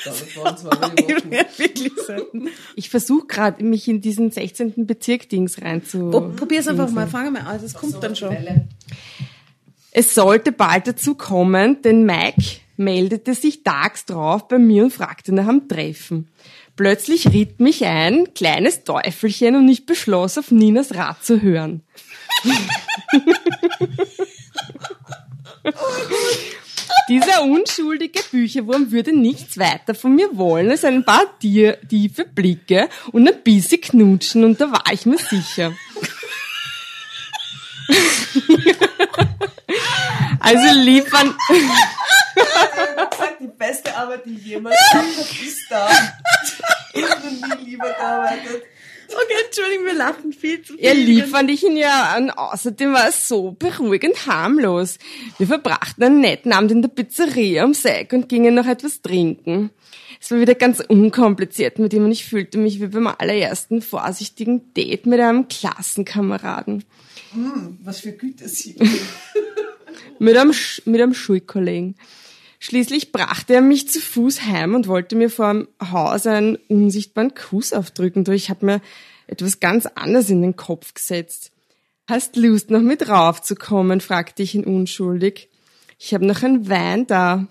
Das 0.05 0.35
waren 0.37 0.57
zwei 0.57 0.69
Wochen. 0.71 1.31
Wirklich 1.57 1.91
selten. 2.07 2.47
Ich 2.75 2.89
versuche 2.89 3.27
gerade, 3.27 3.63
mich 3.63 3.87
in 3.87 4.01
diesen 4.01 4.31
16. 4.31 4.85
Bezirk-Dings 4.87 5.61
reinzu... 5.61 6.09
Oh, 6.13 6.29
probier's 6.35 6.67
einfach 6.67 6.89
mal, 6.89 7.07
fange 7.07 7.31
mal 7.31 7.41
an, 7.41 7.59
das 7.61 7.73
kommt 7.73 8.01
dann 8.01 8.15
schon. 8.15 8.35
Es 9.91 10.15
sollte 10.15 10.51
bald 10.51 10.87
dazu 10.87 11.15
kommen, 11.15 11.81
denn 11.81 12.03
Mike 12.05 12.41
meldete 12.77 13.33
sich 13.33 13.63
tags 13.63 14.05
drauf 14.05 14.47
bei 14.47 14.57
mir 14.57 14.83
und 14.85 14.93
fragte 14.93 15.33
nach 15.33 15.47
einem 15.47 15.67
Treffen. 15.67 16.29
Plötzlich 16.83 17.27
ritt 17.33 17.59
mich 17.59 17.83
ein 17.83 18.33
kleines 18.33 18.85
Teufelchen 18.85 19.57
und 19.57 19.67
ich 19.67 19.85
beschloss, 19.85 20.37
auf 20.37 20.49
Ninas 20.49 20.95
Rat 20.95 21.25
zu 21.25 21.41
hören. 21.41 21.83
Dieser 27.09 27.43
unschuldige 27.43 28.21
Bücherwurm 28.31 28.93
würde 28.93 29.11
nichts 29.11 29.57
weiter 29.57 29.93
von 29.93 30.15
mir 30.15 30.29
wollen 30.37 30.71
als 30.71 30.85
ein 30.85 31.03
paar 31.03 31.25
tier- 31.39 31.81
tiefe 31.89 32.23
Blicke 32.23 32.87
und 33.11 33.27
ein 33.27 33.43
bisschen 33.43 33.81
knutschen 33.81 34.45
und 34.45 34.61
da 34.61 34.71
war 34.71 34.85
ich 34.93 35.05
mir 35.05 35.17
sicher. 35.17 35.73
Also 40.39 40.79
liefern, 40.79 41.35
gesagt, 43.11 43.41
die 43.41 43.47
beste 43.47 43.93
Arbeit, 43.97 44.25
die 44.25 44.35
jemals 44.35 44.77
gemacht 44.91 45.07
habe, 45.17 45.45
ist 45.45 45.59
da. 45.69 45.89
Ich 46.93 47.03
habe 47.09 47.27
nie 47.27 47.69
lieber 47.71 47.85
gearbeitet. 47.87 48.63
Okay, 49.11 49.43
Entschuldigung, 49.45 49.85
wir 49.85 49.93
lachen 49.95 50.33
viel 50.33 50.61
zu 50.61 50.73
viel. 50.73 50.85
er 50.85 50.93
lief 50.93 51.31
fand 51.31 51.49
ich 51.49 51.63
ihn 51.63 51.75
ja 51.77 52.13
an. 52.15 52.29
Außerdem 52.29 52.93
war 52.93 53.07
es 53.09 53.27
so 53.27 53.51
beruhigend 53.57 54.27
harmlos. 54.27 54.99
Wir 55.39 55.47
verbrachten 55.47 56.03
einen 56.03 56.21
netten 56.21 56.53
Abend 56.53 56.71
in 56.71 56.81
der 56.83 56.89
Pizzeria 56.89 57.63
am 57.63 57.73
Seck 57.73 58.13
und 58.13 58.29
gingen 58.29 58.53
noch 58.53 58.67
etwas 58.67 59.01
trinken. 59.01 59.71
Es 60.21 60.29
war 60.29 60.39
wieder 60.39 60.53
ganz 60.53 60.79
unkompliziert 60.79 61.79
mit 61.79 61.91
ihm 61.93 62.05
und 62.05 62.11
ich 62.11 62.25
fühlte 62.25 62.57
mich 62.59 62.79
wie 62.81 62.87
beim 62.87 63.07
allerersten 63.07 63.81
vorsichtigen 63.81 64.73
Date 64.75 65.07
mit 65.07 65.19
einem 65.19 65.47
Klassenkameraden. 65.47 66.83
Was 67.83 68.01
für 68.01 68.11
Gütesiegel. 68.11 68.87
Mit 70.19 70.37
einem, 70.37 70.51
Sch- 70.51 70.81
mit 70.85 71.01
einem 71.01 71.13
Schulkollegen. 71.13 71.95
Schließlich 72.59 73.13
brachte 73.13 73.53
er 73.53 73.61
mich 73.61 73.89
zu 73.89 74.01
Fuß 74.01 74.43
heim 74.43 74.75
und 74.75 74.87
wollte 74.87 75.15
mir 75.15 75.29
vor 75.29 75.53
dem 75.53 75.67
Haus 75.81 76.27
einen 76.27 76.57
unsichtbaren 76.67 77.33
Kuss 77.33 77.71
aufdrücken. 77.71 78.25
Doch 78.25 78.33
ich 78.33 78.49
habe 78.49 78.65
mir 78.65 78.81
etwas 79.27 79.61
ganz 79.61 79.85
anderes 79.85 80.29
in 80.29 80.41
den 80.41 80.57
Kopf 80.57 80.93
gesetzt. 80.93 81.51
Hast 82.07 82.35
Lust, 82.35 82.69
noch 82.69 82.81
mit 82.81 83.07
raufzukommen? 83.07 84.01
fragte 84.01 84.43
ich 84.43 84.55
ihn 84.55 84.65
unschuldig. 84.65 85.49
Ich 85.97 86.13
habe 86.13 86.25
noch 86.25 86.43
einen 86.43 86.69
Wein 86.69 87.07
da. 87.07 87.47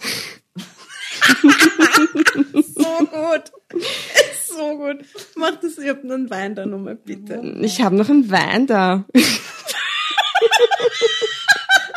So 2.54 2.98
gut. 2.98 3.52
So 4.46 4.76
gut. 4.76 5.04
Mach 5.36 5.56
das, 5.61 5.78
ich 5.78 5.88
hab 5.88 6.04
nur 6.04 6.16
einen 6.16 6.30
Wein 6.30 6.54
da 6.54 6.66
nochmal, 6.66 6.96
bitte. 6.96 7.40
Ich 7.61 7.80
habe 7.80 7.96
noch 7.96 8.09
einen 8.09 8.30
Wein 8.30 8.66
da. 8.66 9.04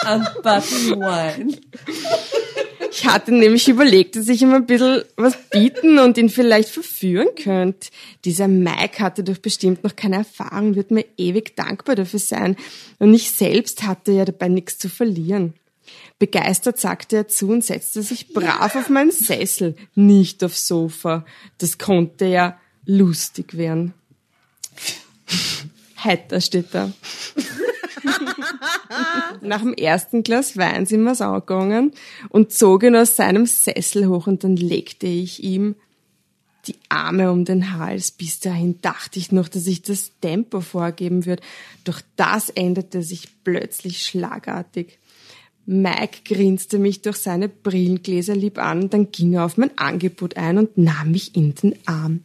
An 0.01 0.27
Button 0.43 0.99
Wine. 0.99 1.57
Ich 2.91 3.05
hatte 3.05 3.31
nämlich 3.31 3.69
überlegt, 3.69 4.17
dass 4.17 4.27
ich 4.27 4.41
ihm 4.41 4.53
ein 4.53 4.65
bisschen 4.65 5.03
was 5.15 5.37
bieten 5.49 5.97
und 5.97 6.17
ihn 6.17 6.29
vielleicht 6.29 6.69
verführen 6.69 7.29
könnte. 7.41 7.87
Dieser 8.25 8.49
Mike 8.49 8.99
hatte 8.99 9.23
doch 9.23 9.37
bestimmt 9.37 9.83
noch 9.85 9.95
keine 9.95 10.17
Erfahrung, 10.17 10.75
wird 10.75 10.91
mir 10.91 11.05
ewig 11.17 11.55
dankbar 11.55 11.95
dafür 11.95 12.19
sein. 12.19 12.57
Und 12.99 13.13
ich 13.13 13.31
selbst 13.31 13.83
hatte 13.83 14.11
ja 14.11 14.25
dabei 14.25 14.49
nichts 14.49 14.77
zu 14.77 14.89
verlieren. 14.89 15.53
Begeistert 16.19 16.79
sagte 16.79 17.15
er 17.15 17.27
zu 17.29 17.49
und 17.49 17.63
setzte 17.63 18.03
sich 18.03 18.33
brav 18.33 18.75
auf 18.75 18.89
meinen 18.89 19.11
Sessel, 19.11 19.75
nicht 19.95 20.43
aufs 20.43 20.67
Sofa. 20.67 21.25
Das 21.59 21.77
konnte 21.77 22.25
ja 22.25 22.59
lustig 22.85 23.55
werden. 23.57 23.93
Heiter 26.03 26.41
steht 26.41 26.67
da. 26.73 26.91
Nach 29.41 29.61
dem 29.61 29.73
ersten 29.73 30.23
Glas 30.23 30.57
Wein 30.57 30.85
sind 30.85 31.03
wir's 31.03 31.21
angegangen 31.21 31.91
und 32.29 32.51
zog 32.51 32.83
ihn 32.83 32.95
aus 32.95 33.15
seinem 33.15 33.45
Sessel 33.45 34.07
hoch 34.07 34.27
und 34.27 34.43
dann 34.43 34.55
legte 34.55 35.07
ich 35.07 35.43
ihm 35.43 35.75
die 36.67 36.75
Arme 36.89 37.31
um 37.31 37.45
den 37.45 37.77
Hals. 37.77 38.11
Bis 38.11 38.39
dahin 38.39 38.79
dachte 38.81 39.19
ich 39.19 39.31
noch, 39.31 39.47
dass 39.47 39.67
ich 39.67 39.81
das 39.81 40.11
Tempo 40.21 40.61
vorgeben 40.61 41.25
würde. 41.25 41.41
Doch 41.83 42.01
das 42.15 42.49
änderte 42.49 43.01
sich 43.03 43.29
plötzlich 43.43 44.05
schlagartig. 44.05 44.99
Mike 45.65 46.21
grinste 46.25 46.79
mich 46.79 47.01
durch 47.01 47.17
seine 47.17 47.47
Brillengläser 47.47 48.35
lieb 48.35 48.57
an, 48.57 48.89
dann 48.89 49.11
ging 49.11 49.33
er 49.33 49.45
auf 49.45 49.57
mein 49.57 49.77
Angebot 49.77 50.35
ein 50.35 50.57
und 50.57 50.77
nahm 50.77 51.11
mich 51.11 51.35
in 51.35 51.53
den 51.55 51.75
Arm. 51.85 52.21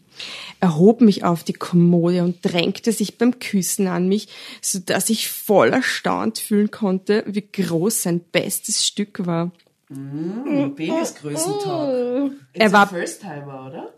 Er 0.60 0.76
hob 0.76 1.00
mich 1.00 1.24
auf 1.24 1.44
die 1.44 1.52
Kommode 1.52 2.22
und 2.22 2.38
drängte 2.42 2.92
sich 2.92 3.18
beim 3.18 3.38
Küssen 3.38 3.86
an 3.88 4.08
mich, 4.08 4.28
so 4.62 4.78
dass 4.78 5.10
ich 5.10 5.28
voll 5.28 5.68
erstaunt 5.68 6.38
fühlen 6.38 6.70
konnte, 6.70 7.24
wie 7.26 7.46
groß 7.46 8.02
sein 8.02 8.20
bestes 8.20 8.86
Stück 8.86 9.26
war. 9.26 9.52
Mm, 9.88 10.74
Penisgrößentag. 10.74 12.32
Er 12.52 12.72
war 12.72 12.88
First-Timer, 12.88 13.66
oder? 13.68 13.94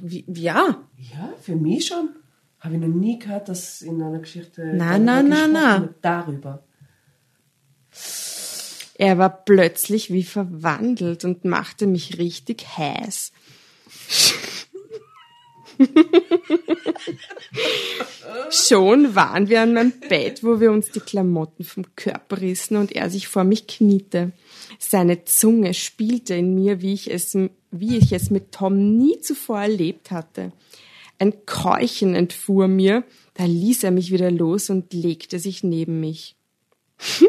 wie, 0.00 0.24
ja, 0.28 0.76
Ja, 0.98 1.32
für 1.40 1.56
mich 1.56 1.86
schon. 1.86 2.10
Habe 2.58 2.74
ich 2.74 2.80
noch 2.80 2.88
nie 2.88 3.18
gehört, 3.18 3.48
dass 3.48 3.80
in 3.80 4.02
einer 4.02 4.18
Geschichte 4.18 4.72
Na, 4.74 4.98
na, 4.98 5.22
na, 5.22 5.46
na. 5.46 5.88
darüber. 6.02 6.62
Er 8.98 9.16
war 9.16 9.30
plötzlich 9.30 10.12
wie 10.12 10.24
verwandelt 10.24 11.24
und 11.24 11.46
machte 11.46 11.86
mich 11.86 12.18
richtig 12.18 12.76
heiß. 12.76 13.32
Schon 18.50 19.14
waren 19.14 19.48
wir 19.48 19.62
an 19.62 19.74
meinem 19.74 19.92
Bett, 20.08 20.42
wo 20.44 20.60
wir 20.60 20.70
uns 20.72 20.90
die 20.90 21.00
Klamotten 21.00 21.64
vom 21.64 21.84
Körper 21.96 22.40
rissen 22.40 22.76
und 22.76 22.92
er 22.92 23.10
sich 23.10 23.28
vor 23.28 23.44
mich 23.44 23.66
kniete. 23.66 24.32
Seine 24.78 25.24
Zunge 25.24 25.74
spielte 25.74 26.34
in 26.34 26.54
mir, 26.54 26.82
wie 26.82 26.92
ich 26.92 27.10
es, 27.10 27.36
wie 27.70 27.96
ich 27.96 28.12
es 28.12 28.30
mit 28.30 28.52
Tom 28.52 28.96
nie 28.96 29.20
zuvor 29.20 29.60
erlebt 29.60 30.10
hatte. 30.10 30.52
Ein 31.18 31.44
Keuchen 31.46 32.14
entfuhr 32.14 32.66
mir, 32.68 33.04
da 33.34 33.44
ließ 33.44 33.84
er 33.84 33.90
mich 33.90 34.10
wieder 34.10 34.30
los 34.30 34.70
und 34.70 34.92
legte 34.92 35.38
sich 35.38 35.62
neben 35.62 36.00
mich. 36.00 36.36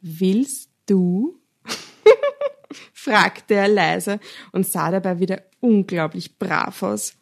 Willst 0.00 0.70
du? 0.86 1.38
fragte 2.92 3.54
er 3.54 3.68
leise 3.68 4.20
und 4.52 4.66
sah 4.66 4.90
dabei 4.90 5.20
wieder 5.20 5.42
unglaublich 5.60 6.38
brav 6.38 6.82
aus. 6.82 7.17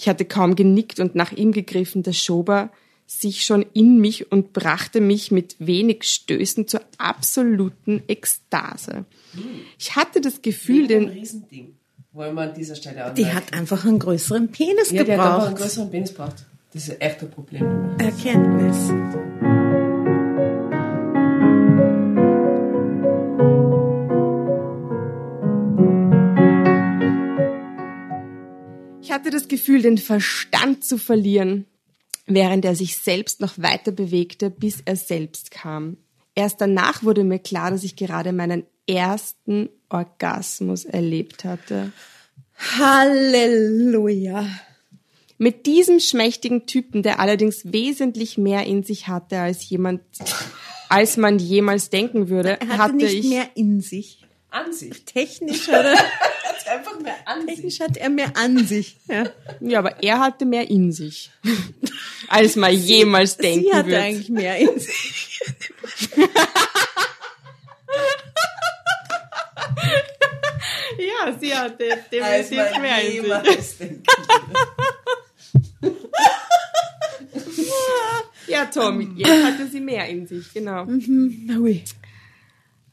Ich 0.00 0.08
hatte 0.08 0.24
kaum 0.24 0.56
genickt 0.56 0.98
und 0.98 1.14
nach 1.14 1.30
ihm 1.30 1.52
gegriffen, 1.52 2.02
der 2.02 2.14
Schober 2.14 2.70
sich 3.06 3.44
schon 3.44 3.66
in 3.74 4.00
mich 4.00 4.32
und 4.32 4.54
brachte 4.54 4.98
mich 5.02 5.30
mit 5.30 5.56
wenig 5.58 6.04
Stößen 6.04 6.66
zur 6.66 6.80
absoluten 6.96 8.02
Ekstase. 8.08 9.04
Ich 9.78 9.96
hatte 9.96 10.22
das 10.22 10.40
Gefühl, 10.40 10.84
Ein 10.84 10.88
den, 10.88 11.08
Riesending. 11.08 11.74
Wollen 12.12 12.34
wir 12.34 12.42
an 12.42 12.54
dieser 12.54 12.76
Stelle 12.76 13.04
anmerken. 13.04 13.16
Die 13.16 13.26
hat 13.26 13.52
einfach 13.52 13.84
einen 13.84 13.98
größeren 13.98 14.48
Penis 14.48 14.90
ja, 14.90 15.04
die 15.04 15.12
hat 15.12 15.20
einfach 15.20 15.32
einen 15.32 15.40
gebraucht. 15.48 15.62
größeren 15.62 15.90
Penis 15.90 16.10
gebraucht. 16.10 16.46
Das 16.72 16.88
ist 16.88 17.00
echt 17.02 17.20
ein 17.20 17.30
Problem. 17.30 17.96
Erkenntnis. 17.98 19.49
Ich 29.10 29.14
hatte 29.14 29.30
das 29.30 29.48
Gefühl, 29.48 29.82
den 29.82 29.98
Verstand 29.98 30.84
zu 30.84 30.96
verlieren, 30.96 31.66
während 32.26 32.64
er 32.64 32.76
sich 32.76 32.96
selbst 32.96 33.40
noch 33.40 33.54
weiter 33.58 33.90
bewegte, 33.90 34.50
bis 34.50 34.82
er 34.84 34.94
selbst 34.94 35.50
kam. 35.50 35.96
Erst 36.36 36.60
danach 36.60 37.02
wurde 37.02 37.24
mir 37.24 37.40
klar, 37.40 37.72
dass 37.72 37.82
ich 37.82 37.96
gerade 37.96 38.32
meinen 38.32 38.62
ersten 38.86 39.68
Orgasmus 39.88 40.84
erlebt 40.84 41.44
hatte. 41.44 41.90
Halleluja. 42.78 44.46
Mit 45.38 45.66
diesem 45.66 45.98
schmächtigen 45.98 46.66
Typen, 46.66 47.02
der 47.02 47.18
allerdings 47.18 47.72
wesentlich 47.72 48.38
mehr 48.38 48.64
in 48.64 48.84
sich 48.84 49.08
hatte 49.08 49.40
als 49.40 49.68
jemand, 49.68 50.02
als 50.88 51.16
man 51.16 51.40
jemals 51.40 51.90
denken 51.90 52.28
würde, 52.28 52.60
Er 52.60 52.68
hatte 52.68 52.78
hatte 52.78 52.94
nicht 52.94 53.14
ich 53.14 53.28
mehr 53.28 53.48
in 53.56 53.80
sich. 53.80 54.24
An 54.50 54.72
sich. 54.72 55.04
Technisch, 55.04 55.68
oder? 55.68 55.96
Einfach 56.70 57.00
mehr 57.00 57.16
an 57.24 57.40
sich. 57.46 57.54
Technisch 57.56 57.80
hat 57.80 57.96
er 57.96 58.10
mehr 58.10 58.36
an 58.36 58.66
sich. 58.66 58.96
Ja. 59.08 59.24
ja, 59.60 59.78
aber 59.80 60.02
er 60.02 60.20
hatte 60.20 60.44
mehr 60.44 60.70
in 60.70 60.92
sich, 60.92 61.30
als 62.28 62.54
man 62.56 62.72
jemals 62.72 63.36
denken 63.36 63.66
Sie 63.66 63.74
hatte 63.74 63.86
würde. 63.88 64.00
eigentlich 64.02 64.28
mehr 64.28 64.56
in 64.56 64.78
sich. 64.78 65.40
Ja, 70.98 71.32
sie 71.38 71.54
hatte 71.54 71.84
Als 71.92 72.48
definitiv 72.50 72.72
man 72.72 72.82
mehr 72.82 73.02
in 73.02 73.22
sich. 73.22 73.98
Ja, 78.46 78.66
Tom, 78.66 79.16
jetzt 79.16 79.44
hatte 79.44 79.68
sie 79.68 79.80
mehr 79.80 80.08
in 80.08 80.26
sich, 80.26 80.52
genau. 80.52 80.84
Ui. 80.86 81.84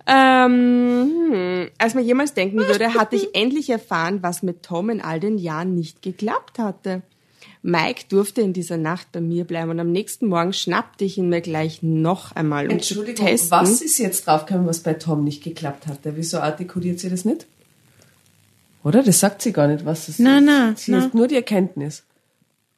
Ähm, 0.07 1.11
hm, 1.31 1.69
als 1.77 1.93
man 1.93 2.05
jemals 2.05 2.33
denken 2.33 2.57
würde, 2.59 2.93
hatte 2.93 3.15
ich 3.17 3.35
endlich 3.35 3.69
erfahren, 3.69 4.23
was 4.23 4.41
mit 4.41 4.63
Tom 4.63 4.89
in 4.89 5.01
all 5.01 5.19
den 5.19 5.37
Jahren 5.37 5.75
nicht 5.75 6.01
geklappt 6.01 6.59
hatte. 6.59 7.01
Mike 7.61 8.05
durfte 8.07 8.41
in 8.41 8.53
dieser 8.53 8.77
Nacht 8.77 9.11
bei 9.11 9.19
mir 9.19 9.43
bleiben 9.43 9.69
und 9.71 9.79
am 9.79 9.91
nächsten 9.91 10.27
Morgen 10.27 10.53
schnappte 10.53 11.03
ich 11.03 11.17
ihn 11.17 11.27
mir 11.27 11.41
gleich 11.41 11.83
noch 11.83 12.33
einmal, 12.33 12.65
um 12.65 12.69
zu 12.79 12.93
Entschuldigung, 12.93 13.25
testen. 13.25 13.51
was 13.51 13.81
ist 13.81 13.97
jetzt 13.97 14.27
draufgekommen, 14.27 14.67
was 14.67 14.79
bei 14.79 14.93
Tom 14.93 15.23
nicht 15.25 15.43
geklappt 15.43 15.87
hat? 15.87 15.99
Wieso 16.03 16.39
artikuliert 16.39 16.99
sie 16.99 17.09
das 17.09 17.25
nicht? 17.25 17.45
Oder? 18.83 19.03
Das 19.03 19.19
sagt 19.19 19.41
sie 19.41 19.51
gar 19.51 19.67
nicht, 19.67 19.83
was 19.85 20.07
es 20.07 20.19
Na, 20.19 20.37
ist. 20.37 20.45
na, 20.45 20.75
Sie 20.77 20.91
na. 20.91 21.01
hat 21.01 21.13
nur 21.15 21.27
die 21.27 21.35
Erkenntnis. 21.35 22.03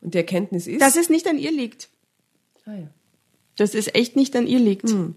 Und 0.02 0.16
die 0.16 0.18
Erkenntnis 0.20 0.66
ist... 0.66 0.82
Dass 0.82 0.96
es 0.96 1.10
nicht 1.10 1.28
an 1.28 1.38
ihr 1.38 1.52
liegt. 1.52 1.90
ah, 2.66 2.74
ja. 2.74 2.88
Dass 3.58 3.76
es 3.76 3.94
echt 3.94 4.16
nicht 4.16 4.36
an 4.36 4.48
ihr 4.48 4.60
liegt. 4.60 4.90
Hm. 4.90 5.16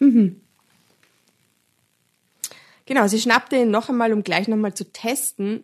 Mhm. 0.00 0.40
Genau, 2.90 3.06
sie 3.06 3.20
schnappte 3.20 3.54
ihn 3.54 3.70
noch 3.70 3.88
einmal, 3.88 4.12
um 4.12 4.24
gleich 4.24 4.48
nochmal 4.48 4.74
zu 4.74 4.92
testen, 4.92 5.62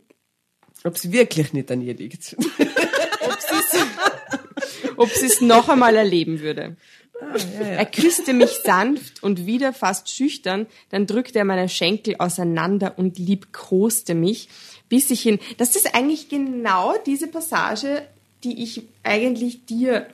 Ob 0.85 0.95
es 0.95 1.11
wirklich 1.11 1.53
nicht 1.53 1.69
an 1.73 1.83
ihr 1.83 1.95
liegt. 1.95 2.37
ob 4.97 5.11
sie 5.11 5.27
es 5.33 5.41
noch 5.41 5.69
einmal 5.69 5.97
erleben 5.97 6.39
würde. 6.39 6.77
Ah, 7.21 7.37
Er 7.65 7.87
küsste 7.87 8.33
mich 8.33 8.61
sanft 8.63 9.25
und 9.25 9.45
wieder 9.45 9.73
fast 9.73 10.09
schüchtern, 10.09 10.67
dann 10.91 11.09
drückte 11.09 11.41
er 11.41 11.45
meine 11.45 11.69
Schenkel 11.69 12.15
auseinander 12.21 12.97
und 12.97 13.19
liebkoste 13.19 14.15
mich, 14.15 14.49
bis 14.89 15.11
ich 15.11 15.27
ihn. 15.27 15.41
Das 15.57 15.75
ist 15.75 15.97
eigentlich 15.97 16.29
genau 16.29 16.95
diese 17.07 17.27
Passage, 17.27 18.07
die 18.45 18.63
ich 18.63 18.83
eigentlich 19.03 19.67
dir 19.67 20.07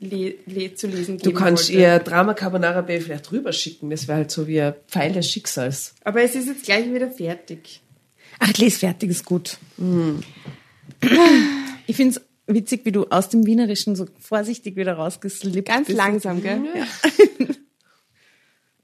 le 0.00 0.34
le 0.46 0.74
zu 0.74 0.86
lesen 0.86 1.18
Du 1.18 1.24
geben 1.30 1.36
kannst 1.36 1.68
wollte. 1.68 1.80
ihr 1.80 1.98
Drama 1.98 2.34
Carbonara 2.34 2.80
Bay 2.82 3.00
vielleicht 3.00 3.30
rüberschicken. 3.32 3.90
Das 3.90 4.06
wäre 4.08 4.18
halt 4.18 4.30
so 4.30 4.46
wie 4.46 4.60
ein 4.60 4.74
Pfeil 4.88 5.12
des 5.12 5.30
Schicksals. 5.30 5.94
Aber 6.04 6.22
es 6.22 6.34
ist 6.34 6.46
jetzt 6.46 6.64
gleich 6.64 6.92
wieder 6.92 7.10
fertig. 7.10 7.80
Ach, 8.38 8.52
les 8.58 8.78
fertig 8.78 9.10
ist 9.10 9.24
gut. 9.24 9.58
Ich 11.86 11.96
finde 11.96 12.18
es 12.18 12.22
witzig, 12.46 12.84
wie 12.84 12.92
du 12.92 13.04
aus 13.06 13.28
dem 13.28 13.46
Wienerischen 13.46 13.96
so 13.96 14.06
vorsichtig 14.18 14.76
wieder 14.76 14.94
rausgeslippt 14.94 15.68
Ganz 15.68 15.86
bist. 15.86 15.96
langsam, 15.96 16.42
gell? 16.42 16.60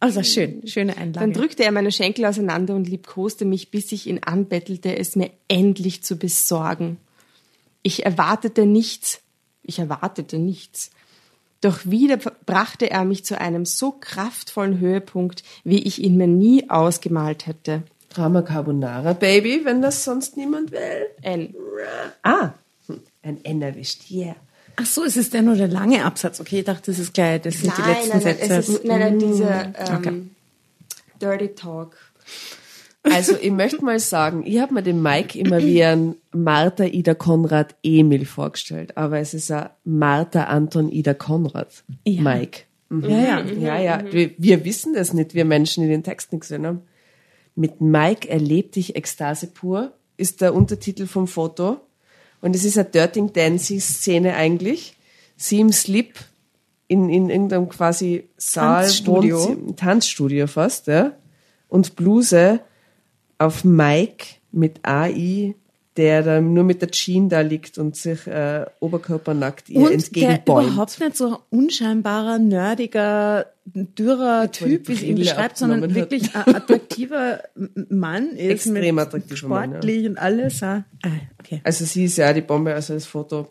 Also 0.03 0.23
schön, 0.23 0.67
schöne 0.67 0.97
Einlage. 0.97 1.27
Dann 1.27 1.35
drückte 1.35 1.63
er 1.63 1.73
meine 1.73 1.93
Schenkel 1.93 2.25
auseinander 2.25 2.75
und 2.75 2.89
liebkoste 2.89 3.45
mich, 3.45 3.71
bis 3.71 3.93
ich 3.93 4.07
ihn 4.07 4.21
anbettelte, 4.25 4.97
es 4.97 5.15
mir 5.15 5.31
endlich 5.47 6.03
zu 6.03 6.17
besorgen. 6.17 6.97
Ich 7.83 8.07
erwartete 8.07 8.65
nichts. 8.65 9.21
Ich 9.63 9.79
erwartete 9.79 10.39
nichts. 10.39 10.91
Doch 11.61 11.81
wieder 11.85 12.17
brachte 12.47 12.91
er 12.91 13.05
mich 13.05 13.25
zu 13.25 13.39
einem 13.39 13.67
so 13.67 13.93
kraftvollen 13.93 14.81
Höhepunkt, 14.81 15.43
wie 15.63 15.83
ich 15.83 16.03
ihn 16.03 16.17
mir 16.17 16.27
nie 16.27 16.71
ausgemalt 16.71 17.47
hätte. 17.47 17.83
Drama 18.09 18.43
Carbonara 18.43 19.13
Baby, 19.13 19.61
wenn 19.65 19.83
das 19.83 20.05
sonst 20.05 20.37
niemand 20.37 20.73
will. 20.73 21.07
Ein 21.23 21.55
Ah, 22.23 22.55
hm, 22.87 23.01
ein 23.23 23.45
N 23.45 23.63
erwischt. 23.63 24.11
Yeah. 24.11 24.37
Ach 24.77 24.87
so, 24.87 25.05
es 25.05 25.17
ist 25.17 25.35
ja 25.35 25.43
nur 25.43 25.57
der 25.57 25.69
lange 25.69 26.05
Absatz. 26.05 26.41
Okay, 26.41 26.61
ich 26.61 26.65
dachte, 26.65 26.91
das 26.91 26.99
ist 26.99 27.13
gleich, 27.13 27.43
das 27.43 27.59
sind 27.59 27.77
die 27.77 27.83
letzten 27.83 28.09
nein, 28.09 28.21
Sätze. 28.21 28.55
Es 28.55 28.69
ist, 28.69 28.85
nein, 28.85 29.01
nein, 29.01 29.19
diese 29.19 29.45
ähm, 29.45 29.97
Okay. 29.97 30.23
Dirty 31.21 31.49
Talk. 31.55 31.97
Also 33.03 33.35
ich 33.41 33.51
möchte 33.51 33.83
mal 33.85 33.99
sagen, 33.99 34.43
ich 34.45 34.59
habe 34.61 34.75
mir 34.75 34.83
den 34.83 35.01
Mike 35.03 35.39
immer 35.39 35.59
wie 35.63 35.83
ein 35.83 36.17
Martha 36.33 36.85
Ida 36.85 37.15
Konrad 37.15 37.75
Emil 37.83 38.27
vorgestellt, 38.27 38.97
aber 38.97 39.19
es 39.21 39.33
ist 39.33 39.51
ein 39.51 39.71
Martha 39.85 40.45
Anton 40.45 40.91
Ida 40.91 41.15
Konrad 41.15 41.83
Ja. 42.05 42.21
Mike. 42.21 42.63
Mhm. 42.91 43.09
Ja, 43.09 43.19
ja. 43.19 43.41
Ja, 43.45 43.81
ja, 43.81 44.05
wir, 44.13 44.33
wir 44.37 44.65
wissen 44.65 44.93
das 44.95 45.15
nicht, 45.15 45.35
wir 45.35 45.45
Menschen, 45.47 45.83
die 45.85 45.89
den 45.89 46.03
Text 46.03 46.33
nicht 46.33 46.43
gesehen 46.43 46.67
haben. 46.67 46.83
Mit 47.55 47.81
Mike 47.81 48.29
erlebt 48.29 48.77
ich 48.77 48.97
Ekstase 48.97 49.47
pur, 49.47 49.93
ist 50.17 50.41
der 50.41 50.55
Untertitel 50.55 51.07
vom 51.07 51.27
Foto. 51.27 51.81
Und 52.43 52.55
es 52.57 52.65
ist 52.65 52.79
eine 52.79 52.89
Dirty 52.89 53.27
Dancing 53.33 53.81
Szene 53.81 54.35
eigentlich. 54.35 54.97
Sie 55.37 55.61
im 55.61 55.73
Slip 55.73 56.15
in, 56.87 57.09
in 57.09 57.31
irgendeinem 57.31 57.69
quasi 57.69 58.29
Saal, 58.37 58.83
Tanzstudio. 58.85 59.39
Wohnzimmer- 59.39 59.77
Tanzstudio 59.77 60.47
fast, 60.47 60.87
ja. 60.87 61.13
Und 61.69 61.97
Bluse 61.97 62.61
auf 63.41 63.65
Mike 63.65 64.27
mit 64.53 64.81
AI 64.87 65.55
der 65.97 66.23
dann 66.23 66.55
nur 66.55 66.65
mit 66.65 66.81
der 66.83 66.91
Jean 66.91 67.29
da 67.29 67.41
liegt 67.41 67.77
und 67.77 67.97
sich 67.97 68.27
äh, 68.27 68.65
oberkörpernackt 68.79 69.69
ihr 69.69 69.81
Und 69.81 69.87
der 69.87 69.95
entgegenbäumt. 69.95 70.69
überhaupt 70.69 71.01
nicht 71.01 71.17
so 71.17 71.27
ein 71.29 71.37
unscheinbarer, 71.51 72.39
nerdiger, 72.39 73.47
dürrer 73.67 74.47
die 74.47 74.59
Typ, 74.65 74.89
wie 74.89 74.95
sie 74.95 75.07
ihn 75.09 75.17
beschreibt, 75.17 75.59
sondern 75.59 75.95
wirklich 75.95 76.35
ein 76.35 76.55
attraktiver 76.55 77.43
Mann 77.91 78.29
ist. 78.37 78.67
Extrem 78.67 78.95
mit 78.95 79.05
attraktiver 79.05 79.49
Mann, 79.49 79.73
ja. 79.73 79.77
Sportlich 79.77 80.07
und 80.07 80.17
alles. 80.17 80.63
Ah, 80.63 80.85
okay. 81.41 81.61
Also 81.65 81.85
sie 81.85 82.05
ist 82.05 82.17
ja 82.17 82.33
die 82.33 82.41
Bombe, 82.41 82.73
also 82.73 82.95
das 82.95 83.07
Foto 83.07 83.49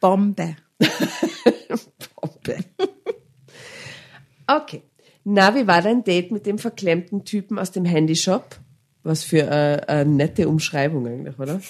Bombe. 0.00 0.56
Bombe. 2.20 2.64
okay. 4.48 4.82
Na, 5.22 5.54
wie 5.54 5.66
war 5.66 5.80
dein 5.80 6.04
Date 6.04 6.30
mit 6.32 6.44
dem 6.44 6.58
verklemmten 6.58 7.24
Typen 7.24 7.58
aus 7.58 7.70
dem 7.70 7.84
Handyshop? 7.86 8.58
Was 9.04 9.22
für 9.22 9.42
äh, 9.42 9.82
eine 9.86 10.10
nette 10.10 10.48
Umschreibung 10.48 11.06
eigentlich, 11.06 11.38
oder? 11.38 11.60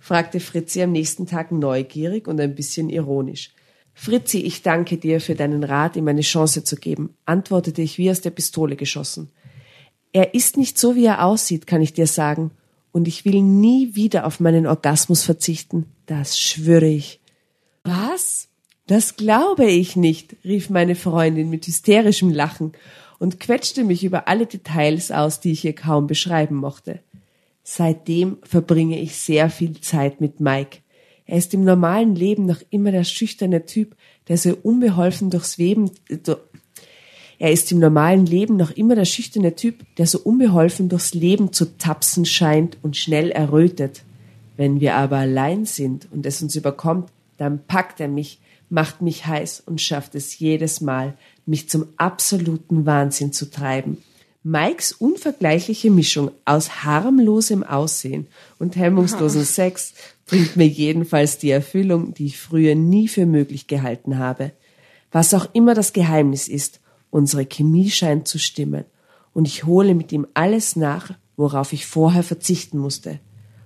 fragte 0.00 0.40
Fritzi 0.40 0.80
am 0.80 0.92
nächsten 0.92 1.26
Tag 1.26 1.52
neugierig 1.52 2.26
und 2.28 2.40
ein 2.40 2.54
bisschen 2.54 2.88
ironisch. 2.88 3.52
Fritzi, 3.92 4.38
ich 4.38 4.62
danke 4.62 4.96
dir 4.96 5.20
für 5.20 5.34
deinen 5.34 5.64
Rat, 5.64 5.96
ihm 5.96 6.08
eine 6.08 6.22
Chance 6.22 6.64
zu 6.64 6.76
geben, 6.76 7.14
antwortete 7.26 7.82
ich 7.82 7.98
wie 7.98 8.10
aus 8.10 8.22
der 8.22 8.30
Pistole 8.30 8.76
geschossen. 8.76 9.30
Er 10.12 10.34
ist 10.34 10.56
nicht 10.56 10.78
so, 10.78 10.94
wie 10.94 11.04
er 11.04 11.24
aussieht, 11.24 11.66
kann 11.66 11.82
ich 11.82 11.92
dir 11.92 12.06
sagen, 12.06 12.52
und 12.92 13.06
ich 13.06 13.24
will 13.24 13.42
nie 13.42 13.94
wieder 13.94 14.24
auf 14.24 14.40
meinen 14.40 14.66
Orgasmus 14.66 15.24
verzichten, 15.24 15.86
das 16.06 16.38
schwöre 16.38 16.88
ich. 16.88 17.20
Was? 17.84 18.48
Das 18.86 19.16
glaube 19.16 19.66
ich 19.66 19.96
nicht, 19.96 20.36
rief 20.44 20.70
meine 20.70 20.94
Freundin 20.94 21.50
mit 21.50 21.66
hysterischem 21.66 22.30
Lachen 22.30 22.72
und 23.18 23.40
quetschte 23.40 23.84
mich 23.84 24.04
über 24.04 24.28
alle 24.28 24.46
Details 24.46 25.10
aus, 25.10 25.40
die 25.40 25.52
ich 25.52 25.64
ihr 25.64 25.74
kaum 25.74 26.06
beschreiben 26.06 26.56
mochte. 26.56 27.00
Seitdem 27.62 28.38
verbringe 28.42 28.98
ich 28.98 29.16
sehr 29.16 29.50
viel 29.50 29.80
Zeit 29.80 30.20
mit 30.20 30.40
Mike. 30.40 30.78
Er 31.26 31.36
ist 31.36 31.52
im 31.52 31.64
normalen 31.64 32.14
Leben 32.14 32.46
noch 32.46 32.62
immer 32.70 32.92
der 32.92 33.04
schüchterne 33.04 33.66
Typ, 33.66 33.94
der 34.28 34.38
so 34.38 34.56
unbeholfen 34.62 35.30
durchs 35.30 35.58
Leben, 35.58 35.90
er 37.38 37.52
ist 37.52 37.70
im 37.70 37.78
normalen 37.78 38.26
Leben 38.26 38.56
noch 38.56 38.72
immer 38.72 38.96
der 38.96 39.04
schüchterne 39.04 39.54
Typ, 39.54 39.84
der 39.96 40.06
so 40.06 40.18
unbeholfen 40.18 40.88
durchs 40.88 41.14
Leben 41.14 41.52
zu 41.52 41.76
tapsen 41.78 42.24
scheint 42.24 42.78
und 42.82 42.96
schnell 42.96 43.30
errötet. 43.30 44.02
Wenn 44.56 44.80
wir 44.80 44.96
aber 44.96 45.18
allein 45.18 45.64
sind 45.64 46.08
und 46.10 46.26
es 46.26 46.42
uns 46.42 46.56
überkommt, 46.56 47.10
dann 47.36 47.64
packt 47.64 48.00
er 48.00 48.08
mich, 48.08 48.40
macht 48.70 49.02
mich 49.02 49.26
heiß 49.26 49.62
und 49.66 49.80
schafft 49.80 50.14
es 50.14 50.38
jedes 50.38 50.80
Mal, 50.80 51.16
mich 51.46 51.68
zum 51.68 51.86
absoluten 51.96 52.86
Wahnsinn 52.86 53.32
zu 53.32 53.50
treiben. 53.50 53.98
Mikes 54.42 54.92
unvergleichliche 54.92 55.90
Mischung 55.90 56.30
aus 56.44 56.84
harmlosem 56.84 57.64
Aussehen 57.64 58.28
und 58.58 58.76
hemmungslosem 58.76 59.44
Sex 59.44 59.94
bringt 60.26 60.56
mir 60.56 60.66
jedenfalls 60.66 61.38
die 61.38 61.50
Erfüllung, 61.50 62.14
die 62.14 62.26
ich 62.26 62.38
früher 62.38 62.74
nie 62.74 63.08
für 63.08 63.26
möglich 63.26 63.66
gehalten 63.66 64.18
habe. 64.18 64.52
Was 65.10 65.34
auch 65.34 65.48
immer 65.54 65.74
das 65.74 65.92
Geheimnis 65.92 66.48
ist, 66.48 66.80
unsere 67.10 67.46
Chemie 67.46 67.90
scheint 67.90 68.28
zu 68.28 68.38
stimmen 68.38 68.84
und 69.32 69.46
ich 69.46 69.64
hole 69.64 69.94
mit 69.94 70.12
ihm 70.12 70.26
alles 70.34 70.76
nach, 70.76 71.14
worauf 71.36 71.72
ich 71.72 71.86
vorher 71.86 72.22
verzichten 72.22 72.78
musste. 72.78 73.20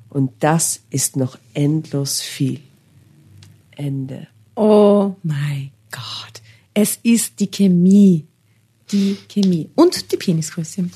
Und 0.08 0.30
das 0.40 0.80
ist 0.90 1.16
noch 1.16 1.38
endlos 1.54 2.20
viel. 2.20 2.60
Ende. 3.70 4.28
Oh 4.54 5.14
mein 5.22 5.70
Gott. 5.90 6.42
Es 6.74 6.98
ist 7.02 7.40
die 7.40 7.50
Chemie. 7.50 8.26
Die 8.90 9.16
Chemie. 9.28 9.70
Und 9.74 10.12
die 10.12 10.16
Penisgröße. 10.16 10.82
Ja, 10.82 10.88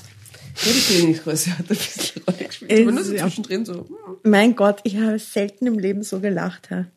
die 0.71 0.93
Penisgröße 1.01 1.51
hat 1.57 1.65
ein 1.71 1.77
bisschen 1.77 2.21
Rolle 2.23 2.45
gespielt. 2.45 2.71
Es- 2.71 2.81
Aber 2.81 2.91
nur 2.91 3.03
so 3.03 3.15
zwischendrin 3.15 3.65
so. 3.65 3.87
Mein 4.23 4.55
Gott, 4.55 4.79
ich 4.83 4.97
habe 4.97 5.19
selten 5.19 5.67
im 5.67 5.77
Leben 5.79 6.03
so 6.03 6.19
gelacht. 6.19 6.69
Herr. 6.69 6.87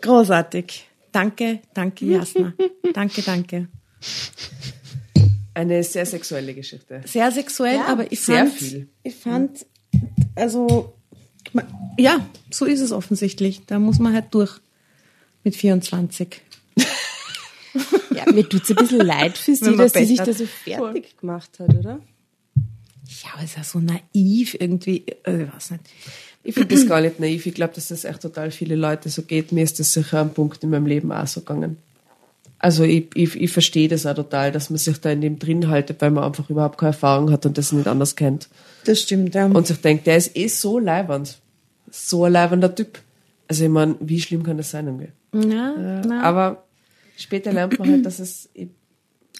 Großartig. 0.00 0.86
Danke, 1.12 1.60
danke, 1.74 2.04
Jasna. 2.06 2.52
danke, 2.92 3.22
danke. 3.22 3.68
Eine 5.54 5.82
sehr 5.82 6.04
sexuelle 6.04 6.52
Geschichte. 6.54 7.00
Sehr 7.06 7.30
sexuell, 7.32 7.76
Ja, 7.76 7.86
aber 7.86 8.12
ich 8.12 8.20
sehr 8.20 8.46
fand, 8.46 8.52
viel. 8.52 8.88
ich 9.02 9.14
fand, 9.14 9.66
also, 10.34 10.92
ja, 11.98 12.26
so 12.50 12.66
ist 12.66 12.80
es 12.80 12.92
offensichtlich. 12.92 13.62
Da 13.66 13.78
muss 13.78 13.98
man 13.98 14.12
halt 14.12 14.26
durch 14.32 14.60
mit 15.46 15.54
24. 15.54 16.40
Ja, 18.10 18.32
mir 18.32 18.48
tut's 18.48 18.70
ein 18.70 18.76
bisschen 18.76 19.06
leid 19.06 19.38
für 19.38 19.54
sie, 19.54 19.76
dass 19.76 19.92
sie 19.92 20.04
sich 20.04 20.18
hat. 20.18 20.28
da 20.28 20.32
so 20.32 20.46
fertig 20.46 21.16
gemacht 21.18 21.50
hat, 21.60 21.68
oder? 21.68 22.00
Ja, 22.54 23.30
aber 23.34 23.44
es 23.44 23.50
ist 23.50 23.56
ja 23.56 23.64
so 23.64 23.78
naiv 23.78 24.56
irgendwie, 24.58 25.04
äh, 25.24 25.44
ich 25.44 25.54
weiß 25.54 25.70
nicht. 25.72 25.84
Ich 26.42 26.54
finde 26.54 26.74
das 26.74 26.88
gar 26.88 27.00
nicht 27.00 27.20
naiv. 27.20 27.46
Ich 27.46 27.54
glaube, 27.54 27.74
dass 27.74 27.88
das 27.88 28.04
echt 28.04 28.22
total 28.22 28.50
viele 28.50 28.74
Leute 28.74 29.08
so 29.08 29.22
geht. 29.22 29.52
Mir 29.52 29.62
ist 29.62 29.78
das 29.78 29.92
sicher 29.92 30.20
ein 30.20 30.32
Punkt 30.32 30.64
in 30.64 30.70
meinem 30.70 30.86
Leben 30.86 31.12
auch 31.12 31.26
so 31.26 31.40
gegangen. 31.40 31.76
Also 32.58 32.82
ich, 32.82 33.08
ich, 33.14 33.40
ich 33.40 33.52
verstehe 33.52 33.88
das 33.88 34.06
auch 34.06 34.14
total, 34.14 34.50
dass 34.50 34.70
man 34.70 34.78
sich 34.78 34.98
da 35.00 35.10
in 35.10 35.20
dem 35.20 35.38
drin 35.38 35.68
haltet, 35.68 36.00
weil 36.00 36.10
man 36.10 36.24
einfach 36.24 36.48
überhaupt 36.50 36.78
keine 36.78 36.90
Erfahrung 36.90 37.30
hat 37.30 37.46
und 37.46 37.58
das 37.58 37.72
nicht 37.72 37.86
anders 37.86 38.16
kennt. 38.16 38.48
Das 38.84 39.00
stimmt, 39.02 39.34
ja. 39.34 39.46
Und 39.46 39.66
sich 39.66 39.80
denkt, 39.80 40.06
der 40.06 40.16
ist 40.16 40.36
eh 40.36 40.48
so 40.48 40.78
leibernd. 40.78 41.38
So 41.90 42.24
ein 42.24 42.32
leibender 42.32 42.74
Typ. 42.74 42.98
Also 43.48 43.64
ich 43.64 43.70
meine, 43.70 43.96
wie 44.00 44.20
schlimm 44.20 44.42
kann 44.42 44.56
das 44.56 44.70
sein 44.70 44.86
irgendwie? 44.86 45.08
Ja, 45.42 46.02
na. 46.06 46.22
Aber 46.22 46.64
später 47.16 47.52
lernt 47.52 47.78
man 47.78 47.90
halt, 47.90 48.06
dass 48.06 48.18
es 48.18 48.48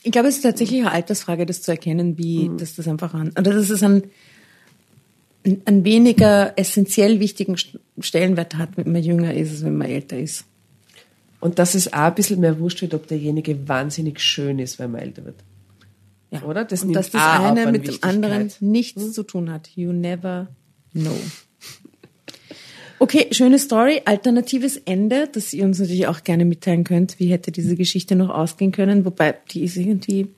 Ich 0.02 0.12
glaube, 0.12 0.28
es 0.28 0.36
ist 0.36 0.42
tatsächlich 0.42 0.80
eine 0.80 0.92
Altersfrage, 0.92 1.46
das 1.46 1.62
zu 1.62 1.70
erkennen, 1.72 2.16
wie, 2.18 2.50
dass 2.58 2.76
das 2.76 2.86
einfach 2.88 3.12
an, 3.14 3.30
oder 3.30 3.52
dass 3.52 3.70
es 3.70 3.82
einen, 3.82 4.04
einen 5.64 5.84
weniger 5.84 6.52
essentiell 6.56 7.18
wichtigen 7.20 7.54
St- 7.56 7.78
Stellenwert 8.00 8.56
hat, 8.56 8.76
wenn 8.76 8.92
man 8.92 9.02
jünger 9.02 9.34
ist, 9.34 9.50
als 9.50 9.64
wenn 9.64 9.76
man 9.76 9.88
älter 9.88 10.18
ist. 10.18 10.44
und 11.40 11.58
dass 11.58 11.74
es 11.74 11.92
auch 11.92 11.98
ein 11.98 12.14
bisschen 12.14 12.40
mehr 12.40 12.58
wurscht 12.58 12.82
wird, 12.82 12.94
ob 12.94 13.06
derjenige 13.06 13.68
wahnsinnig 13.68 14.20
schön 14.20 14.58
ist, 14.58 14.78
wenn 14.78 14.90
man 14.92 15.00
älter 15.02 15.24
wird. 15.24 15.36
Ja. 16.30 16.42
Oder? 16.42 16.64
Das 16.64 16.82
Und 16.82 16.88
nimmt 16.88 16.96
dass 16.96 17.10
das 17.10 17.22
eine 17.22 17.66
an 17.66 17.72
mit 17.72 17.86
dem 17.86 17.98
anderen 18.02 18.50
nichts 18.60 19.12
zu 19.12 19.22
tun 19.22 19.50
hat. 19.50 19.68
You 19.76 19.92
never 19.92 20.48
know. 20.92 21.16
Okay, 22.98 23.28
schöne 23.32 23.58
Story. 23.58 24.00
Alternatives 24.04 24.78
Ende, 24.78 25.28
das 25.30 25.52
ihr 25.52 25.64
uns 25.64 25.78
natürlich 25.78 26.06
auch 26.06 26.24
gerne 26.24 26.44
mitteilen 26.44 26.84
könnt. 26.84 27.18
Wie 27.20 27.26
hätte 27.26 27.52
diese 27.52 27.76
Geschichte 27.76 28.16
noch 28.16 28.30
ausgehen 28.30 28.72
können? 28.72 29.04
Wobei, 29.04 29.34
die 29.50 29.64
ist 29.64 29.76
irgendwie, 29.76 30.28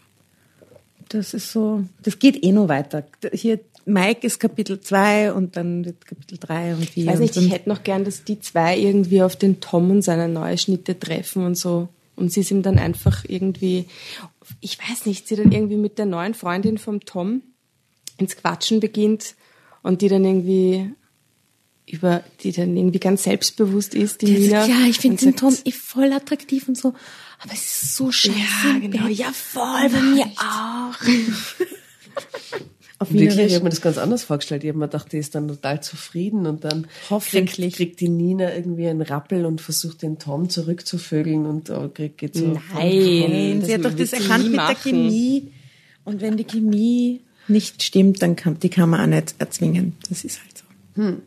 das 1.08 1.34
ist 1.34 1.52
so, 1.52 1.84
das 2.02 2.18
geht 2.18 2.42
eh 2.42 2.52
noch 2.52 2.68
weiter. 2.68 3.06
Hier, 3.32 3.60
Mike 3.84 4.26
ist 4.26 4.38
Kapitel 4.38 4.80
2 4.80 5.32
und 5.32 5.56
dann 5.56 5.84
wird 5.84 6.04
Kapitel 6.04 6.38
3 6.38 6.74
und 6.74 6.90
4. 6.90 7.04
Ich 7.04 7.08
weiß 7.08 7.20
nicht, 7.20 7.36
ich 7.36 7.50
hätte 7.50 7.68
noch 7.68 7.84
gern, 7.84 8.04
dass 8.04 8.24
die 8.24 8.40
zwei 8.40 8.76
irgendwie 8.76 9.22
auf 9.22 9.36
den 9.36 9.60
Tom 9.60 9.90
und 9.90 10.02
seine 10.02 10.28
neue 10.28 10.58
Schnitte 10.58 10.98
treffen 10.98 11.44
und 11.44 11.56
so. 11.56 11.88
Und 12.16 12.32
sie 12.32 12.42
sind 12.42 12.66
dann 12.66 12.78
einfach 12.78 13.24
irgendwie, 13.26 13.86
ich 14.60 14.78
weiß 14.78 15.06
nicht, 15.06 15.28
sie 15.28 15.36
dann 15.36 15.52
irgendwie 15.52 15.76
mit 15.76 15.98
der 15.98 16.06
neuen 16.06 16.34
Freundin 16.34 16.76
vom 16.76 17.00
Tom 17.00 17.42
ins 18.18 18.36
Quatschen 18.36 18.80
beginnt 18.80 19.36
und 19.82 20.02
die 20.02 20.08
dann 20.08 20.24
irgendwie 20.24 20.90
über, 21.90 22.22
die 22.40 22.52
dann 22.52 22.76
irgendwie 22.76 22.98
ganz 22.98 23.24
selbstbewusst 23.24 23.94
ist, 23.94 24.22
die 24.22 24.32
Nina. 24.32 24.66
ja, 24.66 24.86
ich 24.88 24.98
finde 24.98 25.16
den 25.16 25.32
sagt, 25.32 25.40
Tom 25.40 25.56
eh 25.64 25.72
voll 25.72 26.12
attraktiv 26.12 26.68
und 26.68 26.76
so. 26.76 26.94
Aber 27.40 27.52
es 27.52 27.82
ist 27.82 27.96
so 27.96 28.10
scheiße. 28.10 28.36
Ja, 28.36 28.78
genau. 28.78 29.06
Bett. 29.06 29.16
Ja, 29.16 29.32
voll, 29.32 29.88
bei 29.90 30.00
mir 30.00 30.26
auch. 30.36 30.96
Auf 33.00 33.12
Wirklich, 33.12 33.38
ich 33.38 33.54
habe 33.54 33.62
mir 33.62 33.70
das 33.70 33.80
ganz 33.80 33.96
anders 33.96 34.24
vorgestellt. 34.24 34.64
Ich 34.64 34.68
habe 34.70 34.78
mir 34.80 34.86
gedacht, 34.86 35.12
die 35.12 35.18
ist 35.18 35.36
dann 35.36 35.46
total 35.46 35.80
zufrieden 35.80 36.46
und 36.46 36.64
dann 36.64 36.88
Hoffentlich. 37.10 37.74
kriegt, 37.74 37.76
kriegt 37.76 38.00
die 38.00 38.08
Nina 38.08 38.52
irgendwie 38.52 38.88
einen 38.88 39.02
Rappel 39.02 39.46
und 39.46 39.60
versucht 39.60 40.02
den 40.02 40.18
Tom 40.18 40.50
zurückzuvögeln 40.50 41.46
und 41.46 41.70
äh, 41.70 41.88
kriegt 41.94 42.18
geht 42.18 42.34
so. 42.34 42.58
Nein, 42.74 43.62
sie 43.64 43.74
hat 43.74 43.84
doch 43.84 43.94
das 43.94 44.12
erkannt 44.12 44.50
mit 44.50 44.58
der. 44.58 44.74
Chemie. 44.74 45.52
Und 46.04 46.20
wenn 46.20 46.36
die 46.36 46.44
Chemie 46.44 47.20
nicht 47.46 47.84
stimmt, 47.84 48.20
dann 48.20 48.34
kann, 48.34 48.58
die 48.58 48.68
kann 48.68 48.90
man 48.90 49.00
auch 49.00 49.14
nicht 49.14 49.36
erzwingen. 49.38 49.94
Das 50.08 50.24
ist 50.24 50.40
halt 50.40 50.58
so. 50.58 51.02
Hm. 51.02 51.22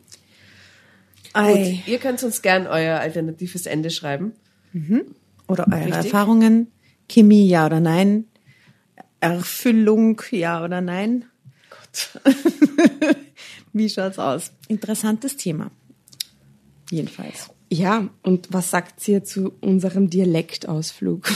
Gut, 1.34 1.86
ihr 1.86 1.98
könnt 1.98 2.22
uns 2.22 2.42
gern 2.42 2.66
euer 2.66 3.00
alternatives 3.00 3.66
Ende 3.66 3.90
schreiben. 3.90 4.32
Oder 5.48 5.66
eure 5.68 5.86
Richtig. 5.86 6.12
Erfahrungen. 6.12 6.68
Chemie, 7.08 7.48
ja 7.48 7.66
oder 7.66 7.80
nein. 7.80 8.26
Erfüllung, 9.20 10.20
ja 10.30 10.64
oder 10.64 10.80
nein. 10.80 11.24
Gott. 11.70 12.20
Wie 13.72 13.88
schaut's 13.88 14.18
aus? 14.18 14.52
Interessantes 14.68 15.36
Thema. 15.36 15.70
Jedenfalls. 16.90 17.50
Ja, 17.70 18.08
und 18.22 18.48
was 18.50 18.70
sagt 18.70 19.00
sie 19.00 19.22
zu 19.22 19.52
unserem 19.60 20.10
Dialektausflug? 20.10 21.30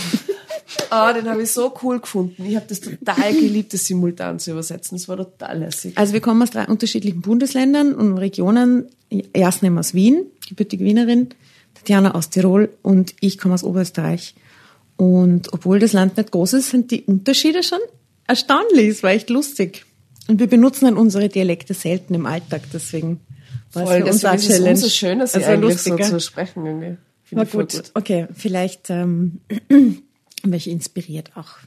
Ah, 0.90 1.12
den 1.12 1.28
habe 1.28 1.42
ich 1.42 1.50
so 1.50 1.72
cool 1.82 2.00
gefunden. 2.00 2.44
Ich 2.46 2.56
habe 2.56 2.66
das 2.68 2.80
total 2.80 3.32
geliebt, 3.34 3.72
das 3.74 3.86
simultan 3.86 4.38
zu 4.38 4.52
übersetzen. 4.52 4.96
Das 4.98 5.08
war 5.08 5.16
total 5.16 5.58
lässig. 5.58 5.96
Also 5.96 6.12
wir 6.12 6.20
kommen 6.20 6.42
aus 6.42 6.50
drei 6.50 6.66
unterschiedlichen 6.66 7.20
Bundesländern 7.20 7.94
und 7.94 8.18
Regionen. 8.18 8.86
Jasnem 9.34 9.78
aus 9.78 9.94
Wien, 9.94 10.26
gebürtige 10.48 10.84
Wienerin, 10.84 11.28
Tatjana 11.74 12.14
aus 12.16 12.28
Tirol 12.30 12.70
und 12.82 13.14
ich 13.20 13.38
komme 13.38 13.54
aus 13.54 13.62
Oberösterreich. 13.62 14.34
Und 14.96 15.52
obwohl 15.52 15.78
das 15.78 15.92
Land 15.92 16.16
nicht 16.16 16.32
groß 16.32 16.54
ist, 16.54 16.70
sind 16.70 16.90
die 16.90 17.02
Unterschiede 17.02 17.62
schon 17.62 17.78
erstaunlich. 18.26 18.88
Es 18.88 19.02
war 19.02 19.10
echt 19.10 19.30
lustig. 19.30 19.84
Und 20.26 20.40
wir 20.40 20.48
benutzen 20.48 20.86
dann 20.86 20.96
unsere 20.96 21.28
Dialekte 21.28 21.72
selten 21.74 22.14
im 22.14 22.26
Alltag, 22.26 22.62
deswegen 22.72 23.20
Was 23.72 23.84
Voll, 23.84 24.00
für 24.00 24.06
uns 24.06 24.24
auch 24.24 24.34
ist 24.34 24.42
es 24.42 24.48
Challenge. 24.48 24.70
umso 24.70 24.88
schöner, 24.88 25.26
sie 25.26 25.36
Also 25.36 25.50
eigentlich 25.50 25.78
so 25.80 25.96
zu 25.96 26.20
sprechen. 26.20 26.66
Irgendwie. 26.66 26.96
Finde 27.22 27.44
War 27.52 27.60
gut. 27.62 27.72
gut. 27.74 27.90
Okay, 27.94 28.26
vielleicht 28.34 28.90
ähm, 28.90 29.40
mich 30.46 30.68
inspiriert 30.68 31.36
auch 31.36 31.58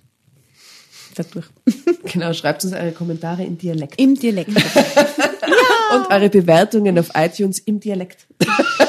dadurch. 1.16 1.46
Genau, 2.12 2.34
schreibt 2.34 2.64
uns 2.64 2.74
eure 2.74 2.92
Kommentare 2.92 3.44
in 3.44 3.58
Dialekt. 3.58 4.00
Im 4.00 4.16
Dialekt. 4.16 4.50
Und 4.56 6.10
eure 6.10 6.30
Bewertungen 6.30 6.98
auf 6.98 7.12
iTunes 7.16 7.60
im 7.60 7.80
Dialekt. 7.80 8.28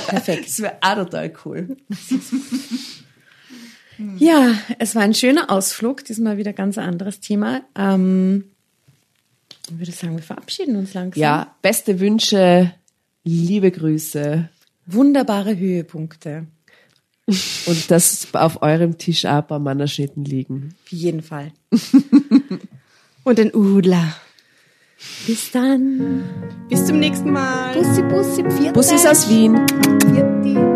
Perfekt. 0.07 0.47
Das 0.47 0.61
wäre 0.61 0.76
auch 0.80 0.95
total 0.95 1.32
cool. 1.45 1.76
Ja, 4.18 4.55
es 4.78 4.95
war 4.95 5.03
ein 5.03 5.14
schöner 5.14 5.51
Ausflug, 5.51 6.05
diesmal 6.05 6.36
wieder 6.36 6.53
ganz 6.53 6.78
ein 6.78 6.88
anderes 6.88 7.20
Thema. 7.20 7.62
Ähm, 7.76 8.45
ich 9.68 9.78
würde 9.78 9.93
sagen, 9.93 10.16
wir 10.16 10.22
verabschieden 10.22 10.76
uns 10.76 10.95
langsam. 10.95 11.20
Ja, 11.20 11.55
beste 11.62 12.01
Wünsche, 12.01 12.72
liebe 13.24 13.70
Grüße. 13.70 14.49
Wunderbare 14.86 15.57
Höhepunkte. 15.57 16.47
Und 17.66 17.91
dass 17.91 18.28
auf 18.33 18.62
eurem 18.62 18.99
Tisch 18.99 19.24
auch 19.24 19.39
ein 19.39 19.47
paar 19.47 19.59
Mannerschnitten 19.59 20.24
liegen. 20.24 20.74
Auf 20.85 20.93
jeden 20.93 21.22
Fall. 21.22 21.53
Und 23.24 23.39
ein 23.39 23.55
Udler. 23.55 24.14
Bis 25.26 25.51
dann. 25.51 26.24
Bis 26.68 26.87
zum 26.87 26.99
nächsten 26.99 27.33
Mal. 27.33 27.74
Bussi, 27.74 28.03
Bussi, 28.03 28.43
Pfiat 28.43 28.74
Bussis 28.74 29.07
aus 29.07 29.28
Wien. 29.28 29.59
Pfiat 30.01 30.70